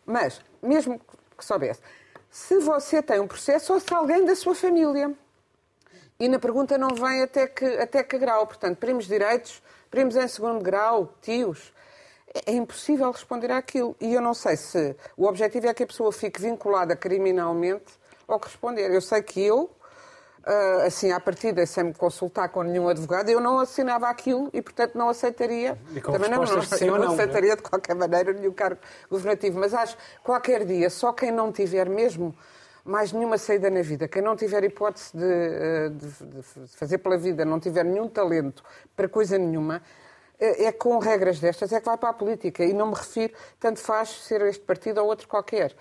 Mas, 0.05 0.43
mesmo 0.63 1.01
que 1.37 1.45
soubesse, 1.45 1.81
se 2.31 2.59
você 2.59 3.03
tem 3.03 3.19
um 3.19 3.27
processo 3.27 3.73
ou 3.73 3.81
se 3.81 3.93
alguém 3.95 4.27
da 4.27 4.37
sua 4.37 4.55
família. 4.55 5.15
E 6.21 6.29
na 6.29 6.41
pergunta 6.41 6.77
não 6.77 6.89
vem 6.89 7.23
até 7.23 7.47
que, 7.47 7.65
até 7.65 8.03
que 8.03 8.19
grau. 8.19 8.45
Portanto, 8.45 8.77
primos 8.79 9.07
direitos, 9.07 9.63
primos 9.89 10.17
em 10.17 10.27
segundo 10.27 10.61
grau, 10.61 11.15
tios 11.23 11.73
é 12.45 12.53
impossível 12.53 13.11
responder 13.13 13.53
àquilo. 13.53 13.95
E 14.01 14.15
eu 14.15 14.21
não 14.21 14.35
sei 14.35 14.57
se 14.57 14.97
o 15.17 15.27
objetivo 15.27 15.69
é 15.69 15.75
que 15.75 15.85
a 15.85 15.87
pessoa 15.87 16.11
fique 16.11 16.41
vinculada 16.41 16.97
criminalmente 16.97 17.93
ou 18.27 18.37
que 18.41 18.49
responder. 18.49 18.91
Eu 18.93 19.01
sei 19.01 19.23
que 19.23 19.41
eu, 19.41 19.71
ah, 20.45 20.87
assim, 20.87 21.13
à 21.13 21.21
partida, 21.21 21.65
sem 21.67 21.85
me 21.85 21.95
consultar 21.95 22.49
com 22.49 22.65
nenhum 22.65 22.89
advogado, 22.89 23.29
eu 23.29 23.41
não 23.41 23.61
assinava 23.61 24.09
aquilo 24.09 24.51
e, 24.53 24.61
portanto, 24.61 24.97
não 24.97 25.09
aceitaria. 25.09 25.79
Também 26.03 26.31
não, 26.31 26.43
não, 26.43 26.53
eu 26.53 26.87
não, 26.87 26.99
não 26.99 27.09
né? 27.11 27.15
aceitaria 27.15 27.55
de 27.55 27.63
qualquer 27.63 27.95
maneira 27.95 28.33
nenhum 28.33 28.53
cargo 28.53 28.81
governativo. 29.09 29.61
Mas 29.61 29.73
acho 29.73 29.97
que 29.97 30.03
qualquer 30.25 30.65
dia, 30.65 30.91
só 30.91 31.13
quem 31.13 31.31
não 31.31 31.53
tiver 31.53 31.89
mesmo 31.89 32.35
mais 32.89 33.13
nenhuma 33.13 33.37
saída 33.37 33.69
na 33.69 33.83
vida, 33.83 34.09
quem 34.09 34.23
não 34.23 34.35
tiver 34.35 34.65
hipótese 34.65 35.15
de, 35.15 35.25
ah, 35.25 35.89
de, 35.91 36.27
de 36.27 36.77
fazer 36.77 36.99
pela 36.99 37.19
vida, 37.19 37.45
não 37.45 37.61
tiver 37.61 37.85
nenhum 37.85 38.09
talento 38.09 38.65
para 38.97 39.09
coisa 39.09 39.37
nenhuma, 39.37 39.83
é, 40.41 40.65
é 40.65 40.73
com 40.73 40.99
regras 40.99 41.39
destas 41.39 41.73
é 41.73 41.81
que 41.81 41.87
vai 41.87 41.99
para 41.99 42.09
a 42.09 42.13
política. 42.13 42.65
E 42.65 42.73
não 42.73 42.89
me 42.89 42.95
refiro, 42.95 43.35
tanto 43.61 43.81
faz 43.81 44.09
ser 44.09 44.41
este 44.43 44.65
partido 44.65 45.01
ou 45.01 45.07
outro 45.07 45.29
qualquer. 45.29 45.75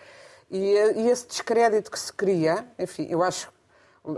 E, 0.52 0.74
e 0.96 1.10
esse 1.10 1.28
descrédito 1.28 1.90
que 1.90 2.00
se 2.00 2.12
cria, 2.12 2.66
enfim, 2.78 3.08
eu 3.10 3.24
acho 3.24 3.52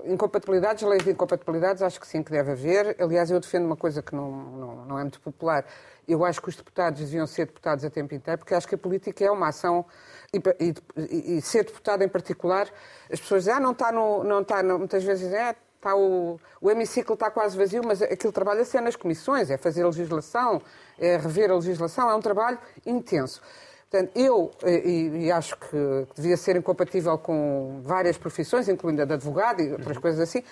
Incompatibilidades, 0.06 0.84
leis 0.84 1.04
de 1.04 1.10
incompatibilidades, 1.10 1.82
acho 1.82 1.99
que 1.99 2.06
sim 2.06 2.21
que 2.21 2.30
deve 2.30 2.52
haver. 2.52 2.95
Aliás, 2.99 3.32
eu 3.32 3.39
defendo 3.39 3.65
uma 3.65 3.75
coisa 3.75 4.04
que 4.04 4.13
não, 4.13 4.32
não, 4.32 4.86
não, 4.86 4.99
é 4.99 5.02
muito 5.02 5.19
popular. 5.19 5.65
Eu 6.08 6.23
acho 6.23 6.39
que 6.39 6.47
os 6.47 6.56
deputados 6.56 6.99
deviam 6.99 7.25
ser 7.25 7.47
deputados 7.47 7.84
a 7.84 7.89
tempo 7.89 8.13
inteiro, 8.13 8.38
porque 8.38 8.54
acho 8.54 8.67
que 8.67 8.75
a 8.75 8.78
política 8.78 9.25
é 9.25 9.32
uma 9.32 9.47
ação. 9.47 9.84
E, 10.32 10.42
e, 10.98 11.38
e 11.38 11.42
ser 11.42 11.65
deputado 11.65 12.04
em 12.04 12.10
particular, 12.10 12.68
as 13.12 13.20
pessoas 13.20 13.44
dizem, 13.44 13.56
ah, 13.56 13.60
não 13.60 13.72
está 13.72 13.92
no. 13.92 14.24
Não 14.24 14.42
está 14.42 14.62
no 14.62 14.78
muitas 14.78 15.04
vezes 15.04 15.24
dizem, 15.24 15.39
ah, 15.39 15.56
Está 15.80 15.96
o, 15.96 16.38
o 16.60 16.70
hemiciclo 16.70 17.13
está 17.13 17.32
quase 17.32 17.58
vazio, 17.58 17.82
mas 17.86 18.02
aquilo 18.02 18.34
trabalha-se 18.34 18.76
é 18.76 18.82
nas 18.82 18.98
comissões, 18.98 19.50
é 19.50 19.58
fazer 19.58 19.86
legislação, 19.86 20.62
é 21.00 21.15
rever 21.15 21.50
a 21.50 21.56
legislação, 21.56 22.10
é 22.10 22.15
um 22.15 22.20
trabalho 22.20 22.60
intenso. 22.86 23.42
Portanto, 23.89 24.12
eu, 24.13 24.52
e, 24.65 25.26
e 25.26 25.32
acho 25.32 25.58
que 25.58 26.06
devia 26.13 26.36
ser 26.36 26.58
incompatível 26.58 27.18
com 27.18 27.82
várias 27.82 28.18
profissões, 28.18 28.68
incluindo 28.68 29.02
a 29.02 29.06
de 29.06 29.13
advogado 29.13 29.62
e 29.62 29.72
outras 29.72 29.98
coisas 29.98 30.20
assim, 30.20 30.44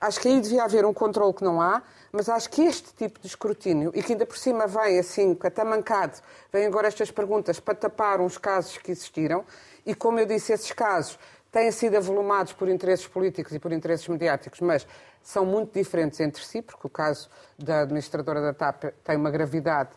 acho 0.00 0.20
que 0.20 0.28
aí 0.28 0.40
devia 0.40 0.64
haver 0.64 0.84
um 0.84 0.94
controle 0.94 1.34
que 1.34 1.44
não 1.44 1.60
há, 1.60 1.82
mas 2.10 2.28
acho 2.28 2.48
que 2.50 2.62
este 2.62 2.92
tipo 2.94 3.20
de 3.20 3.26
escrutínio, 3.26 3.92
e 3.94 4.02
que 4.02 4.12
ainda 4.12 4.26
por 4.26 4.38
cima 4.38 4.66
vem 4.66 4.98
assim, 4.98 5.36
mancado, 5.64 6.18
vêm 6.52 6.66
agora 6.66 6.88
estas 6.88 7.10
perguntas 7.10 7.60
para 7.60 7.74
tapar 7.74 8.20
uns 8.20 8.38
casos 8.38 8.78
que 8.78 8.90
existiram, 8.90 9.44
e 9.84 9.94
como 9.94 10.18
eu 10.18 10.26
disse, 10.26 10.52
esses 10.52 10.72
casos 10.72 11.18
têm 11.52 11.70
sido 11.70 11.96
avolumados 11.96 12.52
por 12.52 12.68
interesses 12.68 13.06
políticos 13.06 13.52
e 13.54 13.58
por 13.58 13.72
interesses 13.72 14.06
mediáticos, 14.08 14.60
mas 14.60 14.86
são 15.22 15.44
muito 15.44 15.72
diferentes 15.72 16.18
entre 16.20 16.44
si, 16.44 16.62
porque 16.62 16.86
o 16.86 16.90
caso 16.90 17.28
da 17.58 17.82
administradora 17.82 18.40
da 18.40 18.54
TAP 18.54 18.84
tem 19.04 19.16
uma 19.16 19.30
gravidade 19.30 19.90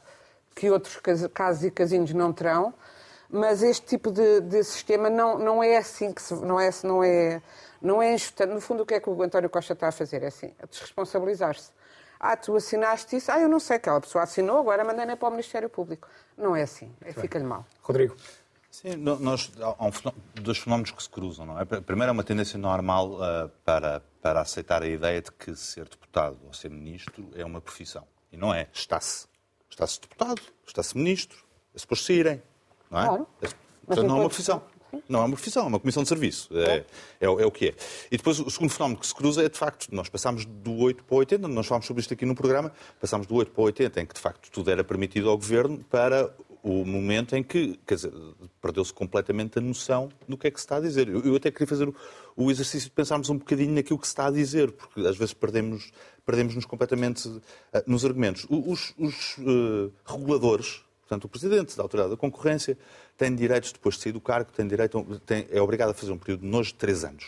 que 0.56 0.70
outros 0.70 1.00
casos 1.34 1.64
e 1.64 1.72
casinhos 1.72 2.14
não 2.14 2.32
terão, 2.32 2.74
mas 3.30 3.64
este 3.64 3.88
tipo 3.88 4.12
de, 4.12 4.42
de 4.42 4.64
sistema 4.64 5.10
não, 5.10 5.40
não 5.40 5.64
é 5.64 5.78
assim 5.78 6.12
que 6.12 6.22
se, 6.22 6.36
não 6.36 6.60
é 6.60 6.70
não 6.84 7.04
é 7.04 7.42
não 7.84 8.02
é 8.02 8.14
injusto. 8.14 8.46
No 8.48 8.62
fundo, 8.62 8.84
o 8.84 8.86
que 8.86 8.96
é 8.96 9.00
que 9.00 9.10
o 9.10 9.22
António 9.22 9.50
Costa 9.50 9.74
está 9.74 9.90
a 9.90 9.92
fazer? 9.92 10.24
É 10.24 10.28
assim, 10.28 10.54
a 10.62 10.66
desresponsabilizar-se. 10.66 11.72
Ah, 12.20 12.38
tu 12.38 12.56
assinaste 12.56 13.18
isso? 13.18 13.32
Ah, 13.32 13.40
eu 13.40 13.50
não 13.50 13.60
sei, 13.60 13.76
aquela 13.76 14.00
pessoa 14.00 14.24
assinou, 14.24 14.60
agora 14.60 14.84
mandei 14.86 15.16
para 15.16 15.28
o 15.28 15.32
Ministério 15.32 15.70
Público. 15.70 16.08
Não 16.38 16.56
é 16.56 16.62
assim, 16.62 16.90
é, 17.02 17.12
fica-lhe 17.12 17.44
mal. 17.44 17.66
Rodrigo. 17.82 18.16
Sim, 18.72 18.96
nós, 18.96 19.52
há 19.60 19.86
um 19.86 19.92
dois 20.42 20.58
fenómenos 20.58 20.90
que 20.90 21.04
se 21.04 21.10
cruzam. 21.10 21.46
Não 21.46 21.60
é? 21.60 21.66
Primeiro, 21.66 22.10
é 22.10 22.12
uma 22.12 22.24
tendência 22.24 22.58
normal 22.58 23.12
uh, 23.12 23.50
para, 23.64 24.02
para 24.20 24.42
aceitar 24.42 24.82
a 24.82 24.88
ideia 24.88 25.22
de 25.22 25.32
que 25.32 25.56
ser 25.56 25.88
deputado 25.88 26.40
ou 26.44 26.54
ser 26.54 26.72
ministro 26.72 27.30
é 27.36 27.46
uma 27.46 27.62
profissão. 27.62 28.08
E 28.32 28.38
não 28.38 28.52
é. 28.52 28.68
Está-se. 28.74 29.28
Está-se 29.70 30.00
deputado, 30.00 30.42
está-se 30.68 30.96
ministro, 30.96 31.44
é 31.74 31.80
suposto 31.80 32.06
saírem. 32.06 32.42
Não 32.92 33.00
é? 33.00 33.06
Claro. 33.06 33.28
É, 33.42 33.48
portanto, 33.88 34.08
não 34.08 34.18
é 34.18 34.20
uma 34.22 34.30
profissão. 34.30 34.64
Não 35.08 35.22
é 35.22 35.26
uma 35.26 35.36
profissão, 35.36 35.66
é 35.66 35.68
uma 35.68 35.80
comissão 35.80 36.04
de 36.04 36.10
serviço. 36.10 36.50
É, 36.58 36.84
é, 37.20 37.26
é, 37.26 37.28
o 37.28 37.52
que 37.52 37.70
é. 37.70 37.76
E 38.12 38.18
depois 38.18 38.40
o 38.40 38.50
segundo 38.50 38.70
fenómeno 38.70 39.00
que 39.00 39.08
se 39.08 39.14
cruza 39.14 39.44
é, 39.44 39.50
de 39.50 39.58
facto, 39.58 39.88
nós 39.92 40.10
passámos 40.10 40.46
do 40.46 40.76
8 40.76 41.04
para 41.04 41.16
o 41.16 41.18
80, 41.20 41.48
nós 41.48 41.68
falámos 41.68 41.88
sobre 41.88 42.02
isto 42.02 42.14
aqui 42.14 42.26
no 42.26 42.36
programa, 42.36 42.72
passámos 43.00 43.28
do 43.28 43.36
8 43.36 43.52
para 43.52 43.62
o 43.62 43.66
80, 43.66 44.02
em 44.02 44.06
que, 44.06 44.14
de 44.14 44.22
facto, 44.22 44.50
tudo 44.52 44.70
era 44.72 44.84
permitido 44.84 45.30
ao 45.30 45.38
governo, 45.38 45.84
para 45.90 46.34
o 46.64 46.86
momento 46.86 47.36
em 47.36 47.44
que, 47.44 47.78
quer 47.86 47.96
dizer, 47.96 48.14
perdeu-se 48.62 48.94
completamente 48.94 49.60
a 49.60 49.62
noção 49.62 50.08
do 50.28 50.38
que 50.38 50.48
é 50.48 50.52
que 50.52 50.60
se 50.60 50.66
está 50.66 50.78
a 50.78 50.80
dizer. 50.80 51.10
Eu, 51.10 51.22
eu 51.22 51.36
até 51.36 51.52
queria 51.52 51.68
fazer 51.68 51.90
o, 51.90 51.96
o, 52.38 52.50
exercício 52.50 52.90
de 52.90 52.96
pensarmos 52.96 53.30
um 53.30 53.38
bocadinho 53.38 53.74
naquilo 53.74 54.00
que 54.00 54.08
se 54.08 54.14
está 54.14 54.28
a 54.28 54.32
dizer, 54.32 54.72
porque 54.72 55.02
às 55.02 55.18
vezes 55.18 55.34
perdemos, 55.34 55.92
perdemos-nos 56.26 56.64
completamente 56.64 57.28
uh, 57.28 57.42
nos 57.86 58.06
argumentos. 58.06 58.48
Os, 58.50 58.94
os 58.98 59.38
uh, 59.40 59.92
reguladores, 60.06 60.82
portanto, 61.02 61.26
o 61.26 61.30
Presidente 61.30 61.76
da 61.76 61.84
Autoridade 61.84 62.12
da 62.12 62.18
Concorrência, 62.18 62.78
tem 63.24 63.34
direitos, 63.34 63.72
depois 63.72 63.96
de 63.96 64.02
sair 64.02 64.12
do 64.12 64.20
cargo, 64.20 64.52
tem 64.52 64.68
direito, 64.68 65.02
tem, 65.26 65.48
é 65.50 65.62
obrigado 65.62 65.92
a 65.92 65.94
fazer 65.94 66.12
um 66.12 66.18
período 66.18 66.42
de 66.42 66.48
nojo 66.48 66.74
de 66.74 66.76
três 66.76 67.06
anos. 67.06 67.24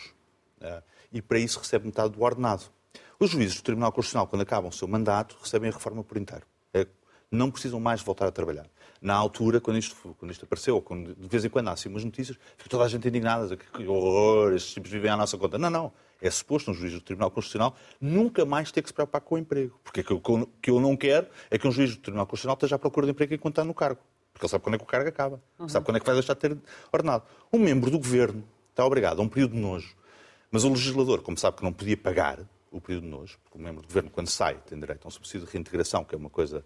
Uh, 0.60 0.82
e 1.10 1.22
para 1.22 1.38
isso 1.38 1.58
recebe 1.58 1.86
metade 1.86 2.10
do 2.10 2.22
ordenado. 2.22 2.64
Os 3.18 3.30
juízes 3.30 3.56
do 3.56 3.62
Tribunal 3.62 3.90
Constitucional, 3.92 4.26
quando 4.26 4.42
acabam 4.42 4.68
o 4.68 4.72
seu 4.72 4.86
mandato, 4.86 5.38
recebem 5.40 5.70
a 5.70 5.72
reforma 5.72 6.04
por 6.04 6.18
inteiro. 6.18 6.44
É, 6.74 6.86
não 7.30 7.50
precisam 7.50 7.80
mais 7.80 8.02
voltar 8.02 8.26
a 8.26 8.30
trabalhar 8.30 8.66
na 9.00 9.14
altura, 9.14 9.58
quando 9.58 9.78
isto, 9.78 9.96
quando 10.18 10.32
isto 10.32 10.44
apareceu, 10.44 10.82
quando 10.82 11.14
de 11.14 11.28
vez 11.28 11.46
em 11.46 11.48
quando 11.48 11.68
há 11.68 11.72
assim 11.72 11.88
umas 11.88 12.04
notícias, 12.04 12.36
fica 12.58 12.68
toda 12.68 12.84
a 12.84 12.88
gente 12.88 13.08
indignada, 13.08 13.56
que 13.56 13.86
horror, 13.86 14.52
estes 14.52 14.74
tipos 14.74 14.90
vivem 14.90 15.10
à 15.10 15.16
nossa 15.16 15.38
conta. 15.38 15.56
Não, 15.56 15.70
não. 15.70 15.92
É 16.20 16.30
suposto 16.30 16.70
um 16.70 16.74
juiz 16.74 16.92
do 16.92 17.00
Tribunal 17.00 17.30
Constitucional 17.30 17.74
nunca 17.98 18.44
mais 18.44 18.70
ter 18.70 18.82
que 18.82 18.88
se 18.88 18.94
preocupar 18.94 19.22
com 19.22 19.36
o 19.36 19.38
emprego. 19.38 19.80
Porque 19.82 20.04
o 20.12 20.46
que 20.60 20.70
eu 20.70 20.78
não 20.78 20.94
quero 20.94 21.26
é 21.50 21.56
que 21.56 21.66
um 21.66 21.72
juiz 21.72 21.96
do 21.96 22.02
Tribunal 22.02 22.26
Constitucional 22.26 22.54
esteja 22.54 22.76
à 22.76 22.78
procura 22.78 23.06
de 23.06 23.12
emprego 23.12 23.32
enquanto 23.32 23.54
está 23.54 23.64
no 23.64 23.72
cargo. 23.72 24.00
Porque 24.36 24.44
ele 24.44 24.50
sabe 24.50 24.62
quando 24.62 24.74
é 24.74 24.78
que 24.78 24.84
o 24.84 24.86
cargo 24.86 25.08
acaba. 25.08 25.40
Uhum. 25.58 25.66
Sabe 25.66 25.86
quando 25.86 25.96
é 25.96 26.00
que 26.00 26.04
vai 26.04 26.14
deixar 26.14 26.34
de 26.34 26.40
ter 26.40 26.58
ordenado. 26.92 27.24
Um 27.50 27.58
membro 27.58 27.90
do 27.90 27.98
governo 27.98 28.44
está 28.68 28.84
obrigado 28.84 29.18
a 29.18 29.22
um 29.22 29.28
período 29.30 29.52
de 29.54 29.58
nojo. 29.58 29.96
Mas 30.50 30.62
o 30.62 30.68
legislador, 30.68 31.22
como 31.22 31.38
sabe 31.38 31.56
que 31.56 31.64
não 31.64 31.72
podia 31.72 31.96
pagar 31.96 32.40
o 32.70 32.78
período 32.78 33.04
de 33.04 33.08
nojo, 33.08 33.38
porque 33.42 33.56
o 33.56 33.60
membro 33.60 33.80
do 33.80 33.88
governo, 33.88 34.10
quando 34.10 34.28
sai, 34.28 34.58
tem 34.66 34.78
direito 34.78 35.06
a 35.06 35.08
um 35.08 35.10
subsídio 35.10 35.46
de 35.46 35.52
reintegração, 35.54 36.04
que 36.04 36.14
é 36.14 36.18
uma 36.18 36.28
coisa 36.28 36.62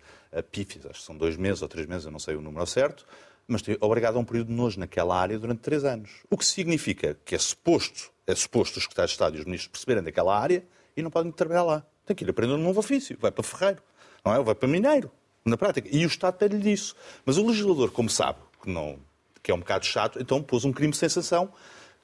pífia, 0.51 0.81
acho 0.91 0.99
que 0.99 1.07
são 1.07 1.17
dois 1.17 1.37
meses 1.37 1.63
ou 1.63 1.69
três 1.69 1.87
meses, 1.87 2.07
eu 2.07 2.11
não 2.11 2.19
sei 2.19 2.35
o 2.35 2.41
número 2.41 2.67
certo, 2.67 3.07
mas 3.47 3.63
tem 3.63 3.77
obrigado 3.81 4.17
a 4.17 4.19
um 4.19 4.25
período 4.25 4.49
de 4.49 4.53
nojo 4.53 4.81
naquela 4.81 5.17
área 5.17 5.39
durante 5.39 5.61
três 5.61 5.85
anos. 5.85 6.11
O 6.29 6.37
que 6.37 6.45
significa 6.45 7.17
que 7.25 7.37
é 7.37 7.39
suposto, 7.39 8.11
é 8.27 8.35
suposto 8.35 8.79
os 8.79 8.83
secretários 8.83 9.13
de 9.13 9.15
Estado 9.15 9.37
e 9.37 9.39
os 9.39 9.45
ministros 9.45 9.71
perceberem 9.71 10.03
daquela 10.03 10.37
área 10.37 10.65
e 10.97 11.03
não 11.03 11.11
podem 11.11 11.31
trabalhar 11.31 11.63
lá. 11.63 11.87
Tem 12.05 12.17
que 12.17 12.25
ir 12.25 12.31
aprender 12.31 12.55
um 12.55 12.59
novo 12.59 12.81
ofício, 12.81 13.17
vai 13.21 13.31
para 13.31 13.45
ferreiro, 13.45 13.81
não 14.25 14.35
é? 14.35 14.39
Ou 14.39 14.45
vai 14.45 14.57
para 14.57 14.69
mineiro, 14.69 15.13
na 15.45 15.57
prática. 15.57 15.89
E 15.91 16.05
o 16.05 16.09
Estado 16.09 16.37
tem-lhe 16.37 16.59
disso. 16.59 16.95
Mas 17.25 17.37
o 17.37 17.47
legislador, 17.47 17.91
como 17.91 18.09
sabe, 18.09 18.39
que, 18.63 18.71
não, 18.71 18.99
que 19.43 19.51
é 19.51 19.55
um 19.55 19.59
bocado 19.61 19.87
chato, 19.87 20.21
então 20.21 20.43
pôs 20.43 20.65
um 20.65 20.73
crime 20.73 20.93
de 20.93 20.99
sensação, 20.99 21.53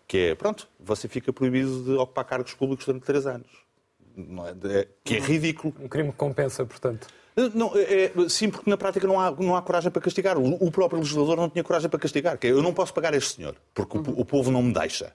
que 0.06 0.18
é, 0.18 0.34
pronto, 0.34 0.68
você 0.78 1.08
fica 1.08 1.32
proibido 1.32 1.84
de 1.84 1.92
ocupar 1.92 2.24
cargos 2.24 2.54
públicos 2.54 2.86
durante 2.86 3.04
três 3.04 3.26
anos 3.26 3.66
é? 4.16 4.78
É, 4.80 4.88
que 5.04 5.16
é 5.16 5.20
ridículo. 5.20 5.74
Um 5.80 5.88
crime 5.88 6.10
que 6.10 6.16
compensa, 6.16 6.64
portanto. 6.64 7.06
Não, 7.54 7.76
é, 7.76 8.04
é, 8.04 8.12
sim, 8.30 8.48
porque 8.48 8.68
na 8.68 8.78
prática 8.78 9.06
não 9.06 9.20
há, 9.20 9.30
não 9.30 9.54
há 9.54 9.60
coragem 9.60 9.90
para 9.90 10.00
castigar. 10.00 10.38
O, 10.38 10.54
o, 10.54 10.70
próprio 10.70 10.98
legislador 11.00 11.36
não 11.36 11.50
tinha 11.50 11.62
coragem 11.62 11.90
para 11.90 11.98
castigar. 11.98 12.38
Que 12.38 12.46
é, 12.46 12.50
eu 12.50 12.62
não 12.62 12.72
posso 12.72 12.94
pagar 12.94 13.12
este 13.12 13.36
senhor, 13.36 13.54
porque 13.74 13.98
o, 13.98 14.00
o, 14.00 14.24
povo 14.24 14.50
não 14.50 14.62
me 14.62 14.72
deixa. 14.72 15.14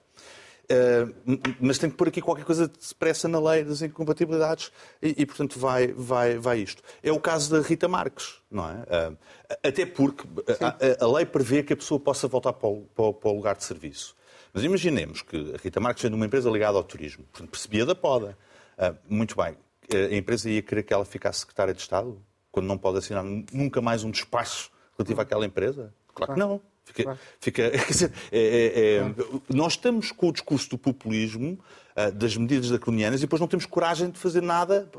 Uh, 0.72 1.40
mas 1.60 1.78
tem 1.78 1.90
que 1.90 1.96
pôr 1.96 2.08
aqui 2.08 2.20
qualquer 2.20 2.44
coisa 2.44 2.70
expressa 2.80 3.28
na 3.28 3.40
lei 3.40 3.64
das 3.64 3.82
incompatibilidades 3.82 4.72
e, 5.02 5.22
e, 5.22 5.26
portanto, 5.26 5.58
vai, 5.58 5.88
vai, 5.88 6.38
vai 6.38 6.58
isto. 6.60 6.82
É 7.02 7.12
o 7.12 7.20
caso 7.20 7.50
da 7.50 7.60
Rita 7.66 7.88
Marques, 7.88 8.40
não 8.50 8.68
é? 8.68 8.74
Uh, 8.74 9.18
até 9.62 9.84
porque 9.84 10.26
a, 10.60 11.04
a, 11.04 11.08
lei 11.12 11.26
prevê 11.26 11.62
que 11.62 11.72
a 11.72 11.76
pessoa 11.76 12.00
possa 12.00 12.26
voltar 12.28 12.52
para 12.52 12.68
o, 12.68 12.82
para, 12.94 13.12
para 13.12 13.30
o 13.30 13.34
lugar 13.34 13.56
de 13.56 13.64
serviço. 13.64 14.16
Mas 14.54 14.64
imaginemos 14.64 15.22
que 15.22 15.54
a 15.54 15.62
Rita 15.62 15.80
Marques 15.80 16.02
sendo 16.02 16.14
uma 16.14 16.26
empresa 16.26 16.50
ligada 16.50 16.76
ao 16.76 16.84
turismo, 16.84 17.24
portanto, 17.24 17.50
percebia 17.50 17.86
da 17.86 17.94
poda, 17.94 18.36
Uh, 18.76 18.96
muito 19.08 19.36
bem. 19.36 19.56
A 19.92 20.14
empresa 20.14 20.48
ia 20.48 20.62
querer 20.62 20.82
que 20.82 20.92
ela 20.92 21.04
ficasse 21.04 21.40
secretária 21.40 21.74
de 21.74 21.80
Estado? 21.80 22.20
Quando 22.50 22.66
não 22.66 22.78
pode 22.78 22.98
assinar 22.98 23.24
nunca 23.24 23.80
mais 23.80 24.04
um 24.04 24.10
despacho 24.10 24.70
relativo 24.96 25.20
àquela 25.20 25.44
empresa? 25.44 25.94
Claro 26.14 26.34
que 26.34 26.38
não. 26.38 26.60
Fica, 26.84 27.18
fica, 27.40 27.70
dizer, 27.88 28.12
é, 28.30 28.38
é, 28.38 28.96
é, 28.96 29.14
nós 29.48 29.74
estamos 29.74 30.12
com 30.12 30.28
o 30.28 30.32
discurso 30.32 30.70
do 30.70 30.78
populismo, 30.78 31.58
uh, 31.96 32.12
das 32.12 32.36
medidas 32.36 32.68
draconianas, 32.68 33.20
e 33.20 33.22
depois 33.22 33.40
não 33.40 33.48
temos 33.48 33.66
coragem 33.66 34.10
de 34.10 34.18
fazer 34.18 34.42
nada 34.42 34.90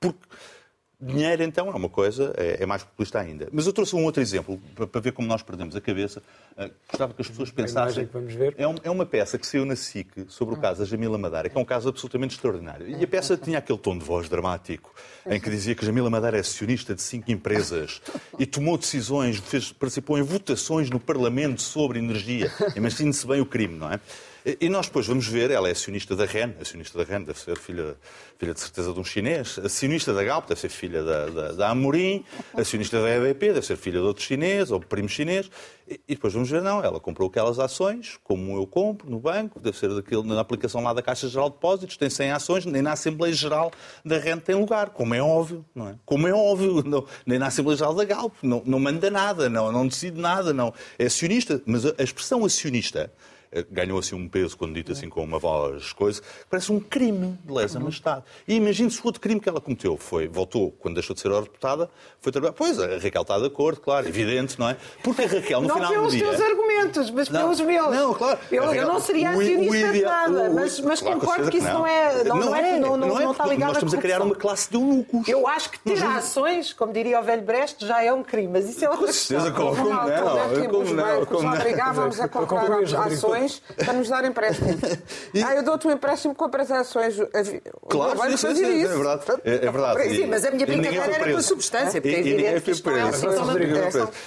porque 0.00 0.18
Dinheiro, 0.98 1.42
então, 1.42 1.68
é 1.68 1.74
uma 1.74 1.90
coisa, 1.90 2.32
é, 2.38 2.62
é, 2.62 2.66
mais 2.66 2.82
populista 2.82 3.20
ainda. 3.20 3.48
Mas 3.52 3.66
eu 3.66 3.72
trouxe 3.72 3.94
um 3.94 4.02
outro 4.04 4.22
exemplo, 4.22 4.58
para, 4.74 4.86
para 4.86 5.00
ver 5.02 5.12
como 5.12 5.28
nós 5.28 5.42
perdemos 5.42 5.76
a 5.76 5.80
cabeça. 5.80 6.22
Uh, 6.56 6.70
gostava 6.88 7.12
que 7.12 7.20
as 7.20 7.28
pessoas 7.28 7.50
pensassem... 7.50 8.08
É, 8.56 8.66
um, 8.66 8.76
é, 8.82 8.90
uma 8.90 9.04
peça 9.04 9.36
que 9.36 9.46
saiu 9.46 9.66
na 9.66 9.76
SIC 9.76 10.24
sobre 10.28 10.54
o 10.54 10.58
caso 10.58 10.80
da 10.80 10.86
Jamila 10.86 11.18
Madeira, 11.18 11.50
que 11.50 11.58
é 11.58 11.60
um 11.60 11.66
caso 11.66 11.90
absolutamente 11.90 12.34
extraordinário. 12.34 12.88
E 12.88 13.04
a 13.04 13.06
peça 13.06 13.36
tinha 13.36 13.58
aquele 13.58 13.78
tom 13.78 13.98
de 13.98 14.06
voz 14.06 14.26
dramático, 14.26 14.94
em 15.26 15.38
que 15.38 15.50
dizia 15.50 15.74
que 15.74 15.84
Jamila 15.84 16.08
Madeira 16.08 16.38
é 16.38 16.40
acionista 16.40 16.94
de 16.94 17.02
cinco 17.02 17.30
empresas 17.30 18.00
e 18.38 18.46
tomou 18.46 18.78
decisões, 18.78 19.36
fez, 19.36 19.70
participou 19.72 20.16
em 20.16 20.22
votações 20.22 20.88
no 20.88 20.98
Parlamento 20.98 21.60
sobre 21.60 21.98
energia. 21.98 22.50
Imagine-se 22.74 23.26
bem 23.26 23.42
o 23.42 23.46
crime, 23.46 23.76
não 23.76 23.92
é? 23.92 24.00
E 24.60 24.68
nós 24.68 24.86
depois 24.86 25.08
vamos 25.08 25.26
ver, 25.26 25.50
ela 25.50 25.66
é 25.66 25.72
acionista 25.72 26.14
da 26.14 26.24
REN, 26.24 26.54
acionista 26.60 26.96
da 26.96 27.02
REN 27.02 27.24
deve 27.24 27.36
ser 27.36 27.58
filha, 27.58 27.96
filha 28.38 28.54
de 28.54 28.60
certeza 28.60 28.92
de 28.92 29.00
um 29.00 29.02
chinês, 29.02 29.58
acionista 29.58 30.14
da 30.14 30.22
Galp 30.22 30.46
deve 30.46 30.60
ser 30.60 30.68
filha 30.68 31.02
da, 31.02 31.26
da, 31.26 31.52
da 31.52 31.70
Amorim, 31.70 32.24
acionista 32.54 33.02
da 33.02 33.10
EBP 33.10 33.54
deve 33.54 33.66
ser 33.66 33.76
filha 33.76 33.98
de 33.98 34.06
outro 34.06 34.22
chinês 34.22 34.70
ou 34.70 34.78
primo 34.78 35.08
chinês. 35.08 35.50
E, 35.88 36.00
e, 36.06 36.14
depois 36.14 36.32
vamos 36.32 36.48
ver, 36.48 36.62
não, 36.62 36.80
ela 36.80 37.00
comprou 37.00 37.28
aquelas 37.28 37.58
ações, 37.58 38.20
como 38.22 38.56
eu 38.56 38.68
compro 38.68 39.10
no 39.10 39.18
banco, 39.18 39.58
deve 39.58 39.76
ser 39.76 39.92
daquele, 39.92 40.22
na 40.22 40.40
aplicação 40.40 40.80
lá 40.80 40.92
da 40.92 41.02
Caixa 41.02 41.28
Geral 41.28 41.48
de 41.48 41.56
Depósitos, 41.56 41.96
tem 41.96 42.08
100 42.08 42.30
ações, 42.30 42.66
nem 42.66 42.82
na 42.82 42.92
Assembleia 42.92 43.34
Geral 43.34 43.72
da 44.04 44.16
REN 44.16 44.38
tem 44.38 44.54
lugar, 44.54 44.90
como 44.90 45.12
é 45.12 45.20
óbvio, 45.20 45.64
não 45.74 45.88
é? 45.88 45.96
Como 46.04 46.24
é 46.28 46.32
óbvio, 46.32 46.82
não, 46.86 47.04
nem 47.26 47.36
na 47.36 47.48
Assembleia 47.48 47.78
Geral 47.78 47.94
da 47.94 48.04
Galp, 48.04 48.32
não, 48.44 48.62
não 48.64 48.78
manda 48.78 49.10
nada, 49.10 49.48
não, 49.48 49.72
não 49.72 49.88
decide 49.88 50.20
nada, 50.20 50.52
não. 50.52 50.72
É 50.96 51.06
acionista, 51.06 51.60
mas 51.66 51.84
a, 51.84 51.94
expressão 51.98 52.44
acionista 52.44 53.12
ganhou 53.70 53.98
assim 53.98 54.14
um 54.14 54.28
peso 54.28 54.56
quando 54.56 54.74
dito 54.74 54.92
assim 54.92 55.08
com 55.08 55.22
uma 55.22 55.38
voz 55.38 55.92
coisa, 55.92 56.22
parece 56.48 56.72
um 56.72 56.80
crime 56.80 57.38
de 57.44 57.52
lesa 57.52 57.78
majestade. 57.80 58.22
E 58.46 58.54
imagine 58.54 58.90
se 58.90 59.00
o 59.00 59.06
outro 59.06 59.20
crime 59.20 59.40
que 59.40 59.48
ela 59.48 59.60
cometeu 59.60 59.96
foi, 59.96 60.28
voltou, 60.28 60.72
quando 60.72 60.94
deixou 60.94 61.14
de 61.14 61.20
ser 61.20 61.30
deputada, 61.30 61.90
foi 62.20 62.32
trabalhar. 62.32 62.52
Pois, 62.52 62.78
a 62.78 62.98
Raquel 62.98 63.22
está 63.22 63.38
de 63.38 63.46
acordo, 63.46 63.80
claro, 63.80 64.08
evidente, 64.08 64.58
não 64.58 64.68
é? 64.68 64.76
Porque 65.02 65.22
a 65.22 65.26
Raquel, 65.26 65.60
no 65.60 65.68
não 65.68 65.74
final 65.74 65.88
do 65.88 66.10
dia... 66.10 66.24
Não 66.24 66.30
pelos 66.30 66.36
teus 66.36 66.50
argumentos, 66.50 67.10
mas 67.10 67.28
não, 67.28 67.40
pelos 67.40 67.60
meus. 67.60 67.90
Não, 67.90 68.14
claro. 68.14 68.38
Eu, 68.50 68.64
Raquel, 68.64 68.82
eu 68.82 68.88
não 68.88 69.00
seria 69.00 69.30
acionista 69.30 69.92
de 69.92 70.02
nada, 70.02 70.50
mas, 70.50 70.80
mas 70.80 71.00
claro, 71.00 71.20
concordo 71.20 71.50
que 71.50 71.58
isso 71.58 71.68
não, 71.68 71.86
é, 71.86 72.24
não, 72.24 72.36
não, 72.36 72.56
é, 72.56 72.78
não, 72.78 72.96
não, 72.96 73.08
não, 73.08 73.32
está 73.32 73.46
ligado 73.46 73.68
Nós 73.68 73.76
estamos 73.76 73.94
a, 73.94 73.98
criar 73.98 74.22
uma 74.22 74.34
classe 74.34 74.70
de 74.70 74.76
eunucos. 74.76 75.28
Eu 75.28 75.46
acho 75.46 75.70
que 75.70 75.78
ter 75.78 76.02
ações, 76.04 76.72
como 76.72 76.92
diria 76.92 77.20
o 77.20 77.22
velho 77.22 77.42
Brecht, 77.42 77.86
já 77.86 78.02
é 78.02 78.12
um 78.12 78.22
crime, 78.22 78.48
mas 78.48 78.68
isso 78.68 78.84
é 78.84 78.88
outra 78.88 79.06
questão. 79.06 79.38
Com 79.38 79.44
certeza, 79.44 79.64
como 79.64 79.90
não? 79.90 80.66
Como 80.66 80.94
não? 80.94 81.26
Como 81.26 81.42
não? 81.42 81.54
Obrigávamos 81.54 82.20
a 82.20 82.28
comprar 82.28 82.82
ações 83.06 83.35
ações 83.36 83.62
para 83.76 83.92
nos 83.92 84.08
dar 84.08 84.24
empréstimo. 84.24 84.68
E- 85.34 85.42
Ah, 85.42 85.54
eu 85.54 85.62
dou-te 85.62 85.86
um 85.86 85.90
empréstimo, 85.92 86.34
compras 86.34 86.70
ações. 86.70 87.16
Claro, 87.88 88.16
Vai 88.18 88.36
fazer 88.36 88.54
sim, 88.64 88.82
isso. 88.82 88.92
é 88.92 88.96
verdade. 88.96 89.22
É, 89.44 89.54
é 89.54 89.70
verdade. 89.70 90.14
Sim, 90.16 90.26
mas 90.26 90.44
a 90.44 90.50
minha 90.50 90.66
brincadeira 90.66 91.04
era 91.14 91.32
com 91.32 91.38
a 91.38 91.42
substância, 91.42 92.00
porque 92.00 92.16
é 92.16 92.20
E- 92.22 92.32
evidente 92.32 92.60
que 92.62 92.70
isto 92.70 92.90
é. 92.90 93.02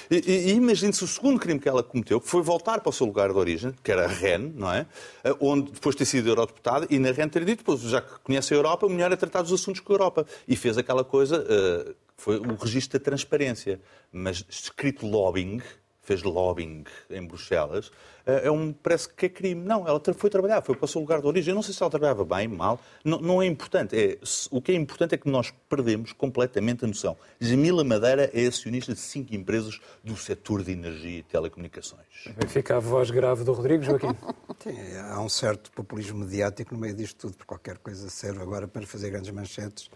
E, 0.10 0.16
e, 0.32 0.50
e 0.50 0.54
imagine-se 0.56 1.04
o 1.04 1.08
segundo 1.08 1.40
crime 1.40 1.60
que 1.60 1.68
ela 1.70 1.84
cometeu, 1.84 2.20
que 2.20 2.28
foi 2.28 2.42
voltar 2.42 2.80
para 2.82 2.90
o 2.90 2.94
seu 2.94 3.06
lugar 3.06 3.32
de 3.32 3.38
origem, 3.38 3.74
que 3.84 3.92
era 3.92 4.08
Rennes, 4.08 4.54
não 4.56 4.72
é? 4.72 4.86
Eh, 5.24 5.36
Onde 5.40 5.72
depois 5.72 5.96
de 5.96 6.00
ter 6.00 6.06
sido 6.06 6.28
eurodeputada, 6.30 6.86
e 6.90 7.00
na 7.00 7.12
Rennes 7.12 7.32
ter 7.32 7.46
dito, 7.46 7.64
pois, 7.64 7.80
já 7.82 8.02
que 8.02 8.20
conhece 8.24 8.54
a 8.54 8.58
Europa, 8.58 8.86
o 8.86 8.90
melhor 8.90 9.12
é 9.12 9.16
tratar 9.16 9.42
dos 9.42 9.54
assuntos 9.54 9.82
com 9.82 9.94
a 9.94 9.96
Europa. 9.96 10.26
E 10.48 10.56
fez 10.56 10.78
aquela 10.78 11.04
coisa, 11.04 11.46
eh, 11.50 11.94
foi 12.18 12.38
o 12.38 12.56
registro 12.56 13.00
da 13.00 13.04
transparência. 13.04 13.80
Mas 14.12 14.44
escrito 14.50 15.06
lobbying, 15.08 15.62
fez 16.10 16.24
lobbying 16.24 16.84
em 17.12 17.24
Bruxelas, 17.24 17.92
eh, 18.26 18.48
é 18.48 18.52
um, 18.52 18.74
parece 18.74 19.08
que 19.08 19.28
é 19.28 19.30
crime. 19.30 19.64
Não, 19.64 19.88
ela 19.88 20.02
foi 20.16 20.28
trabalhar, 20.28 20.60
foi 20.64 20.76
para 20.76 20.86
o 20.86 20.88
seu 20.88 21.00
lugar 21.00 21.22
de 21.22 21.28
origem. 21.28 21.52
Eu 21.52 21.56
não 21.56 21.62
sei 21.62 21.72
se 21.72 21.84
ela 21.84 21.90
trabalhava 21.92 22.26
bem, 22.26 22.48
mal. 22.48 22.80
Não, 23.06 23.22
não 23.22 23.42
é 23.42 23.46
importante. 23.46 23.96
É, 23.96 24.18
o 24.50 24.60
que 24.60 24.72
é 24.72 24.76
importante 24.76 25.14
é 25.14 25.18
que 25.20 25.30
nós 25.30 25.54
perdemos 25.70 26.12
completamente 26.12 26.84
a 26.84 26.88
noção. 26.88 27.16
Jamila 27.40 27.84
Madeira 27.84 28.32
é 28.34 28.48
acionista 28.48 28.92
de 28.92 29.00
cinco 29.00 29.36
empresas 29.36 29.80
do 30.04 30.18
setor 30.18 30.64
de 30.64 30.72
energia 30.72 31.20
e 31.20 31.24
telecomunicações. 31.24 32.08
Fica 32.48 32.78
a 32.78 32.80
voz 32.80 33.12
grave 33.12 33.44
do 33.44 33.54
Rodrigo 33.54 33.84
Joaquim. 33.84 34.16
Sim, 34.64 34.76
há 35.12 35.22
um 35.22 35.30
certo 35.30 35.72
populismo 35.72 36.20
mediático 36.20 36.74
no 36.74 36.82
meio 36.82 36.96
disto 36.96 37.18
tudo, 37.18 37.34
porque 37.34 37.48
qualquer 37.48 37.78
coisa 37.78 38.10
serve 38.10 38.42
agora 38.42 38.68
para 38.68 38.86
fazer 38.88 39.12
grandes 39.12 39.30
manchetes 39.30 39.92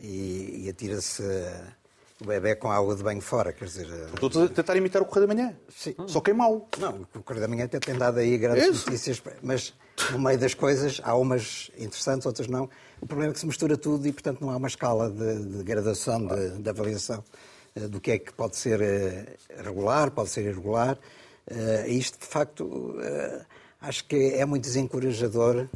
e, 0.00 0.64
e 0.64 0.70
atira-se 0.70 1.22
o 2.20 2.26
bebê 2.26 2.56
com 2.56 2.70
água 2.70 2.96
de 2.96 3.02
banho 3.02 3.20
fora, 3.20 3.52
quer 3.52 3.66
dizer... 3.66 3.86
eh, 3.90 4.24
Estou 4.24 4.44
a 4.44 4.48
tentar 4.48 4.76
imitar 4.76 5.00
o 5.00 5.04
Correio 5.04 5.26
da 5.28 5.34
Manhã. 5.34 5.56
Sim. 5.68 5.94
Só 6.06 6.20
que 6.20 6.30
é 6.30 6.34
mau. 6.34 6.68
Não, 6.78 7.06
o 7.14 7.22
Correio 7.22 7.40
da 7.42 7.48
Manhã 7.48 7.64
até 7.64 7.78
tem 7.78 7.96
dado 7.96 8.18
aí 8.18 8.36
grandes 8.36 8.64
Isso. 8.68 8.86
notícias, 8.86 9.22
mas 9.42 9.72
no 10.10 10.18
meio 10.18 10.38
das 10.38 10.54
coisas 10.54 11.00
há 11.04 11.14
umas 11.14 11.70
interessantes, 11.78 12.26
outras 12.26 12.48
não. 12.48 12.68
O 13.00 13.06
problema 13.06 13.30
é 13.30 13.34
que 13.34 13.38
se 13.40 13.46
mistura 13.46 13.76
tudo 13.76 14.06
e, 14.08 14.12
portanto, 14.12 14.40
não 14.40 14.50
há 14.50 14.56
uma 14.56 14.68
escala 14.68 15.08
de, 15.10 15.44
de 15.58 15.62
gradação, 15.62 16.26
de, 16.26 16.58
de 16.58 16.68
avaliação 16.68 17.22
eh, 17.76 17.86
do 17.86 18.00
que 18.00 18.10
é 18.10 18.18
que 18.18 18.32
pode 18.32 18.56
ser 18.56 18.80
eh, 18.82 19.36
regular, 19.64 20.10
pode 20.10 20.30
ser 20.30 20.42
irregular. 20.42 20.98
Isto, 21.86 22.18
de 22.18 22.26
facto, 22.26 22.96
acho 23.80 24.04
que 24.04 24.34
é 24.34 24.44
muito 24.44 24.64
desencorajador 24.64 25.66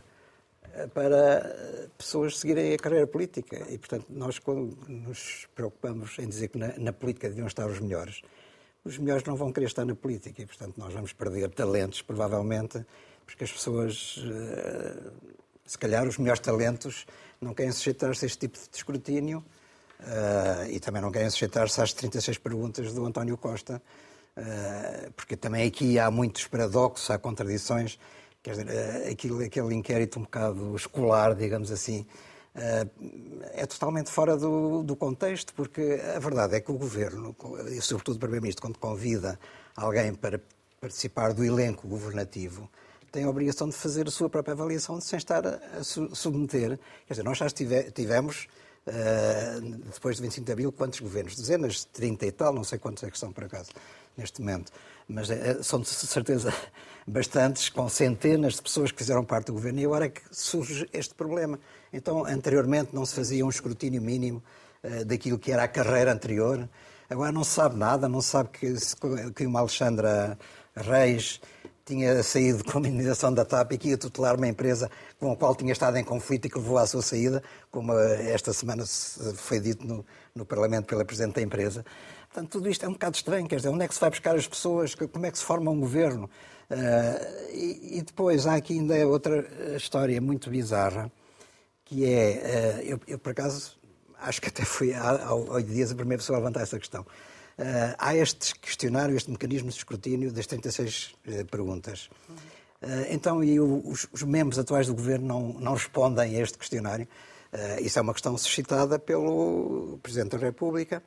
para 0.95 1.89
pessoas 1.97 2.39
seguirem 2.39 2.75
a 2.75 2.79
carreira 2.79 3.07
política. 3.07 3.67
E, 3.69 3.79
portanto, 3.79 4.07
nós, 4.11 4.39
quando 4.39 4.77
nos 4.89 5.47
preocupamos 5.55 6.19
em 6.19 6.29
dizer 6.29 6.49
que 6.49 6.59
na, 6.59 6.77
na 6.79 6.93
política 6.93 7.29
deviam 7.29 7.47
estar 7.47 7.69
os 7.69 7.81
melhores, 7.81 8.23
os 8.85 8.99
melhores 8.99 9.25
não 9.25 9.37
vão 9.37 9.53
querer 9.53 9.67
estar 9.67 9.85
na 9.85 9.95
política 9.95 10.43
e, 10.43 10.47
portanto, 10.47 10.75
nós 10.77 10.93
vamos 10.93 11.13
perder 11.13 11.49
talentos, 11.51 12.03
provavelmente, 12.03 12.85
porque 13.25 13.45
as 13.45 13.53
pessoas, 13.53 14.21
eh, 14.25 15.11
se 15.65 15.79
calhar, 15.79 16.07
os 16.07 16.19
melhores 16.19 16.41
talentos 16.41 17.07
não 17.41 17.55
querem 17.55 17.71
sujeitar-se 17.71 18.25
a 18.25 18.27
este 18.27 18.39
tipo 18.39 18.59
de 18.59 18.77
escrutínio 18.77 19.45
eh, 20.01 20.69
e 20.71 20.81
também 20.81 21.01
não 21.01 21.13
querem 21.13 21.31
sujeitar-se 21.31 21.81
às 21.81 21.93
36 21.93 22.39
perguntas 22.39 22.93
do 22.93 23.07
António 23.07 23.37
Costa, 23.37 23.81
eh, 24.37 25.11
porque 25.15 25.37
também 25.37 25.67
aqui 25.67 25.99
há 25.99 26.11
muitos 26.11 26.47
paradoxos, 26.49 27.09
há 27.11 27.19
contradições. 27.19 27.99
Quer 28.43 28.51
dizer, 28.53 28.69
eh, 28.69 29.11
aquilo, 29.11 29.43
aquele 29.45 29.75
inquérito 29.75 30.19
um 30.19 30.23
bocado 30.23 30.75
escolar, 30.75 31.35
digamos 31.35 31.71
assim, 31.71 32.05
eh, 32.55 32.87
é 33.53 33.67
totalmente 33.67 34.11
fora 34.11 34.37
do, 34.37 34.83
do 34.83 34.97
contexto, 34.97 35.55
porque 35.55 36.01
a 36.17 36.19
verdade 36.19 36.57
é 36.57 36.61
que 36.61 36.71
o 36.71 36.75
Governo, 36.75 37.37
e 37.71 37.81
sobretudo 37.81 38.17
o 38.17 38.19
Primeiro-Ministro, 38.19 38.63
quando 38.63 38.79
convida 38.79 39.39
alguém 39.77 40.13
para 40.15 40.41
participar 40.81 41.33
do 41.33 41.45
elenco 41.45 41.87
governativo, 41.87 42.69
tem 43.13 43.25
a 43.25 43.31
obrigação 43.31 43.69
de 43.69 43.75
fazer 43.77 44.09
a 44.09 44.11
sua 44.11 44.29
própria 44.29 44.55
avaliação 44.55 45.01
sem 45.01 45.19
estar 45.19 45.47
a, 45.47 45.85
su- 45.85 46.15
submeter. 46.15 46.79
Quer 47.07 47.13
dizer, 47.15 47.23
nós 47.23 47.39
já 47.39 47.47
tivemos, 47.49 48.49
eh, 48.87 49.61
depois 49.93 50.17
de 50.17 50.23
25 50.23 50.47
de 50.47 50.53
Abril, 50.53 50.73
quantos 50.73 50.99
governos? 50.99 51.37
Dezenas, 51.37 51.85
30 51.85 52.27
e 52.27 52.33
tal, 52.33 52.53
não 52.53 52.65
sei 52.65 52.79
quantos 52.79 53.05
é 53.05 53.11
que 53.11 53.19
são 53.19 53.31
por 53.33 53.45
acaso, 53.45 53.71
neste 54.17 54.41
momento. 54.41 54.73
Mas 55.09 55.31
eh, 55.31 55.59
são 55.63 55.81
de 55.81 55.89
certeza 55.89 56.53
bastantes, 57.07 57.69
com 57.69 57.89
centenas 57.89 58.55
de 58.55 58.63
pessoas 58.63 58.93
que 58.93 58.99
fizeram 58.99 59.25
parte 59.25 59.47
do 59.47 59.55
governo, 59.55 59.81
e 59.81 59.85
agora 59.85 60.07
é 60.07 60.09
que 60.09 60.23
surge 60.31 60.89
este 60.93 61.15
problema. 61.15 61.59
Então, 61.93 62.25
anteriormente 62.25 62.91
não 62.95 63.05
se 63.05 63.15
fazia 63.15 63.45
um 63.45 63.51
escrutínio 63.51 64.01
mínimo 64.01 64.43
eh, 64.83 65.05
daquilo 65.05 65.39
que 65.39 65.51
era 65.53 65.65
a 65.65 65.69
carreira 65.69 66.13
anterior. 66.13 66.69
Agora 67.11 67.33
não 67.33 67.45
se 67.45 67.51
sabe 67.51 67.77
nada, 67.77 68.09
não 68.09 68.21
se 68.23 68.29
sabe 68.29 68.49
que, 68.51 68.75
que 69.35 69.47
uma 69.47 69.61
Alexandra 69.61 70.39
Reis 70.75 71.41
tinha 71.85 72.23
saído 72.23 72.63
com 72.65 72.79
a 72.79 72.81
indenização 72.81 73.35
da 73.35 73.45
TAP 73.45 73.73
e 73.73 73.79
que 73.79 73.89
ia 73.89 73.99
tutelar 73.99 74.37
uma 74.37 74.47
empresa 74.47 74.89
com 75.19 75.33
a 75.33 75.37
qual 75.37 75.55
tinha 75.55 75.73
estado 75.73 75.97
em 75.99 76.05
conflito 76.05 76.47
e 76.47 76.49
que 76.49 76.57
levou 76.57 76.79
à 76.79 76.87
sua 76.87 77.03
saída, 77.03 77.43
como 77.71 77.93
eh, 77.99 78.31
esta 78.31 78.53
semana 78.53 78.87
se- 78.87 79.35
foi 79.35 79.59
dito 79.61 79.85
no, 79.87 80.07
no 80.35 80.47
Parlamento 80.47 80.87
pela 80.87 81.05
Presidente 81.05 81.35
da 81.35 81.43
empresa. 81.43 81.85
Portanto, 82.33 82.51
tudo 82.51 82.69
isto 82.71 82.85
é 82.85 82.89
um 82.89 82.93
bocado 82.93 83.15
estranho, 83.17 83.47
quer 83.47 83.57
dizer, 83.57 83.69
onde 83.69 83.85
é 83.85 83.89
que 83.89 83.93
se 83.95 84.01
vai 84.01 84.09
buscar 84.09 84.35
as 84.35 84.47
pessoas, 84.49 84.95
como 84.95 85.27
é 85.27 85.31
que 85.31 85.37
se 85.39 85.45
forma 85.45 85.71
um 85.71 85.79
governo? 85.81 86.31
Eh, 86.71 87.51
e, 87.53 87.99
e 87.99 88.03
depois 88.03 88.47
há 88.47 88.55
aqui 88.55 88.73
ainda 88.79 89.07
outra 89.07 89.47
história 89.77 90.19
muito 90.19 90.49
bizarra, 90.49 91.13
que 91.85 92.07
é, 92.07 92.31
eh, 92.33 92.83
eu, 92.87 93.01
eu, 93.07 93.19
por 93.19 93.33
acaso 93.33 93.77
acho 94.19 94.41
que 94.41 94.49
até 94.49 94.65
fui 94.65 94.95
há, 94.95 95.35
oito 95.35 95.71
dias 95.71 95.91
a 95.93 95.95
primeira 95.95 96.21
pessoa 96.23 96.39
a 96.39 96.41
levantar 96.41 96.63
essa 96.63 96.79
questão. 96.79 97.05
Eh, 97.59 97.95
há 97.99 98.17
este 98.17 98.59
questionário, 98.59 99.15
este 99.15 99.31
mecanismo 99.31 99.69
de 99.69 99.77
escrutínio 99.77 100.33
das 100.33 100.47
36 100.47 101.15
eh, 101.27 101.45
perguntas. 101.45 102.09
Então, 103.11 103.45
e 103.45 103.61
o- 103.61 103.81
os, 103.87 104.09
os 104.13 104.23
membros 104.25 104.59
atuais 104.59 104.89
do 104.89 104.95
governo 104.95 105.25
não, 105.29 105.53
não 105.61 105.73
respondem 105.75 106.35
a 106.37 106.41
este 106.43 106.59
questionário. 106.59 107.07
Isso 107.81 107.97
é 107.97 108.03
uma 108.03 108.13
questão 108.13 108.37
suscitada 108.37 108.99
pelo 108.99 110.01
Presidente 110.03 110.31
da 110.31 110.39
República. 110.39 111.01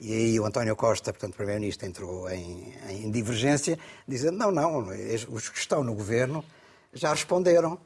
E 0.00 0.12
aí 0.12 0.40
o 0.40 0.44
António 0.44 0.76
Costa, 0.76 1.12
portanto, 1.12 1.34
Primeiro-Ministro, 1.34 1.86
entrou 1.86 2.30
em, 2.30 2.74
em 2.88 3.10
divergência, 3.10 3.78
dizendo: 4.06 4.38
não, 4.38 4.50
não, 4.50 4.88
os 5.28 5.48
que 5.48 5.58
estão 5.58 5.82
no 5.82 5.94
governo 5.94 6.44
já 6.92 7.10
responderam. 7.10 7.78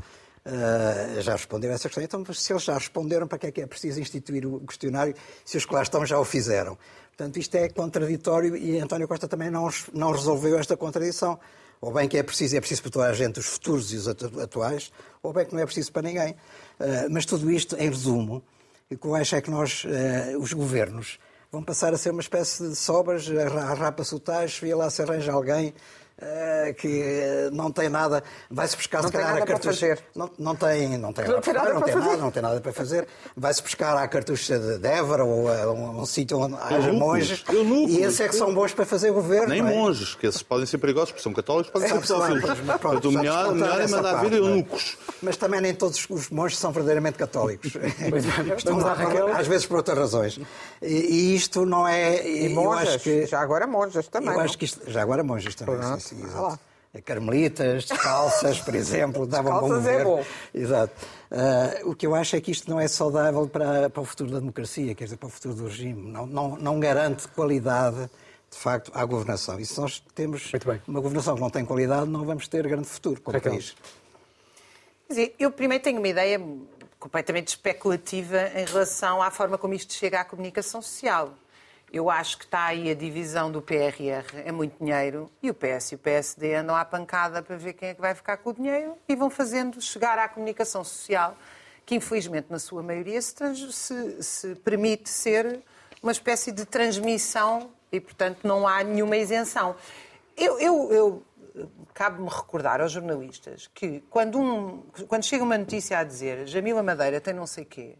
Uh, 0.44 1.22
já 1.22 1.32
responderam 1.32 1.72
a 1.72 1.76
essa 1.76 1.88
questão. 1.88 2.02
Então, 2.02 2.34
se 2.34 2.52
eles 2.52 2.64
já 2.64 2.74
responderam, 2.74 3.28
para 3.28 3.38
que 3.38 3.46
é 3.46 3.52
que 3.52 3.60
é 3.62 3.66
preciso 3.66 4.00
instituir 4.00 4.44
o 4.44 4.58
questionário 4.60 5.14
se 5.44 5.56
os 5.56 5.64
que 5.64 5.72
lá 5.72 5.82
estão 5.82 6.04
já 6.04 6.18
o 6.18 6.24
fizeram? 6.24 6.76
Portanto, 7.16 7.38
isto 7.38 7.54
é 7.54 7.68
contraditório 7.68 8.56
e 8.56 8.76
António 8.80 9.06
Costa 9.06 9.28
também 9.28 9.50
não, 9.50 9.70
não 9.94 10.10
resolveu 10.10 10.58
esta 10.58 10.76
contradição. 10.76 11.38
Ou 11.80 11.92
bem 11.92 12.08
que 12.08 12.18
é 12.18 12.24
preciso, 12.24 12.56
é 12.56 12.60
preciso 12.60 12.82
para 12.82 12.90
toda 12.90 13.06
a 13.06 13.12
gente, 13.12 13.38
os 13.38 13.46
futuros 13.46 13.92
e 13.92 13.96
os 13.96 14.08
atu- 14.08 14.40
atuais, 14.40 14.92
ou 15.22 15.32
bem 15.32 15.46
que 15.46 15.54
não 15.54 15.60
é 15.60 15.64
preciso 15.64 15.92
para 15.92 16.02
ninguém. 16.02 16.32
Uh, 16.32 17.08
mas 17.10 17.24
tudo 17.24 17.48
isto, 17.48 17.76
em 17.76 17.88
resumo, 17.88 18.42
o 18.90 18.96
que 18.96 19.06
eu 19.06 19.14
acho 19.14 19.36
é 19.36 19.40
que 19.40 19.50
nós, 19.50 19.84
uh, 19.84 20.38
os 20.40 20.52
governos, 20.52 21.20
vão 21.52 21.62
passar 21.62 21.92
a 21.92 21.98
ser 21.98 22.08
uma 22.10 22.22
espécie 22.22 22.66
de 22.66 22.74
sobras, 22.74 23.28
arrapa-se 23.30 24.14
o 24.14 24.18
tacho 24.18 24.64
e 24.64 24.74
lá 24.74 24.88
se 24.88 25.02
arranja 25.02 25.32
alguém 25.32 25.74
que 26.76 27.02
eh, 27.02 27.50
não 27.52 27.70
tem 27.70 27.88
nada, 27.88 28.22
vai-se 28.50 28.76
buscar 28.76 29.02
Não 29.02 29.08
se 29.08 29.12
calhar 29.12 29.42
a 29.42 29.58
fazer. 29.58 30.00
Não, 30.14 30.30
não 30.38 30.54
tem, 30.54 30.98
não 30.98 31.12
tem 31.12 31.24
Não 31.24 31.34
nada, 31.34 31.42
tem 31.42 31.54
nada 31.54 31.72
não 31.72 31.80
para 31.80 31.84
tem 31.84 31.94
fazer. 31.94 32.06
nada, 32.08 32.22
não 32.22 32.30
tem 32.30 32.42
nada 32.42 32.60
para 32.60 32.72
fazer. 32.72 33.08
Vai-se 33.36 33.62
buscar 33.62 33.96
à 33.96 34.06
cartucha 34.08 34.58
de 34.58 34.72
de 34.78 34.88
Évora 34.88 35.24
ou 35.24 35.48
a 35.48 35.72
um, 35.72 36.00
um 36.00 36.06
sítio 36.06 36.38
onde 36.38 36.54
haja 36.56 36.88
Eunucos, 36.88 36.98
monges. 36.98 37.44
eunucos. 37.48 37.94
E 37.94 38.02
esses 38.02 38.20
é 38.20 38.28
que 38.28 38.34
são 38.34 38.52
bons 38.54 38.72
para 38.72 38.84
fazer 38.84 39.12
governo. 39.12 39.48
Nem 39.48 39.62
não 39.62 39.68
é? 39.68 39.74
monges, 39.74 40.14
que 40.14 40.26
esses 40.26 40.42
podem 40.42 40.66
ser 40.66 40.78
perigosos, 40.78 41.10
porque 41.10 41.22
são 41.22 41.32
católicos, 41.32 41.70
podem 41.70 41.88
ser 41.88 42.00
pedófilos. 42.00 43.04
o 43.04 43.10
melhor, 43.12 43.80
é 43.80 43.86
mandar 43.88 44.12
parte, 44.14 44.28
vir 44.30 44.40
não 44.40 44.48
é? 44.48 44.50
eunucos. 44.50 44.98
Mas 45.22 45.36
também 45.36 45.60
nem 45.60 45.74
todos 45.74 46.04
os 46.08 46.30
monges 46.30 46.58
são 46.58 46.72
verdadeiramente 46.72 47.16
católicos. 47.18 47.72
Estão 48.56 48.78
Vamos 48.78 48.84
lá, 48.84 49.38
às 49.38 49.46
vezes 49.46 49.66
por 49.66 49.76
outras 49.76 49.96
razões. 49.96 50.40
E, 50.80 50.86
e 50.94 51.36
isto 51.36 51.64
não 51.64 51.86
é. 51.86 52.26
E 52.26 52.46
eu 52.46 52.50
monjas, 52.50 53.02
que, 53.02 53.26
já 53.26 53.40
agora 53.40 53.66
monjas 53.66 54.08
também. 54.08 54.30
eu 54.30 54.34
não? 54.36 54.40
acho 54.40 54.58
que 54.58 54.64
isto, 54.64 54.80
já 54.90 55.02
agora 55.02 55.22
monjas 55.22 55.54
também, 55.54 56.00
sim, 56.00 56.11
sim, 56.14 56.22
exato. 56.24 56.42
lá. 56.42 56.58
Carmelitas, 57.06 57.86
descalças, 57.86 58.60
por 58.60 58.74
exemplo, 58.74 59.26
davam 59.26 59.60
bom 59.60 59.66
é 59.66 59.70
governo. 59.70 60.10
bom. 60.16 60.24
Exato. 60.52 60.92
Ah, 61.30 61.80
o 61.84 61.94
que 61.94 62.06
eu 62.06 62.14
acho 62.14 62.36
é 62.36 62.40
que 62.40 62.50
isto 62.50 62.68
não 62.68 62.78
é 62.78 62.86
saudável 62.86 63.48
para, 63.48 63.88
para 63.88 64.02
o 64.02 64.04
futuro 64.04 64.30
da 64.30 64.38
democracia, 64.38 64.94
quer 64.94 65.04
dizer, 65.04 65.16
para 65.16 65.26
o 65.26 65.30
futuro 65.30 65.54
do 65.54 65.64
regime. 65.68 66.10
Não, 66.12 66.26
não, 66.26 66.56
não 66.56 66.78
garante 66.78 67.26
qualidade, 67.28 68.10
de 68.50 68.58
facto, 68.58 68.92
à 68.94 69.02
governação. 69.06 69.58
E 69.58 69.64
se 69.64 69.80
nós 69.80 70.00
temos 70.14 70.52
Muito 70.52 70.68
bem. 70.68 70.82
uma 70.86 71.00
governação 71.00 71.34
que 71.34 71.40
não 71.40 71.48
tem 71.48 71.64
qualidade, 71.64 72.06
não 72.10 72.26
vamos 72.26 72.46
ter 72.46 72.66
grande 72.68 72.86
futuro 72.88 73.18
como 73.22 73.38
Raquel. 73.38 73.52
país. 73.52 73.74
Quer 75.08 75.14
dizer, 75.14 75.34
eu 75.38 75.50
primeiro 75.50 75.82
tenho 75.82 75.98
uma 75.98 76.08
ideia 76.08 76.38
completamente 76.98 77.48
especulativa 77.48 78.50
em 78.54 78.66
relação 78.66 79.22
à 79.22 79.30
forma 79.30 79.56
como 79.56 79.72
isto 79.72 79.94
chega 79.94 80.20
à 80.20 80.24
comunicação 80.26 80.82
social. 80.82 81.32
Eu 81.92 82.08
acho 82.08 82.38
que 82.38 82.44
está 82.44 82.64
aí 82.64 82.90
a 82.90 82.94
divisão 82.94 83.52
do 83.52 83.60
PRR, 83.60 84.24
é 84.46 84.50
muito 84.50 84.82
dinheiro, 84.82 85.30
e 85.42 85.50
o 85.50 85.54
PS 85.54 85.92
e 85.92 85.94
o 85.96 85.98
PSD 85.98 86.54
andam 86.54 86.74
à 86.74 86.84
pancada 86.86 87.42
para 87.42 87.56
ver 87.56 87.74
quem 87.74 87.90
é 87.90 87.94
que 87.94 88.00
vai 88.00 88.14
ficar 88.14 88.38
com 88.38 88.48
o 88.48 88.54
dinheiro 88.54 88.96
e 89.06 89.14
vão 89.14 89.28
fazendo 89.28 89.78
chegar 89.80 90.18
à 90.18 90.26
comunicação 90.26 90.82
social, 90.82 91.36
que 91.84 91.94
infelizmente 91.94 92.46
na 92.48 92.58
sua 92.58 92.82
maioria 92.82 93.20
se, 93.20 94.22
se 94.22 94.54
permite 94.56 95.10
ser 95.10 95.60
uma 96.02 96.12
espécie 96.12 96.50
de 96.50 96.64
transmissão 96.64 97.70
e, 97.92 98.00
portanto, 98.00 98.38
não 98.42 98.66
há 98.66 98.82
nenhuma 98.82 99.16
isenção. 99.18 99.76
Eu, 100.34 100.58
eu- 100.58 100.92
eu 100.92 101.22
cabe-me 101.92 102.28
recordar 102.30 102.80
aos 102.80 102.90
jornalistas 102.92 103.68
que 103.74 104.02
quando, 104.08 104.38
um, 104.40 104.82
quando 105.06 105.24
chega 105.24 105.44
uma 105.44 105.58
notícia 105.58 105.98
a 105.98 106.04
dizer 106.04 106.46
Jamila 106.46 106.82
Madeira 106.82 107.20
tem 107.20 107.34
não 107.34 107.46
sei 107.46 107.66
quê, 107.66 107.96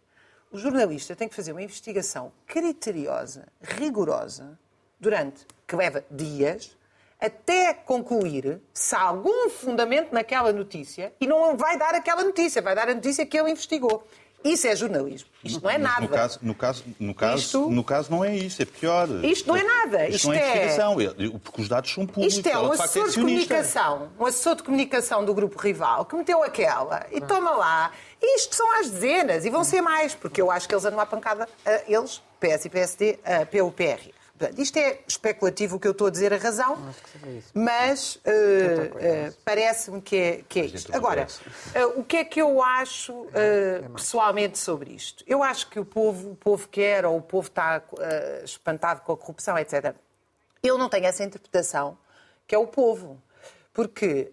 o 0.53 0.59
jornalista 0.59 1.17
tem 1.17 1.29
que 1.29 1.35
fazer 1.35 1.53
uma 1.53 1.63
investigação 1.63 2.33
criteriosa, 2.47 3.49
rigorosa, 3.61 4.59
durante, 5.01 5.47
que 5.67 5.75
leva 5.75 6.05
dias, 6.11 6.77
até 7.19 7.73
concluir 7.73 8.61
se 8.75 8.95
há 8.95 9.03
algum 9.03 9.49
fundamento 9.49 10.13
naquela 10.13 10.53
notícia 10.53 11.13
e 11.21 11.27
não 11.27 11.57
vai 11.57 11.79
dar 11.79 11.95
aquela 11.95 12.23
notícia, 12.23 12.61
vai 12.61 12.75
dar 12.75 12.89
a 12.89 12.95
notícia 12.95 13.25
que 13.25 13.39
ele 13.39 13.51
investigou. 13.51 14.07
Isso 14.45 14.67
é 14.67 14.75
jornalismo. 14.77 15.29
Isto 15.45 15.63
não 15.63 15.71
é 15.71 15.79
nada. 15.79 16.01
No 16.01 16.09
caso, 16.09 16.39
no 16.43 16.55
caso, 16.55 16.85
no 16.99 17.15
caso, 17.15 17.39
Isto- 17.39 17.71
no 17.71 17.85
caso 17.85 18.11
não 18.11 18.25
é 18.25 18.37
isso, 18.37 18.61
é 18.63 18.65
pior. 18.65 19.09
Isto 19.25 19.49
não 19.49 19.57
é 19.57 19.63
nada. 19.63 20.05
Isto, 20.09 20.17
Isto 20.17 20.27
não 20.29 20.35
é, 20.35 20.39
é- 20.39 20.47
investigação, 20.49 21.01
é- 21.01 21.39
porque 21.43 21.63
os 21.63 21.69
dados 21.69 21.93
são 21.93 22.07
públicos. 22.07 22.37
Isto 22.37 22.47
é 22.49 22.59
um 22.59 22.73
assessor 22.73 23.09
de 23.09 23.15
comunicação, 23.15 24.09
um 24.19 24.27
assessor 24.27 24.55
de 24.57 24.63
comunicação 24.63 25.25
do 25.25 25.35
grupo 25.35 25.59
rival 25.59 26.05
que 26.05 26.17
meteu 26.17 26.43
aquela 26.43 27.07
e 27.11 27.21
toma 27.21 27.51
lá. 27.53 27.91
Isto 28.21 28.55
são 28.55 28.79
as 28.81 28.91
dezenas 28.91 29.45
e 29.45 29.51
vão 29.51 29.65
ser 29.65 29.81
mais, 29.81 30.15
porque 30.15 30.41
eu 30.41 30.51
acho 30.51 30.69
que 30.69 30.75
eles 30.75 30.85
andam 30.85 31.01
à 31.01 31.07
pancada, 31.07 31.49
a 31.67 31.83
eles, 31.89 32.23
PS 32.41 32.67
e 32.67 32.71
PSD, 32.71 33.19
a 33.25 33.45
PUPR. 33.47 34.11
Isto 34.57 34.79
é 34.79 35.01
especulativo 35.07 35.77
o 35.77 35.81
que 35.81 35.87
eu 35.87 35.93
estou 35.93 36.07
a 36.07 36.11
dizer, 36.11 36.33
a 36.33 36.37
razão, 36.37 36.79
mas 37.55 38.19
eh, 38.25 38.91
eh, 38.99 39.33
parece-me 39.45 40.01
que 40.01 40.17
é, 40.17 40.45
que 40.49 40.61
é 40.61 40.65
isto. 40.67 40.95
Agora, 40.95 41.27
eh, 41.75 41.87
o 41.87 42.05
que 42.05 42.19
é 42.19 42.25
que 42.25 42.41
eu 42.41 42.63
acho 42.63 43.27
eh, 43.35 43.83
pessoalmente 43.95 44.59
sobre 44.59 44.93
isto? 44.93 45.25
Eu 45.27 45.43
acho 45.43 45.69
que 45.69 45.79
o 45.79 45.85
povo, 45.85 46.31
o 46.33 46.37
povo 46.37 46.69
quer, 46.69 47.05
ou 47.05 47.17
o 47.17 47.23
povo 47.23 47.49
está 47.49 47.83
espantado 48.45 49.03
com 49.03 49.13
a 49.13 49.17
corrupção, 49.17 49.59
etc. 49.59 49.95
Eu 50.63 50.79
não 50.79 50.89
tenho 50.89 51.07
essa 51.07 51.25
interpretação, 51.25 51.97
que 52.47 52.55
é 52.55 52.59
o 52.59 52.67
povo. 52.67 53.21
Porque 53.73 54.31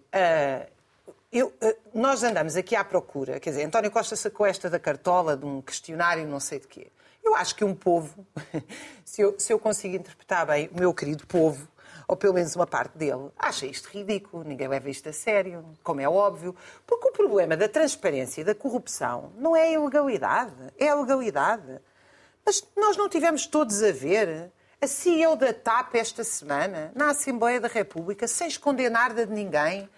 eu, 1.32 1.50
nós 1.94 2.22
andamos 2.22 2.56
aqui 2.56 2.76
à 2.76 2.84
procura, 2.84 3.40
quer 3.40 3.50
dizer, 3.50 3.64
António 3.64 3.90
Costa 3.90 4.14
sacou 4.14 4.44
esta 4.44 4.68
da 4.68 4.78
cartola 4.78 5.34
de 5.34 5.46
um 5.46 5.62
questionário 5.62 6.26
não 6.26 6.38
sei 6.38 6.60
de 6.60 6.68
quê. 6.68 6.88
Eu 7.22 7.34
acho 7.34 7.54
que 7.54 7.64
um 7.64 7.74
povo, 7.74 8.26
se 9.04 9.20
eu, 9.22 9.38
se 9.38 9.52
eu 9.52 9.58
consigo 9.58 9.96
interpretar 9.96 10.46
bem 10.46 10.68
o 10.72 10.78
meu 10.78 10.92
querido 10.94 11.26
povo, 11.26 11.68
ou 12.08 12.16
pelo 12.16 12.34
menos 12.34 12.56
uma 12.56 12.66
parte 12.66 12.98
dele, 12.98 13.30
acha 13.38 13.66
isto 13.66 13.86
ridículo, 13.86 14.42
ninguém 14.42 14.66
leva 14.66 14.90
isto 14.90 15.08
a 15.08 15.12
sério, 15.12 15.64
como 15.82 16.00
é 16.00 16.08
óbvio, 16.08 16.56
porque 16.84 17.08
o 17.08 17.12
problema 17.12 17.56
da 17.56 17.68
transparência 17.68 18.40
e 18.40 18.44
da 18.44 18.54
corrupção 18.54 19.32
não 19.36 19.54
é 19.54 19.68
a 19.68 19.72
ilegalidade, 19.72 20.52
é 20.76 20.88
a 20.88 20.94
legalidade. 20.96 21.80
Mas 22.44 22.66
nós 22.76 22.96
não 22.96 23.08
tivemos 23.08 23.46
todos 23.46 23.80
a 23.82 23.92
ver 23.92 24.50
a 24.82 24.86
CEO 24.86 25.36
da 25.36 25.52
TAP 25.52 25.94
esta 25.94 26.24
semana, 26.24 26.90
na 26.96 27.10
Assembleia 27.10 27.60
da 27.60 27.68
República, 27.68 28.26
sem 28.26 28.48
esconder 28.48 28.90
nada 28.90 29.26
de 29.26 29.32
ninguém, 29.32 29.88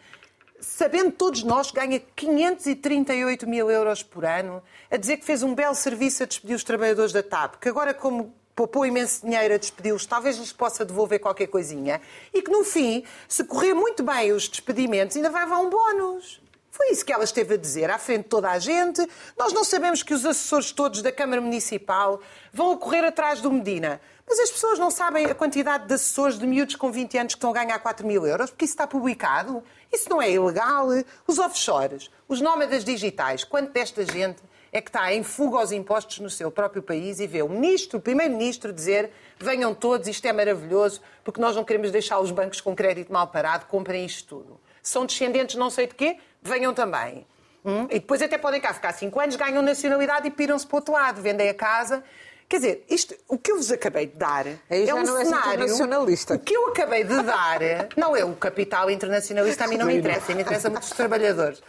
sabendo 0.62 1.10
todos 1.10 1.42
nós 1.42 1.70
que 1.70 1.76
ganha 1.76 2.00
538 2.14 3.46
mil 3.48 3.70
euros 3.70 4.02
por 4.02 4.24
ano, 4.24 4.62
a 4.90 4.96
dizer 4.96 5.16
que 5.16 5.24
fez 5.24 5.42
um 5.42 5.54
belo 5.54 5.74
serviço 5.74 6.22
a 6.22 6.26
despedir 6.26 6.54
os 6.54 6.64
trabalhadores 6.64 7.12
da 7.12 7.22
TAP, 7.22 7.56
que 7.60 7.68
agora, 7.68 7.92
como 7.92 8.32
poupou 8.54 8.86
imenso 8.86 9.26
dinheiro 9.26 9.54
a 9.54 9.58
despedi-los, 9.58 10.06
talvez 10.06 10.38
lhes 10.38 10.52
possa 10.52 10.84
devolver 10.84 11.18
qualquer 11.18 11.48
coisinha, 11.48 12.00
e 12.32 12.40
que 12.40 12.50
no 12.50 12.64
fim, 12.64 13.04
se 13.26 13.44
correr 13.44 13.74
muito 13.74 14.02
bem 14.02 14.32
os 14.32 14.48
despedimentos, 14.48 15.16
ainda 15.16 15.30
vai 15.30 15.42
levar 15.42 15.58
um 15.58 15.68
bónus. 15.68 16.40
Foi 16.70 16.90
isso 16.90 17.04
que 17.04 17.12
ela 17.12 17.24
esteve 17.24 17.54
a 17.54 17.56
dizer 17.58 17.90
à 17.90 17.98
frente 17.98 18.22
de 18.22 18.28
toda 18.30 18.50
a 18.50 18.58
gente. 18.58 19.06
Nós 19.36 19.52
não 19.52 19.62
sabemos 19.62 20.02
que 20.02 20.14
os 20.14 20.24
assessores 20.24 20.72
todos 20.72 21.02
da 21.02 21.12
Câmara 21.12 21.38
Municipal 21.38 22.18
vão 22.50 22.74
correr 22.78 23.04
atrás 23.04 23.42
do 23.42 23.52
Medina. 23.52 24.00
Mas 24.26 24.38
as 24.40 24.50
pessoas 24.50 24.78
não 24.78 24.90
sabem 24.90 25.26
a 25.26 25.34
quantidade 25.34 25.86
de 25.86 25.92
assessores 25.92 26.38
de 26.38 26.46
miúdos 26.46 26.74
com 26.74 26.90
20 26.90 27.18
anos 27.18 27.34
que 27.34 27.38
estão 27.38 27.50
a 27.50 27.52
ganhar 27.52 27.78
4 27.78 28.06
mil 28.06 28.26
euros, 28.26 28.48
porque 28.48 28.64
isso 28.64 28.72
está 28.72 28.86
publicado. 28.86 29.62
Isso 29.92 30.08
não 30.08 30.22
é 30.22 30.30
ilegal. 30.30 30.88
Os 31.26 31.38
offshores, 31.38 32.10
os 32.26 32.40
nómadas 32.40 32.84
digitais, 32.84 33.44
quanto 33.44 33.72
desta 33.72 34.04
gente 34.04 34.42
é 34.72 34.80
que 34.80 34.88
está 34.88 35.12
em 35.12 35.22
fuga 35.22 35.58
aos 35.58 35.70
impostos 35.70 36.18
no 36.18 36.30
seu 36.30 36.50
próprio 36.50 36.82
país 36.82 37.20
e 37.20 37.26
vê 37.26 37.42
o 37.42 37.48
ministro, 37.48 37.98
o 37.98 38.00
primeiro-ministro 38.00 38.72
dizer 38.72 39.10
venham 39.38 39.74
todos, 39.74 40.08
isto 40.08 40.24
é 40.24 40.32
maravilhoso, 40.32 41.02
porque 41.22 41.40
nós 41.40 41.54
não 41.54 41.62
queremos 41.62 41.90
deixar 41.90 42.18
os 42.20 42.30
bancos 42.30 42.60
com 42.60 42.74
crédito 42.74 43.12
mal 43.12 43.26
parado, 43.26 43.66
comprem 43.66 44.06
isto 44.06 44.28
tudo. 44.28 44.58
São 44.82 45.04
descendentes 45.04 45.56
não 45.56 45.68
sei 45.68 45.86
de 45.86 45.94
quê, 45.94 46.16
venham 46.40 46.72
também. 46.72 47.26
Hum? 47.64 47.86
E 47.90 48.00
depois 48.00 48.22
até 48.22 48.38
podem 48.38 48.60
cá 48.60 48.72
ficar 48.72 48.92
5 48.92 49.20
anos, 49.20 49.36
ganham 49.36 49.62
nacionalidade 49.62 50.26
e 50.26 50.30
piram-se 50.30 50.66
para 50.66 50.74
o 50.74 50.78
outro 50.78 50.94
lado, 50.94 51.20
vendem 51.20 51.50
a 51.50 51.54
casa. 51.54 52.02
Quer 52.52 52.58
dizer, 52.58 52.84
isto, 52.90 53.14
o 53.28 53.38
que 53.38 53.50
eu 53.50 53.56
vos 53.56 53.72
acabei 53.72 54.04
de 54.04 54.14
dar 54.14 54.44
Aí 54.68 54.86
é 54.86 54.94
um 54.94 55.02
não 55.02 55.16
cenário... 55.16 55.52
internacionalista. 55.54 56.34
O 56.34 56.38
que 56.38 56.52
eu 56.52 56.66
acabei 56.66 57.02
de 57.02 57.22
dar... 57.22 57.60
Não, 57.96 58.14
é 58.14 58.26
o 58.26 58.34
capital 58.34 58.90
internacionalista, 58.90 59.64
a 59.64 59.68
mim 59.68 59.78
não 59.78 59.86
me 59.86 59.96
interessa, 59.96 60.34
me 60.34 60.42
interessa 60.42 60.68
muito 60.68 60.82
os 60.82 60.90
trabalhadores. 60.90 61.62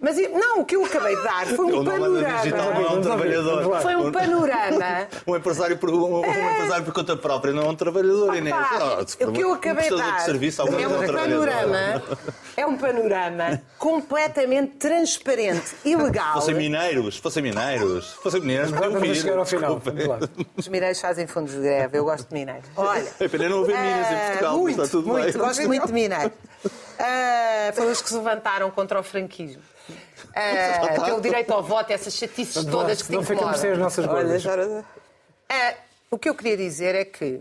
Mas 0.00 0.16
não, 0.30 0.60
o 0.60 0.64
que 0.64 0.76
eu 0.76 0.84
acabei 0.84 1.14
de 1.14 1.22
dar 1.22 1.46
foi 1.46 1.66
um 1.66 1.84
da 1.84 1.98
digital 2.38 2.74
não 2.74 2.82
é 2.82 2.90
um 2.90 3.00
trabalhador. 3.00 3.80
Foi 3.82 3.96
um 3.96 4.12
panorama. 4.12 5.08
Um 5.26 5.36
empresário, 5.36 5.76
por, 5.76 5.90
um, 5.90 6.20
um 6.20 6.24
empresário 6.24 6.84
por 6.84 6.94
conta 6.94 7.16
própria 7.16 7.52
não 7.52 7.62
é 7.64 7.68
um 7.68 7.74
trabalhador, 7.74 8.34
Inês. 8.34 8.54
Opa, 8.54 8.68
Ah, 8.80 9.26
o 9.26 9.32
que 9.32 9.40
eu 9.40 9.52
acabei 9.52 9.88
de 9.88 9.96
dar 9.96 10.16
de 10.16 10.22
serviço, 10.24 10.62
é 10.62 10.64
um 10.64 10.80
é 10.80 10.88
um 10.88 11.06
panorama, 11.06 12.02
é 12.56 12.66
um 12.66 12.76
panorama 12.76 13.62
completamente 13.78 14.76
transparente 14.76 15.76
e 15.84 15.94
legal. 15.94 16.34
Fossem 16.34 16.54
mineiros, 16.54 17.18
fossem 17.18 17.42
mineiros, 17.42 18.12
fossem 18.14 18.40
mineiros, 18.40 18.70
Vamos 18.70 19.18
chegar 19.18 19.38
ao 19.38 19.44
final. 19.44 19.80
Os 20.56 20.68
mineiros 20.68 21.00
fazem 21.00 21.26
fundos 21.26 21.52
de 21.52 21.60
greve, 21.60 21.98
eu 21.98 22.04
gosto 22.04 22.28
de 22.28 22.34
mineiros. 22.34 22.68
Olha, 22.76 23.06
É 23.20 23.28
pena 23.28 23.48
não 23.48 23.62
haver 23.62 23.76
minas 23.76 24.10
em 24.10 24.14
ah, 24.14 24.26
Portugal, 24.28 24.58
muito, 24.58 24.82
está 24.82 24.90
tudo 24.90 25.08
muito, 25.08 25.32
bem. 25.32 25.46
gosto 25.46 25.66
muito 25.66 25.86
de 25.86 25.92
mineiros. 25.92 26.32
Ah, 27.02 27.72
foram 27.72 27.90
os 27.90 28.02
que 28.02 28.08
se 28.10 28.14
levantaram 28.14 28.70
contra 28.70 29.00
o 29.00 29.02
franquismo. 29.02 29.62
Ah, 30.34 31.00
pelo 31.04 31.20
direito 31.20 31.50
ao 31.52 31.62
voto, 31.62 31.90
essas 31.90 32.14
chatices 32.14 32.64
todas 32.66 33.00
que 33.00 33.08
te 33.08 33.14
Não 33.14 33.22
ficamos 33.22 33.58
sem 33.58 33.70
as 33.70 33.78
incomodam. 33.78 33.82
nossas 33.82 34.06
gordas. 34.06 34.84
Ah, 35.48 35.74
o 36.10 36.18
que 36.18 36.28
eu 36.28 36.34
queria 36.34 36.56
dizer 36.56 36.94
é 36.94 37.04
que 37.04 37.40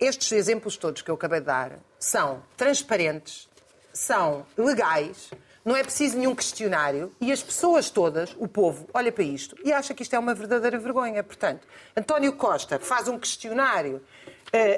estes 0.00 0.32
exemplos 0.32 0.76
todos 0.76 1.00
que 1.00 1.10
eu 1.10 1.14
acabei 1.14 1.38
de 1.40 1.46
dar 1.46 1.78
são 1.98 2.42
transparentes, 2.56 3.48
são 3.92 4.44
legais, 4.58 5.30
não 5.64 5.76
é 5.76 5.82
preciso 5.84 6.18
nenhum 6.18 6.34
questionário 6.34 7.12
e 7.20 7.30
as 7.30 7.40
pessoas 7.40 7.88
todas, 7.88 8.34
o 8.36 8.48
povo, 8.48 8.88
olha 8.92 9.12
para 9.12 9.22
isto 9.22 9.56
e 9.64 9.72
acha 9.72 9.94
que 9.94 10.02
isto 10.02 10.14
é 10.16 10.18
uma 10.18 10.34
verdadeira 10.34 10.76
vergonha. 10.76 11.22
Portanto, 11.22 11.68
António 11.96 12.32
Costa 12.32 12.80
faz 12.80 13.06
um 13.06 13.16
questionário 13.16 14.02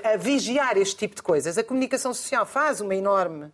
a 0.05 0.17
vigiar 0.19 0.77
este 0.77 0.97
tipo 0.97 1.17
de 1.17 1.23
coisas, 1.23 1.57
a 1.57 1.65
comunicação 1.65 2.13
social 2.13 2.45
faz 2.45 2.83
uma 2.83 2.95
enorme 2.95 3.51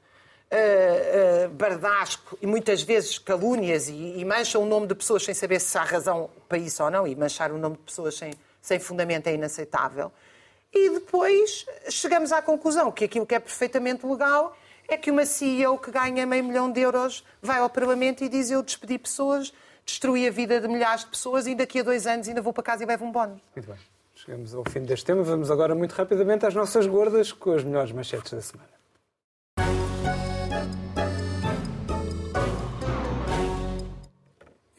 eh, 0.53 1.45
eh, 1.45 1.49
bardasco 1.49 2.37
e 2.43 2.47
muitas 2.47 2.83
vezes 2.83 3.21
calúnias 3.21 3.89
e, 3.89 4.19
e 4.19 4.25
mancha 4.25 4.59
o 4.59 4.67
nome 4.67 4.89
de 4.89 4.97
pessoas 4.97 5.25
sem 5.25 5.33
saber 5.33 5.61
se 5.61 5.79
há 5.79 5.85
razão 5.85 6.29
para 6.49 6.59
isso 6.59 6.83
ou 6.83 6.91
não, 6.91 7.07
e 7.07 7.15
manchar 7.15 7.53
o 7.53 7.59
nome 7.59 7.77
de 7.77 7.83
pessoas 7.83 8.17
sem, 8.17 8.35
sem 8.61 8.81
fundamento 8.81 9.29
é 9.29 9.35
inaceitável. 9.35 10.11
E 10.73 10.91
depois 10.91 11.67
chegamos 11.89 12.33
à 12.33 12.43
conclusão 12.43 12.91
que 12.91 13.05
aquilo 13.05 13.25
que 13.25 13.35
é 13.35 13.39
perfeitamente 13.39 14.05
legal 14.05 14.57
é 14.89 14.97
que 14.97 15.11
uma 15.11 15.25
CEO 15.25 15.79
que 15.79 15.93
ganha 15.93 16.27
meio 16.27 16.43
milhão 16.43 16.71
de 16.71 16.81
euros 16.81 17.25
vai 17.41 17.61
ao 17.61 17.71
Parlamento 17.71 18.25
e 18.25 18.29
diz 18.29 18.51
eu 18.51 18.61
despedi 18.61 18.99
pessoas, 18.99 19.53
destruí 19.87 20.27
a 20.27 20.33
vida 20.33 20.61
de 20.61 20.67
milhares 20.67 21.05
de 21.05 21.11
pessoas 21.11 21.47
e 21.47 21.55
daqui 21.55 21.79
a 21.79 21.85
dois 21.85 22.09
anos 22.09 22.27
ainda 22.27 22.43
vou 22.43 22.53
para 22.53 22.65
casa 22.65 22.83
e 22.83 22.87
levo 22.87 23.05
um 23.05 23.13
bónus. 23.13 23.41
Muito 23.55 23.69
bem. 23.69 23.79
Chegamos 24.17 24.53
ao 24.53 24.65
fim 24.69 24.83
deste 24.83 25.07
tema. 25.07 25.23
Vamos 25.23 25.49
agora 25.49 25.77
muito 25.77 25.93
rapidamente 25.93 26.45
às 26.45 26.55
nossas 26.55 26.89
gordas 26.89 27.33
com 27.33 27.53
as 27.53 27.63
melhores 27.63 27.93
manchetes 27.93 28.33
da 28.33 28.43
semana. 28.43 28.80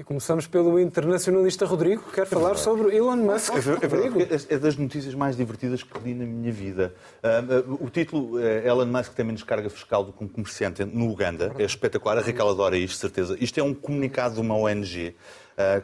E 0.02 0.04
começamos 0.04 0.48
pelo 0.48 0.80
internacionalista 0.80 1.64
Rodrigo, 1.64 2.02
que 2.02 2.14
quer 2.14 2.26
falar 2.26 2.56
sobre 2.56 2.98
Elon 2.98 3.18
Musk. 3.18 3.54
É 3.54 3.86
Rodrigo, 3.86 4.20
é 4.50 4.58
das 4.58 4.76
notícias 4.76 5.14
mais 5.14 5.38
divertidas 5.38 5.84
que 5.84 5.96
li 6.00 6.16
na 6.16 6.26
minha 6.26 6.52
vida. 6.52 6.96
Ah, 7.22 7.44
ah, 7.48 7.76
O 7.80 7.88
título, 7.88 8.40
eh, 8.40 8.68
Elon 8.68 8.88
Musk 8.88 9.14
tem 9.14 9.24
menos 9.24 9.44
carga 9.44 9.70
fiscal 9.70 10.04
do 10.04 10.12
que 10.12 10.24
um 10.24 10.28
comerciante 10.28 10.84
no 10.84 11.08
Uganda. 11.08 11.54
É 11.56 11.64
espetacular, 11.64 12.18
a 12.18 12.22
Raquel 12.22 12.50
adora 12.50 12.76
isto, 12.76 12.98
certeza. 12.98 13.38
Isto 13.40 13.60
é 13.60 13.64
um 13.64 13.76
comunicado 13.76 14.34
de 14.34 14.42
uma 14.42 14.56
ONG 14.56 15.16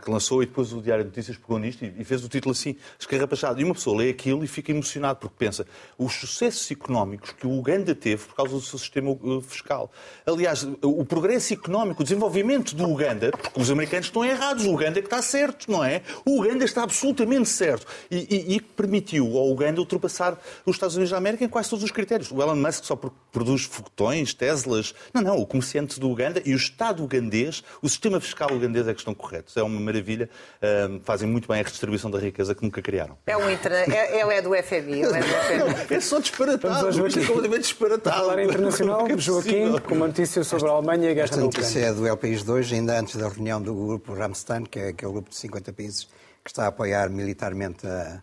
que 0.03 0.09
lançou 0.09 0.43
e 0.43 0.45
depois 0.45 0.73
o 0.73 0.81
Diário 0.81 1.03
de 1.03 1.09
Notícias 1.09 1.37
pegou 1.37 1.59
nisto 1.59 1.83
e 1.85 2.03
fez 2.03 2.23
o 2.23 2.29
título 2.29 2.51
assim, 2.51 2.75
escarrapachado. 2.99 3.59
E 3.61 3.63
uma 3.63 3.73
pessoa 3.73 3.97
lê 3.97 4.09
aquilo 4.09 4.43
e 4.43 4.47
fica 4.47 4.71
emocionado 4.71 5.19
porque 5.19 5.35
pensa 5.37 5.65
os 5.97 6.13
sucessos 6.13 6.69
económicos 6.71 7.31
que 7.31 7.45
o 7.47 7.51
Uganda 7.57 7.93
teve 7.95 8.25
por 8.25 8.35
causa 8.35 8.53
do 8.53 8.61
seu 8.61 8.77
sistema 8.79 9.11
uh, 9.11 9.41
fiscal. 9.41 9.91
Aliás, 10.25 10.67
o 10.81 11.05
progresso 11.05 11.53
económico, 11.53 12.01
o 12.01 12.03
desenvolvimento 12.03 12.75
do 12.75 12.89
Uganda, 12.89 13.31
porque 13.31 13.59
os 13.59 13.71
americanos 13.71 14.07
estão 14.07 14.23
errados, 14.25 14.65
o 14.65 14.73
Uganda 14.73 14.99
é 14.99 15.01
que 15.01 15.07
está 15.07 15.21
certo, 15.21 15.71
não 15.71 15.83
é? 15.83 16.01
O 16.25 16.39
Uganda 16.39 16.65
está 16.65 16.83
absolutamente 16.83 17.49
certo. 17.49 17.85
E, 18.09 18.27
e, 18.29 18.55
e 18.55 18.61
permitiu 18.61 19.37
ao 19.37 19.51
Uganda 19.51 19.79
ultrapassar 19.79 20.37
os 20.65 20.75
Estados 20.75 20.95
Unidos 20.95 21.11
da 21.11 21.17
América 21.17 21.43
em 21.43 21.47
quase 21.47 21.69
todos 21.69 21.83
os 21.83 21.91
critérios. 21.91 22.31
O 22.31 22.41
Elon 22.41 22.55
Musk 22.55 22.83
só 22.83 22.95
pro- 22.95 23.13
produz 23.31 23.63
foguetões, 23.63 24.33
Teslas. 24.33 24.93
Não, 25.13 25.21
não, 25.21 25.37
o 25.37 25.45
comerciante 25.45 25.99
do 25.99 26.09
Uganda 26.09 26.41
e 26.45 26.53
o 26.53 26.57
Estado 26.57 27.03
ugandês, 27.03 27.63
o 27.81 27.89
sistema 27.89 28.19
fiscal 28.19 28.51
ugandês 28.51 28.87
é 28.87 28.93
que 28.93 28.99
estão 28.99 29.13
corretos. 29.13 29.55
É 29.57 29.63
uma 29.67 29.79
maravilha, 29.79 30.29
uh, 30.61 30.99
fazem 31.03 31.27
muito 31.29 31.47
bem 31.47 31.59
a 31.59 31.63
redistribuição 31.63 32.09
da 32.09 32.19
riqueza 32.19 32.55
que 32.55 32.63
nunca 32.63 32.81
criaram. 32.81 33.17
É 33.27 33.37
um 33.37 33.49
interna... 33.49 33.77
é, 33.93 34.19
ele 34.21 34.33
é 34.33 34.41
do 34.41 34.49
FMI. 34.55 35.01
Ele 35.01 35.17
é, 35.17 35.19
do 35.19 35.75
FMI. 35.75 35.85
é 35.95 35.99
só 36.01 36.19
disparatado. 36.19 36.91
Vamos 36.91 37.15
é 37.15 37.19
completamente 37.25 37.61
disparatado. 37.61 38.15
A 38.15 38.19
falar 38.19 38.43
internacional, 38.43 39.07
É 39.07 39.17
Joaquim, 39.17 39.77
com 39.79 39.95
uma 39.95 40.07
notícia 40.07 40.43
sobre 40.43 40.67
a 40.69 40.71
Alemanha 40.71 41.07
e 41.07 41.11
a 41.11 41.13
guerra 41.13 41.25
Esta 41.25 41.37
na 41.37 41.43
notícia 41.43 41.67
Ucrânia. 41.79 41.87
é 41.89 41.93
do 41.93 42.07
El 42.07 42.17
País 42.17 42.43
de 42.43 42.51
hoje, 42.51 42.75
ainda 42.75 42.99
antes 42.99 43.15
da 43.15 43.27
reunião 43.29 43.61
do 43.61 43.73
grupo 43.73 44.13
Ramstein, 44.13 44.63
que 44.63 44.79
é 44.79 44.87
aquele 44.89 45.11
grupo 45.11 45.29
de 45.29 45.35
50 45.35 45.73
países 45.73 46.03
que 46.43 46.49
está 46.51 46.63
a 46.65 46.67
apoiar 46.67 47.09
militarmente 47.09 47.85
a, 47.85 48.21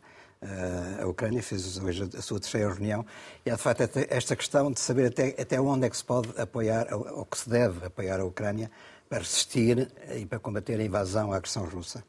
a- 1.00 1.06
Ucrânia, 1.06 1.42
fez 1.42 1.78
hoje 1.78 2.08
a 2.16 2.22
sua 2.22 2.40
terceira 2.40 2.68
reunião, 2.72 3.04
e 3.44 3.50
há 3.50 3.54
de 3.56 3.60
facto 3.62 3.82
esta 4.08 4.34
questão 4.36 4.70
de 4.72 4.80
saber 4.80 5.06
até, 5.06 5.34
até 5.40 5.60
onde 5.60 5.86
é 5.86 5.90
que 5.90 5.96
se 5.96 6.04
pode 6.04 6.28
apoiar, 6.38 6.86
ou 6.92 7.24
que 7.26 7.38
se 7.38 7.48
deve 7.48 7.86
apoiar 7.86 8.20
a 8.20 8.24
Ucrânia 8.24 8.70
para 9.08 9.18
resistir 9.18 9.88
e 10.16 10.26
para 10.26 10.38
combater 10.38 10.78
a 10.80 10.84
invasão, 10.84 11.32
a 11.32 11.36
agressão 11.36 11.64
russa. 11.64 12.02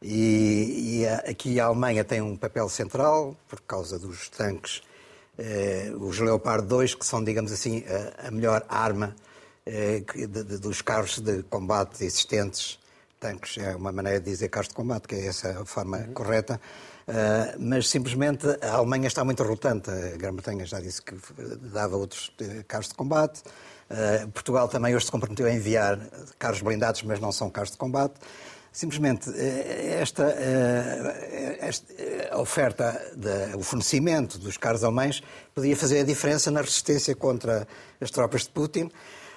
E, 0.00 1.00
e 1.02 1.06
a- 1.06 1.30
aqui 1.30 1.60
a 1.60 1.66
Alemanha 1.66 2.04
tem 2.04 2.20
um 2.20 2.36
papel 2.36 2.68
central, 2.68 3.36
por 3.48 3.60
causa 3.60 3.98
dos 3.98 4.28
tanques, 4.28 4.82
eh, 5.38 5.92
os 5.98 6.18
Leopard 6.18 6.66
2, 6.66 6.94
que 6.94 7.06
são, 7.06 7.22
digamos 7.22 7.52
assim, 7.52 7.84
a, 8.22 8.28
a 8.28 8.30
melhor 8.30 8.64
arma 8.68 9.14
eh, 9.64 10.02
de- 10.14 10.26
de- 10.26 10.58
dos 10.58 10.82
carros 10.82 11.18
de 11.20 11.42
combate 11.44 12.04
existentes. 12.04 12.78
Tanques 13.20 13.56
é 13.58 13.76
uma 13.76 13.92
maneira 13.92 14.18
de 14.18 14.28
dizer 14.28 14.48
carros 14.48 14.68
de 14.68 14.74
combate, 14.74 15.06
que 15.06 15.14
é 15.14 15.26
essa 15.26 15.60
a 15.62 15.64
forma 15.64 15.98
correta. 16.12 16.60
Eh, 17.06 17.56
mas 17.60 17.88
simplesmente 17.88 18.44
a 18.60 18.72
Alemanha 18.74 19.06
está 19.06 19.24
muito 19.24 19.40
relutante. 19.44 19.88
A 19.88 20.16
Grã-Bretanha 20.16 20.66
já 20.66 20.80
disse 20.80 21.00
que 21.00 21.14
dava 21.72 21.96
outros 21.96 22.32
eh, 22.40 22.64
carros 22.66 22.88
de 22.88 22.94
combate. 22.94 23.42
Eh, 23.92 24.26
Portugal 24.32 24.68
também 24.68 24.94
hoje 24.96 25.04
se 25.06 25.12
comprometeu 25.12 25.46
a 25.46 25.52
enviar 25.52 25.98
carros 26.38 26.62
blindados, 26.62 27.02
mas 27.02 27.20
não 27.20 27.30
são 27.30 27.50
carros 27.50 27.70
de 27.72 27.76
combate. 27.76 28.14
Simplesmente 28.72 29.28
eh, 29.36 29.98
esta, 30.00 30.24
eh, 30.30 31.58
esta 31.60 32.38
oferta, 32.38 32.98
de- 33.14 33.54
o 33.56 33.62
fornecimento 33.62 34.38
dos 34.38 34.56
carros 34.56 34.82
alemães 34.82 35.22
podia 35.54 35.76
fazer 35.76 36.00
a 36.00 36.04
diferença 36.04 36.50
na 36.50 36.62
resistência 36.62 37.14
contra 37.14 37.68
as 38.00 38.10
tropas 38.10 38.42
de 38.44 38.48
Putin. 38.48 38.90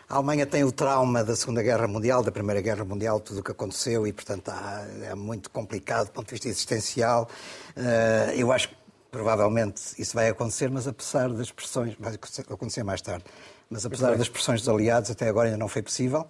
A 0.08 0.16
Alemanha 0.16 0.46
tem 0.46 0.64
o 0.64 0.72
trauma 0.72 1.22
da 1.24 1.36
Segunda 1.36 1.62
Guerra 1.62 1.88
Mundial, 1.88 2.24
da 2.24 2.32
Primeira 2.32 2.62
Guerra 2.62 2.86
Mundial, 2.86 3.20
tudo 3.20 3.40
o 3.42 3.44
que 3.44 3.52
aconteceu 3.52 4.08
e, 4.08 4.14
portanto, 4.14 4.50
há- 4.50 4.86
é 5.04 5.16
muito 5.16 5.50
complicado 5.50 6.06
do 6.06 6.12
ponto 6.14 6.28
de 6.28 6.32
vista 6.32 6.48
existencial. 6.48 7.28
Eu 8.38 8.52
acho 8.54 8.70
que 8.70 8.76
provavelmente 9.12 9.82
isso 9.98 10.14
vai 10.14 10.30
acontecer, 10.30 10.70
mas 10.70 10.88
apesar 10.88 11.30
das 11.30 11.52
pressões, 11.52 11.96
vai 12.00 12.14
acontecer 12.50 12.84
mais 12.84 13.02
tarde, 13.02 13.24
mas 13.70 13.86
apesar 13.86 14.16
das 14.18 14.30
pressões 14.30 14.62
dos 14.62 14.70
aliados, 14.70 15.10
até 15.12 15.28
agora 15.28 15.48
ainda 15.48 15.58
não 15.58 15.68
foi 15.68 15.82
possível. 15.82 16.28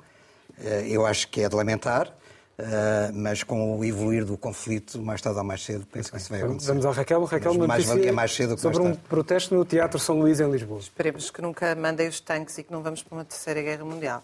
Eh, 0.59 0.85
Eu 0.89 1.05
acho 1.05 1.27
que 1.27 1.41
é 1.41 1.49
de 1.49 1.55
lamentar, 1.55 2.13
eh, 2.57 3.11
mas 3.13 3.43
com 3.43 3.77
o 3.77 3.83
evoluir 3.83 4.23
do 4.25 4.37
conflito, 4.37 5.01
mais 5.01 5.21
tarde 5.21 5.37
ou 5.37 5.43
mais 5.43 5.63
cedo, 5.63 5.85
penso 5.91 6.11
que 6.11 6.17
isso 6.17 6.29
vai 6.29 6.41
acontecer. 6.41 6.67
Vamos 6.69 6.85
à 6.85 6.91
Raquel. 6.91 7.23
Raquel, 7.25 7.53
Mas 7.55 7.67
mais 7.67 7.85
valia 7.85 8.13
mais 8.13 8.33
cedo 8.33 8.55
que 8.55 8.61
sobre 8.61 8.79
mais 8.81 8.95
um 8.95 8.99
protesto 9.01 9.53
no 9.53 9.65
Teatro 9.65 9.99
São 9.99 10.19
Luís, 10.19 10.39
em 10.39 10.49
Lisboa. 10.49 10.79
Esperemos 10.79 11.29
que 11.29 11.41
nunca 11.41 11.75
mandem 11.75 12.07
os 12.07 12.19
tanques 12.19 12.57
e 12.57 12.63
que 12.63 12.71
não 12.71 12.81
vamos 12.81 13.03
para 13.03 13.15
uma 13.17 13.25
terceira 13.25 13.61
guerra 13.61 13.83
mundial. 13.83 14.23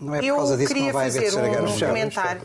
Não 0.00 0.14
é 0.14 0.18
por 0.18 0.24
eu 0.26 0.36
causa 0.36 0.56
disso 0.56 0.68
que 0.68 0.74
queria 0.74 0.92
não 0.92 0.98
vai 0.98 1.06
haver 1.08 1.12
fazer 1.12 1.24
terceira 1.30 1.48
guerra 1.48 1.62
um 1.62 1.70
mundial. 1.70 1.90
comentário. 1.90 2.42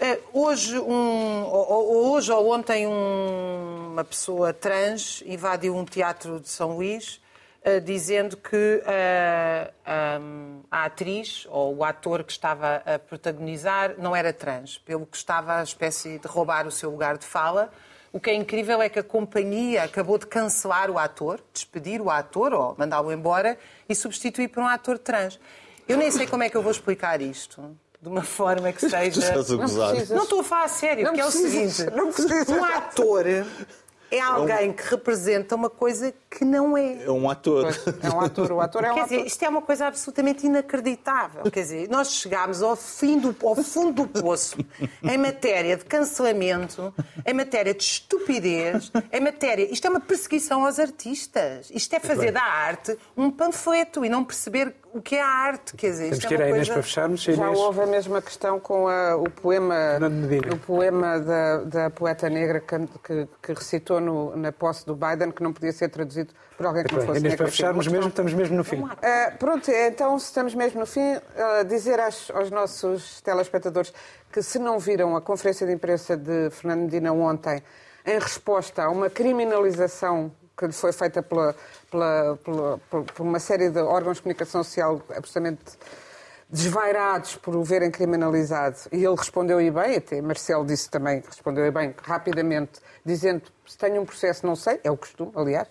Ah, 0.00 0.18
hoje, 0.32 0.78
um, 0.78 1.42
ou- 1.44 2.12
hoje 2.14 2.32
ou 2.32 2.52
ontem, 2.52 2.86
um- 2.86 3.90
uma 3.92 4.02
pessoa 4.04 4.52
trans 4.52 5.22
invadiu 5.24 5.76
um 5.76 5.84
teatro 5.84 6.40
de 6.40 6.48
São 6.48 6.76
Luís 6.76 7.20
ah, 7.64 7.78
dizendo 7.80 8.36
que 8.36 8.82
ah, 8.86 9.70
ahm, 10.16 10.60
a 10.70 10.84
atriz 10.84 11.46
ou 11.50 11.76
o 11.76 11.84
ator 11.84 12.22
que 12.24 12.32
estava 12.32 12.82
a 12.84 12.98
protagonizar 12.98 13.94
não 13.98 14.14
era 14.14 14.32
trans, 14.32 14.78
pelo 14.78 15.06
que 15.06 15.16
estava 15.16 15.60
a 15.60 15.62
espécie 15.62 16.18
de 16.18 16.26
roubar 16.28 16.66
o 16.66 16.70
seu 16.70 16.90
lugar 16.90 17.16
de 17.18 17.24
fala. 17.24 17.70
O 18.12 18.20
que 18.20 18.30
é 18.30 18.34
incrível 18.34 18.80
é 18.80 18.88
que 18.88 18.98
a 18.98 19.02
companhia 19.02 19.82
acabou 19.82 20.18
de 20.18 20.26
cancelar 20.26 20.88
o 20.90 20.98
ator, 20.98 21.40
despedir 21.52 22.00
o 22.00 22.10
ator 22.10 22.52
ou 22.52 22.74
mandá-lo 22.78 23.10
embora 23.12 23.58
e 23.88 23.94
substituir 23.94 24.48
por 24.48 24.62
um 24.62 24.68
ator 24.68 24.98
trans. 24.98 25.40
Eu 25.88 25.96
nem 25.96 26.10
sei 26.10 26.26
como 26.26 26.42
é 26.42 26.48
que 26.48 26.56
eu 26.56 26.62
vou 26.62 26.70
explicar 26.70 27.20
isto 27.20 27.76
de 28.00 28.08
uma 28.08 28.22
forma 28.22 28.72
que 28.72 28.80
seja. 28.88 29.32
Precisas. 29.32 30.10
Não 30.10 30.22
estou 30.24 30.40
a 30.40 30.44
falar 30.44 30.64
a 30.64 30.68
sério, 30.68 31.04
Não 31.04 31.10
porque 31.10 31.20
é 31.22 31.26
o 31.26 31.30
precisas, 31.30 31.72
seguinte: 31.74 31.96
não 31.96 32.12
precisas. 32.12 32.48
um 32.50 32.64
ator 32.64 33.24
é 34.16 34.20
alguém 34.20 34.72
que 34.72 34.82
representa 34.90 35.54
uma 35.54 35.70
coisa 35.70 36.14
que 36.30 36.44
não 36.44 36.76
é. 36.76 37.04
É 37.04 37.10
um 37.10 37.28
ator. 37.28 37.66
É 38.02 38.08
um 38.10 38.20
ator, 38.20 38.52
o 38.52 38.60
ator 38.60 38.84
é 38.84 38.90
um 38.90 38.94
Quer 38.94 39.00
ator. 39.02 39.16
dizer, 39.16 39.26
isto 39.26 39.44
é 39.44 39.48
uma 39.48 39.62
coisa 39.62 39.86
absolutamente 39.86 40.46
inacreditável. 40.46 41.42
Quer 41.50 41.62
dizer, 41.62 41.88
nós 41.88 42.12
chegámos 42.12 42.62
ao, 42.62 42.76
fim 42.76 43.18
do, 43.18 43.34
ao 43.42 43.56
fundo 43.56 44.06
do 44.06 44.22
poço 44.22 44.56
em 45.02 45.18
matéria 45.18 45.76
de 45.76 45.84
cancelamento, 45.84 46.94
em 47.24 47.34
matéria 47.34 47.74
de 47.74 47.82
estupidez, 47.82 48.92
em 49.12 49.20
matéria. 49.20 49.72
Isto 49.72 49.86
é 49.86 49.90
uma 49.90 50.00
perseguição 50.00 50.64
aos 50.64 50.78
artistas. 50.78 51.70
Isto 51.72 51.94
é 51.94 52.00
fazer 52.00 52.30
da 52.32 52.42
arte 52.42 52.96
um 53.16 53.30
panfleto 53.30 54.04
e 54.04 54.08
não 54.08 54.24
perceber 54.24 54.74
o 54.94 55.02
que 55.02 55.16
é 55.16 55.22
a 55.22 55.26
arte. 55.26 55.74
Quer 55.76 55.90
dizer, 55.90 56.04
Temos 56.10 56.24
que 56.24 56.34
é 56.34 56.36
ir 56.36 56.40
à 56.42 56.44
uma 56.46 56.50
Inês 56.50 56.68
coisa... 56.68 56.72
para 56.74 56.82
fecharmos. 56.82 57.20
Já 57.22 57.32
Inês, 57.32 57.58
houve 57.58 57.80
a 57.82 57.86
mesma 57.86 58.22
questão 58.22 58.60
com 58.60 58.88
a- 58.88 59.16
o 59.16 59.28
poema, 59.30 59.74
o 60.52 60.56
poema 60.58 61.18
da, 61.20 61.56
da 61.64 61.90
poeta 61.90 62.30
negra 62.30 62.60
que, 62.60 62.76
que- 63.02 63.28
que 63.42 63.52
recitou 63.52 64.00
no- 64.00 64.36
na 64.36 64.52
posse 64.52 64.86
do 64.86 64.94
Biden, 64.94 65.30
que 65.32 65.42
não 65.42 65.52
podia 65.52 65.72
ser 65.72 65.88
traduzido 65.88 66.32
por 66.56 66.66
alguém 66.66 66.84
que 66.84 66.92
não 66.92 66.98
Bem, 67.00 67.06
fosse 67.08 67.18
Inês, 67.20 67.32
negra. 67.32 67.44
para 67.44 67.50
fecharmos 67.52 67.86
mesmo, 67.88 68.08
estamos 68.08 68.32
mesmo 68.32 68.56
no 68.56 68.64
fim. 68.64 68.82
Ah, 69.02 69.32
pronto, 69.38 69.70
então 69.70 70.18
se 70.18 70.26
estamos 70.26 70.54
mesmo 70.54 70.80
no 70.80 70.86
fim, 70.86 71.18
ah, 71.36 71.62
dizer 71.64 71.98
aos, 72.00 72.30
aos 72.30 72.50
nossos 72.50 73.20
telespectadores 73.20 73.92
que 74.32 74.42
se 74.42 74.58
não 74.58 74.78
viram 74.78 75.16
a 75.16 75.20
conferência 75.20 75.66
de 75.66 75.72
imprensa 75.72 76.16
de 76.16 76.50
Fernando 76.50 76.82
Medina 76.82 77.12
ontem, 77.12 77.62
em 78.06 78.18
resposta 78.18 78.82
a 78.84 78.90
uma 78.90 79.08
criminalização 79.08 80.30
que 80.56 80.66
lhe 80.66 80.72
foi 80.72 80.92
feita 80.92 81.20
pela, 81.22 81.54
pela- 81.94 82.36
pela- 82.44 82.78
por, 82.90 83.04
uma 83.20 83.38
série 83.38 83.70
de 83.70 83.78
órgãos 83.78 84.16
de 84.16 84.22
comunicação 84.22 84.64
social 84.64 85.00
absolutamente 85.10 85.78
desvairados 86.50 87.36
por 87.36 87.54
o 87.56 87.62
verem 87.64 87.90
criminalizado. 87.90 88.76
E 88.92 89.04
ele 89.04 89.14
respondeu 89.16 89.60
e 89.60 89.70
bem, 89.70 89.96
até 89.96 90.20
Marcelo 90.20 90.64
disse 90.66 90.90
também 90.90 91.22
respondeu 91.26 91.64
e 91.64 91.70
bem, 91.70 91.94
rapidamente, 92.02 92.80
dizendo 93.04 93.42
se 93.66 93.78
tenho 93.78 94.02
um 94.02 94.04
processo, 94.04 94.46
não 94.46 94.54
sei, 94.56 94.78
é 94.84 94.90
o 94.90 94.96
costume, 94.96 95.32
aliás. 95.34 95.68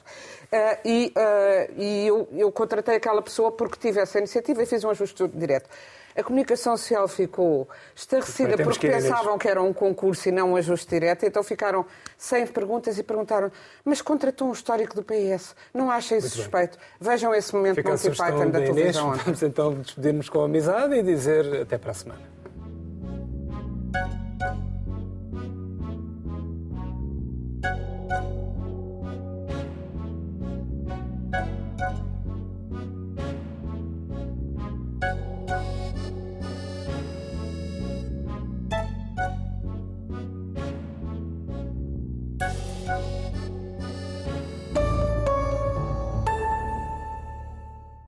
Ah, 0.51 0.77
e 0.83 1.13
ah, 1.15 1.67
e 1.77 2.07
eu, 2.07 2.27
eu 2.31 2.51
contratei 2.51 2.95
aquela 2.95 3.21
pessoa 3.21 3.51
porque 3.51 3.77
tive 3.77 3.99
essa 3.99 4.17
iniciativa 4.17 4.63
e 4.63 4.65
fiz 4.65 4.83
um 4.83 4.89
ajuste 4.89 5.27
direto. 5.27 5.69
A 6.15 6.23
comunicação 6.23 6.77
social 6.77 7.07
ficou 7.07 7.67
estarrecida 7.95 8.55
Bem, 8.55 8.65
porque 8.65 8.87
Inês. 8.87 9.03
pensavam 9.03 9.37
que 9.37 9.47
era 9.47 9.61
um 9.61 9.73
concurso 9.73 10.29
e 10.29 10.31
não 10.31 10.51
um 10.51 10.55
ajuste 10.55 10.89
direto, 10.89 11.25
então 11.25 11.43
ficaram 11.43 11.85
sem 12.17 12.45
perguntas 12.45 12.97
e 12.97 13.03
perguntaram 13.03 13.51
mas 13.83 14.01
contratou 14.01 14.49
um 14.49 14.51
histórico 14.51 14.95
do 14.95 15.03
PS, 15.03 15.55
não 15.73 15.89
acha 15.89 16.15
isso 16.15 16.29
suspeito? 16.29 16.77
Vejam 16.99 17.33
esse 17.33 17.53
momento 17.53 17.75
Fica 17.75 17.89
Monty 17.89 18.09
Python 18.09 18.49
da 18.49 18.59
televisão. 18.59 19.13
Vamos 19.13 19.43
então 19.43 19.73
despedir-nos 19.75 20.29
com 20.29 20.41
amizade 20.41 20.95
e 20.95 21.03
dizer 21.03 21.61
até 21.61 21.77
para 21.77 21.91
a 21.91 21.93
semana. 21.93 22.32